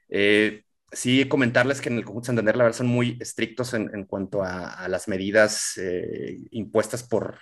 [0.09, 4.05] Eh, sí, comentarles que en el Conjunto Santander, la verdad, son muy estrictos en, en
[4.05, 7.39] cuanto a, a las medidas eh, impuestas por,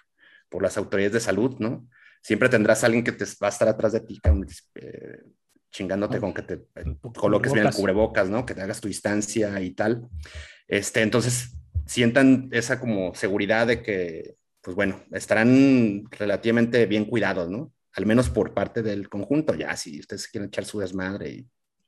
[0.50, 1.88] por las autoridades de salud, ¿no?
[2.22, 4.20] Siempre tendrás a alguien que te va a estar atrás de ti,
[4.76, 5.20] eh,
[5.72, 6.86] chingándote con que te eh,
[7.16, 8.46] coloques bien el cubrebocas, ¿no?
[8.46, 10.08] Que te hagas tu distancia y tal.
[10.68, 11.56] Este, entonces,
[11.86, 17.72] sientan esa como seguridad de que pues bueno, estarán relativamente bien cuidados, ¿no?
[17.94, 21.48] Al menos por parte del conjunto, ya si ustedes quieren echar su desmadre y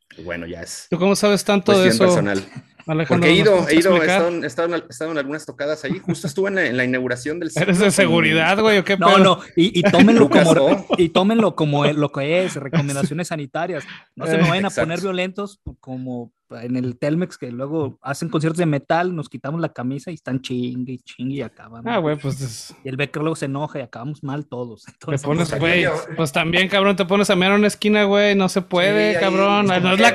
[0.09, 0.87] pues bueno, ya es.
[0.89, 2.05] ¿Tú cómo sabes tanto de eso?
[2.05, 2.43] personal.
[2.85, 4.05] Porque he ido, he ido, he
[4.45, 5.99] estado, he, en, algunas tocadas ahí.
[5.99, 7.69] Justo estuve en la, inauguración del centro.
[7.69, 8.79] ¿Eres de seguridad, güey?
[8.79, 13.29] ¿o qué no, no, y, y tómenlo como, y tómenlo como lo que es, recomendaciones
[13.29, 13.85] sanitarias.
[14.15, 18.57] No se me vayan a poner violentos como en el Telmex que luego hacen conciertos
[18.57, 21.87] de metal, nos quitamos la camisa y están chingue y chingue y acaban.
[21.87, 22.75] Ah, güey, pues.
[22.83, 24.83] Y el Becker luego se enoja y acabamos mal todos.
[24.99, 25.85] te pones, pues, güey,
[26.15, 29.67] pues también, cabrón, te pones a mirar una esquina, güey, no se puede, cabrón.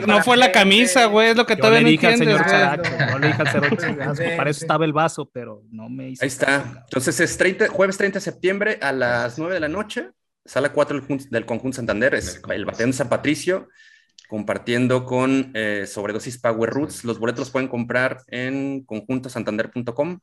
[0.06, 2.28] no, fue la camisa, güey, es lo que todavía no entiendes,
[3.10, 3.76] No le dije al señor
[4.36, 6.22] para eso estaba el vaso, pero no me hizo.
[6.22, 6.84] Ahí está.
[6.84, 10.10] Entonces es 30, jueves 30 de septiembre a las 9 de la noche,
[10.44, 13.68] sala 4 del Conjunto Santander, es el Batallón de San Patricio
[14.28, 17.04] compartiendo con eh, Sobredosis Power Roots.
[17.04, 20.20] Los boletos los pueden comprar en conjuntosantander.com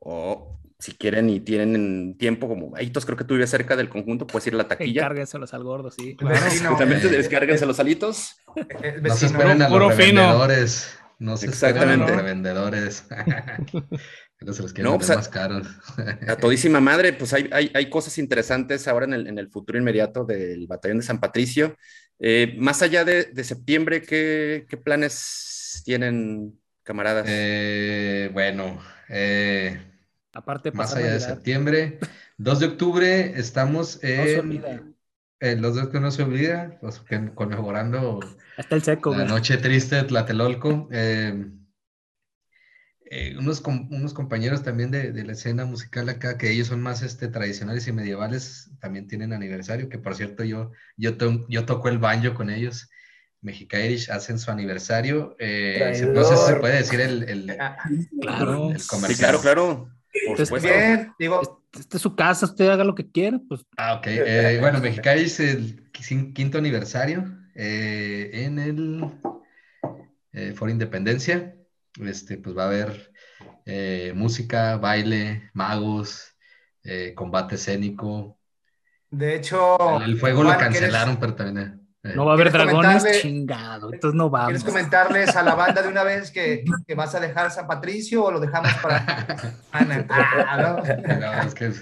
[0.00, 4.26] o si quieren y tienen tiempo, como Aitos, creo que tú vives cerca del conjunto,
[4.26, 5.02] puedes ir a la taquilla.
[5.02, 6.16] Descárguenselos al gordo, sí.
[6.16, 6.34] Claro.
[6.34, 8.36] Exactamente, descárguense los alitos.
[9.00, 10.98] No se esperen a los revendedores.
[11.18, 11.92] No se Exactamente.
[11.92, 13.06] esperen a los revendedores.
[14.40, 15.68] no se los quieren no, pues más caros.
[16.26, 19.78] a todísima madre, pues hay, hay, hay, cosas interesantes ahora en el, en el futuro
[19.78, 21.76] inmediato del Batallón de San Patricio.
[22.24, 27.26] Eh, más allá de, septiembre, ¿qué, planes tienen, camaradas?
[27.28, 29.82] Eh, bueno, eh,
[30.32, 31.98] aparte más allá de septiembre,
[32.38, 34.94] 2 de octubre estamos en...
[35.40, 37.02] los dos que no se olvida, pues,
[37.34, 38.20] conmemorando
[38.56, 40.88] Hasta el seco, la noche triste de Tlatelolco.
[40.92, 41.44] Eh,
[43.38, 47.28] unos, unos compañeros también de, de, la escena musical acá, que ellos son más este,
[47.28, 51.12] tradicionales y medievales, también tienen aniversario, que por cierto yo, yo,
[51.48, 52.88] yo toco el banjo con ellos.
[53.42, 55.34] Mexica Irish hacen su aniversario.
[55.40, 57.76] Eh, no sé si se puede decir el, el, ah,
[58.20, 58.70] claro.
[58.70, 59.08] el comercial.
[59.08, 59.88] Sí, claro, claro.
[60.28, 60.68] Por supuesto.
[60.68, 63.40] Bien, digo, este es su casa, usted haga lo que quiera.
[63.48, 63.62] Pues.
[63.76, 64.06] Ah, ok.
[64.06, 65.90] Eh, bueno, Mexica Irish el
[66.32, 67.24] quinto aniversario
[67.54, 69.10] en el
[70.54, 71.56] Foro Independencia
[72.00, 73.12] este, pues va a haber
[73.64, 76.36] eh, música, baile, magos,
[76.84, 78.38] eh, combate escénico.
[79.10, 81.80] De hecho, el, fuego lo cancelaron, pero también.
[82.04, 84.48] Eh, no va a haber dragones, chingado, entonces no vamos.
[84.48, 88.24] ¿Quieres comentarles a la banda de una vez que, que vas a dejar San Patricio
[88.24, 90.06] o lo dejamos para Ana?
[90.08, 91.46] Ah, ¿no?
[91.46, 91.72] es que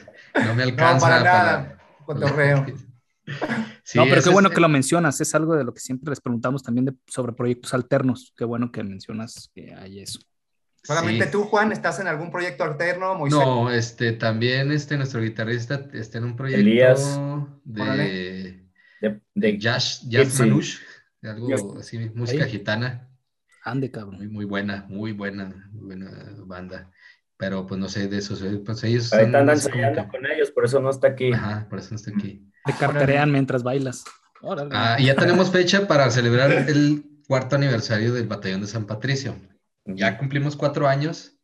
[0.45, 0.95] no me alcanza.
[0.95, 2.67] No, para nada, cotorreo.
[3.95, 6.63] no, pero qué bueno que lo mencionas, es algo de lo que siempre les preguntamos
[6.63, 10.21] también sobre proyectos alternos, qué bueno que mencionas que hay eso.
[10.83, 13.27] Solamente tú, Juan, ¿estás en algún proyecto alterno?
[13.29, 18.65] No, este, también este, nuestro guitarrista está en un proyecto de,
[19.35, 20.41] de, jazz, jazz
[21.23, 23.09] algo así, música gitana.
[23.63, 24.17] Ande, cabrón.
[24.17, 26.11] Muy, muy buena, muy buena, muy buena
[26.47, 26.91] banda.
[27.41, 28.37] Pero pues no sé de eso,
[28.67, 29.11] pues ellos...
[29.11, 31.33] están ensayando con ellos, por eso no está aquí.
[31.33, 32.47] Ajá, por eso no está aquí.
[32.67, 34.05] Te carterean mientras bailas.
[34.71, 39.37] Ah, y ya tenemos fecha para celebrar el cuarto aniversario del Batallón de San Patricio.
[39.87, 41.39] Ya cumplimos cuatro años,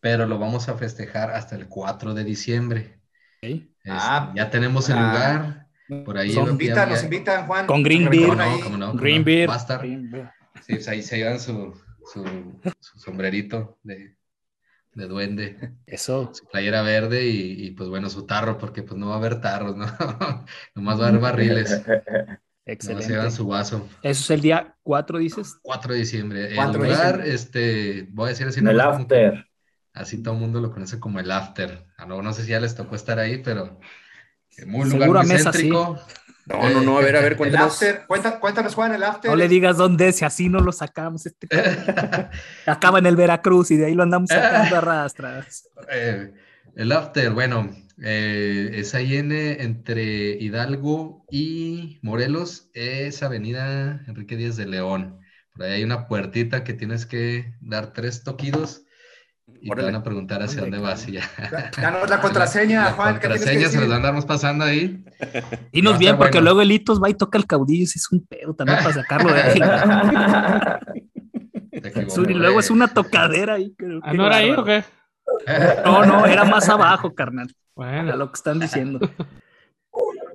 [0.00, 2.98] pero lo vamos a festejar hasta el 4 de diciembre.
[3.42, 5.68] Este, ah, ya tenemos el ah.
[5.86, 6.04] lugar.
[6.06, 6.34] Por ahí.
[6.34, 7.66] Nos invitan, nos invitan, Juan.
[7.66, 8.34] Con Green Beer.
[8.34, 9.50] No, no, Green Beer.
[9.50, 9.82] Va a estar.
[9.82, 11.78] Sí, pues ahí se llevan su,
[12.10, 12.24] su,
[12.80, 14.16] su sombrerito de,
[14.94, 15.72] de duende.
[15.86, 16.30] Eso.
[16.34, 19.76] Su playera verde y, pues bueno, su tarro, porque pues no va a haber tarros,
[19.76, 19.86] ¿no?
[20.74, 21.82] Nomás va a haber barriles.
[22.64, 23.06] Excelente.
[23.06, 23.88] Se llevan su vaso.
[24.02, 25.58] Eso es el día 4, dices.
[25.62, 26.56] 4 de diciembre.
[26.56, 28.60] el lugar, este, voy a decir así.
[28.60, 29.46] El after.
[29.94, 31.86] así todo el mundo lo conoce como el after.
[31.96, 33.80] A no, no sé si ya les tocó estar ahí, pero
[34.66, 35.98] muy lugar muy céntrico.
[36.46, 37.80] No, no, no, a ver, a ver, cuéntanos.
[38.40, 39.30] cuéntanos, Juan, el after.
[39.30, 41.26] No le digas dónde es, si así no lo sacamos.
[41.26, 41.48] Este
[42.66, 45.68] Acaba en el Veracruz y de ahí lo andamos sacando a rastras.
[45.90, 46.32] Eh,
[46.76, 47.70] el after, bueno,
[48.02, 55.20] eh, es ahí en, entre Hidalgo y Morelos, es Avenida Enrique Díaz de León.
[55.54, 58.84] Por ahí hay una puertita que tienes que dar tres toquidos
[59.60, 61.30] y te van a preguntar hacia dónde vas y ya.
[61.80, 63.14] Danos la contraseña, la, Juan.
[63.14, 65.04] La contraseña se las andamos pasando ahí.
[65.72, 68.54] Y nos bien, porque luego el Hitos va y toca el caudillo, es un pedo
[68.54, 69.60] también para sacarlo de ahí.
[72.28, 73.74] y luego es una tocadera ahí.
[74.02, 74.84] ¿Ah, ¿No era ahí o qué?
[75.84, 77.54] No, no, era más abajo, carnal.
[77.74, 78.12] Bueno.
[78.12, 79.00] A lo que están diciendo.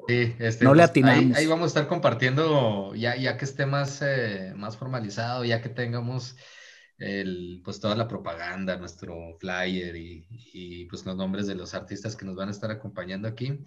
[0.08, 1.38] Sí, este, no le pues, atinamos.
[1.38, 5.70] Ahí, vamos a estar compartiendo, ya, ya que esté más, eh, más formalizado, ya que
[5.70, 6.38] tengamos
[7.00, 12.26] el, pues toda la propaganda, nuestro flyer y, pues los nombres de los artistas que
[12.26, 13.64] nos van a estar acompañando aquí.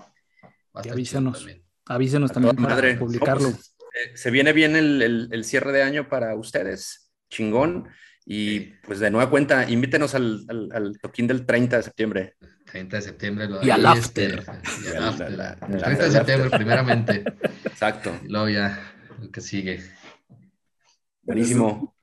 [0.73, 1.63] avísenos, también.
[1.87, 3.51] avísenos también para publicarlo.
[3.51, 7.89] Pues, eh, se viene bien el, cierre de año para ustedes, chingón.
[8.27, 12.37] Y pues de nueva cuenta, invítenos al, al, toquín del 30 de septiembre.
[12.71, 13.49] 30 de septiembre.
[13.49, 14.45] Lo y al after.
[14.85, 15.29] Y al after.
[15.69, 17.25] El 30 de septiembre, primeramente.
[17.65, 18.17] Exacto.
[18.25, 18.79] Y luego ya,
[19.21, 19.83] el que sigue.
[21.23, 21.97] Buenísimo.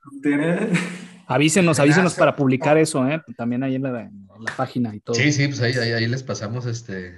[1.30, 3.22] Avísenos, avísenos para publicar eso, ¿eh?
[3.36, 4.10] También ahí en la,
[4.56, 5.14] página y todo.
[5.14, 7.16] Sí, sí, pues ahí, ahí, les pasamos este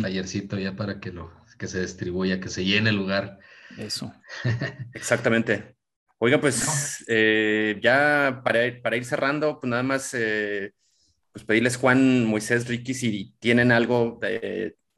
[0.00, 3.40] tallercito ya para que lo que se distribuya, que se llene el lugar.
[3.76, 4.14] Eso.
[4.94, 5.74] Exactamente.
[6.18, 10.72] Oiga, pues eh, ya para, para, ir cerrando, pues nada más eh,
[11.32, 14.20] pues pedirles Juan, Moisés, Ricky, si tienen algo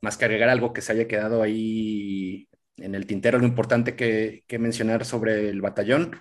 [0.02, 2.46] más que agregar, algo que se haya quedado ahí
[2.76, 6.20] en el tintero, lo importante que, que mencionar sobre el batallón.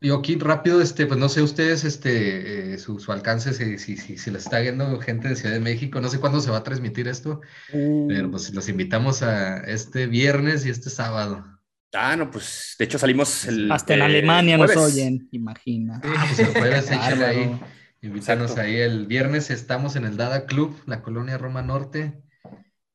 [0.00, 4.18] Yo aquí rápido, este, pues no sé ustedes, este, eh, su, alcance, si, si, si,
[4.18, 6.62] si les está viendo gente de Ciudad de México, no sé cuándo se va a
[6.62, 7.40] transmitir esto,
[7.70, 11.44] pero pues los invitamos a este viernes y este sábado.
[11.92, 13.72] Ah, no, pues de hecho salimos el.
[13.72, 16.00] Hasta en Alemania nos oyen, imagina.
[16.04, 17.58] Ah, pues el jueves ahí,
[18.02, 18.76] invítanos ahí.
[18.76, 22.22] El viernes estamos en el Dada Club, la colonia Roma Norte,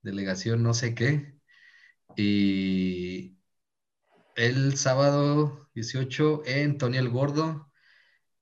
[0.03, 1.35] delegación no sé qué.
[2.15, 3.37] Y
[4.41, 7.71] el sábado 18 en Tony el Gordo,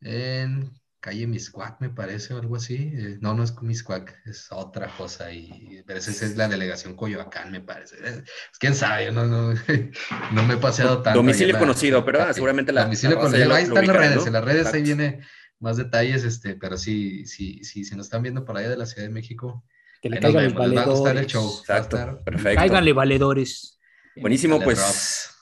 [0.02, 0.72] en
[1.02, 2.94] calle Miscuac, me parece, o algo así.
[2.96, 5.32] Eh, no, no es Miscuac, es otra cosa.
[5.34, 7.98] Y, pero esa es la delegación Coyoacán, me parece.
[8.02, 8.24] Es,
[8.60, 9.54] quién sabe, no, no,
[10.32, 11.20] no me he paseado tanto.
[11.20, 12.84] Domicilio conocido, pero seguramente la.
[12.84, 15.20] Domicilio conocido, ahí están las redes, en las redes ahí viene
[15.60, 18.86] más detalles, este, pero sí, sí, sí, si nos están viendo por allá de la
[18.86, 19.66] Ciudad de México.
[20.02, 21.22] Que le caigan los valedores.
[21.22, 21.60] el show.
[21.60, 22.56] Exacto, perfecto.
[22.56, 23.78] Cáiganle valedores.
[24.16, 25.36] Buenísimo, pues.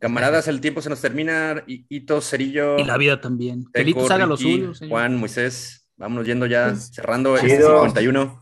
[0.00, 1.62] Camaradas, el tiempo se nos termina.
[1.66, 2.78] Hito, Cerillo.
[2.78, 3.66] Y la vida también.
[3.70, 4.80] Feliz haga los suyos.
[4.88, 8.40] Juan, Moisés, vámonos yendo ya, pues, cerrando el 51.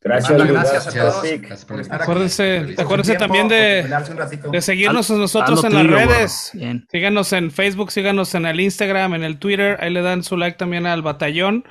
[0.00, 1.90] Gracias, gracias, a todos.
[1.90, 3.86] acuérdense, acuérdense también de,
[4.52, 6.52] de seguirnos a nosotros en las redes.
[6.90, 9.78] Síganos en Facebook, síganos en el Instagram, en el Twitter.
[9.80, 11.64] Ahí le dan su like también al batallón.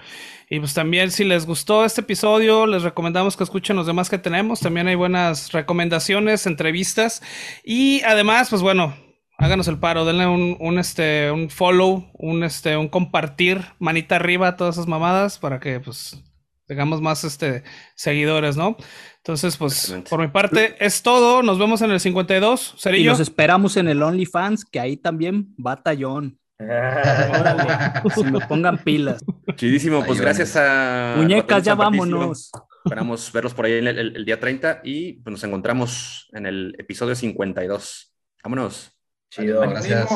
[0.49, 4.17] Y pues también si les gustó este episodio, les recomendamos que escuchen los demás que
[4.17, 4.59] tenemos.
[4.59, 7.21] También hay buenas recomendaciones, entrevistas.
[7.63, 8.95] Y además, pues bueno,
[9.37, 14.55] háganos el paro, denle un, este, un follow, un, este, un compartir, manita arriba a
[14.55, 16.23] todas esas mamadas para que pues
[16.65, 17.63] tengamos más este,
[17.95, 18.77] seguidores, ¿no?
[19.17, 21.43] Entonces, pues por mi parte es todo.
[21.43, 22.75] Nos vemos en el 52.
[22.93, 26.39] Y nos esperamos en el OnlyFans, que ahí también batallón.
[28.15, 29.23] si nos pongan pilas.
[29.55, 31.15] Chidísimo, pues gracias a.
[31.17, 32.51] Muñecas, ya vámonos.
[32.85, 37.15] Esperamos verlos por ahí el, el, día 30 y pues, nos encontramos en el episodio
[37.15, 38.13] 52.
[38.43, 38.92] Vámonos.
[39.35, 40.07] Chido, gracias.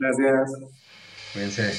[0.00, 0.50] Gracias.
[1.32, 1.72] Cuídense.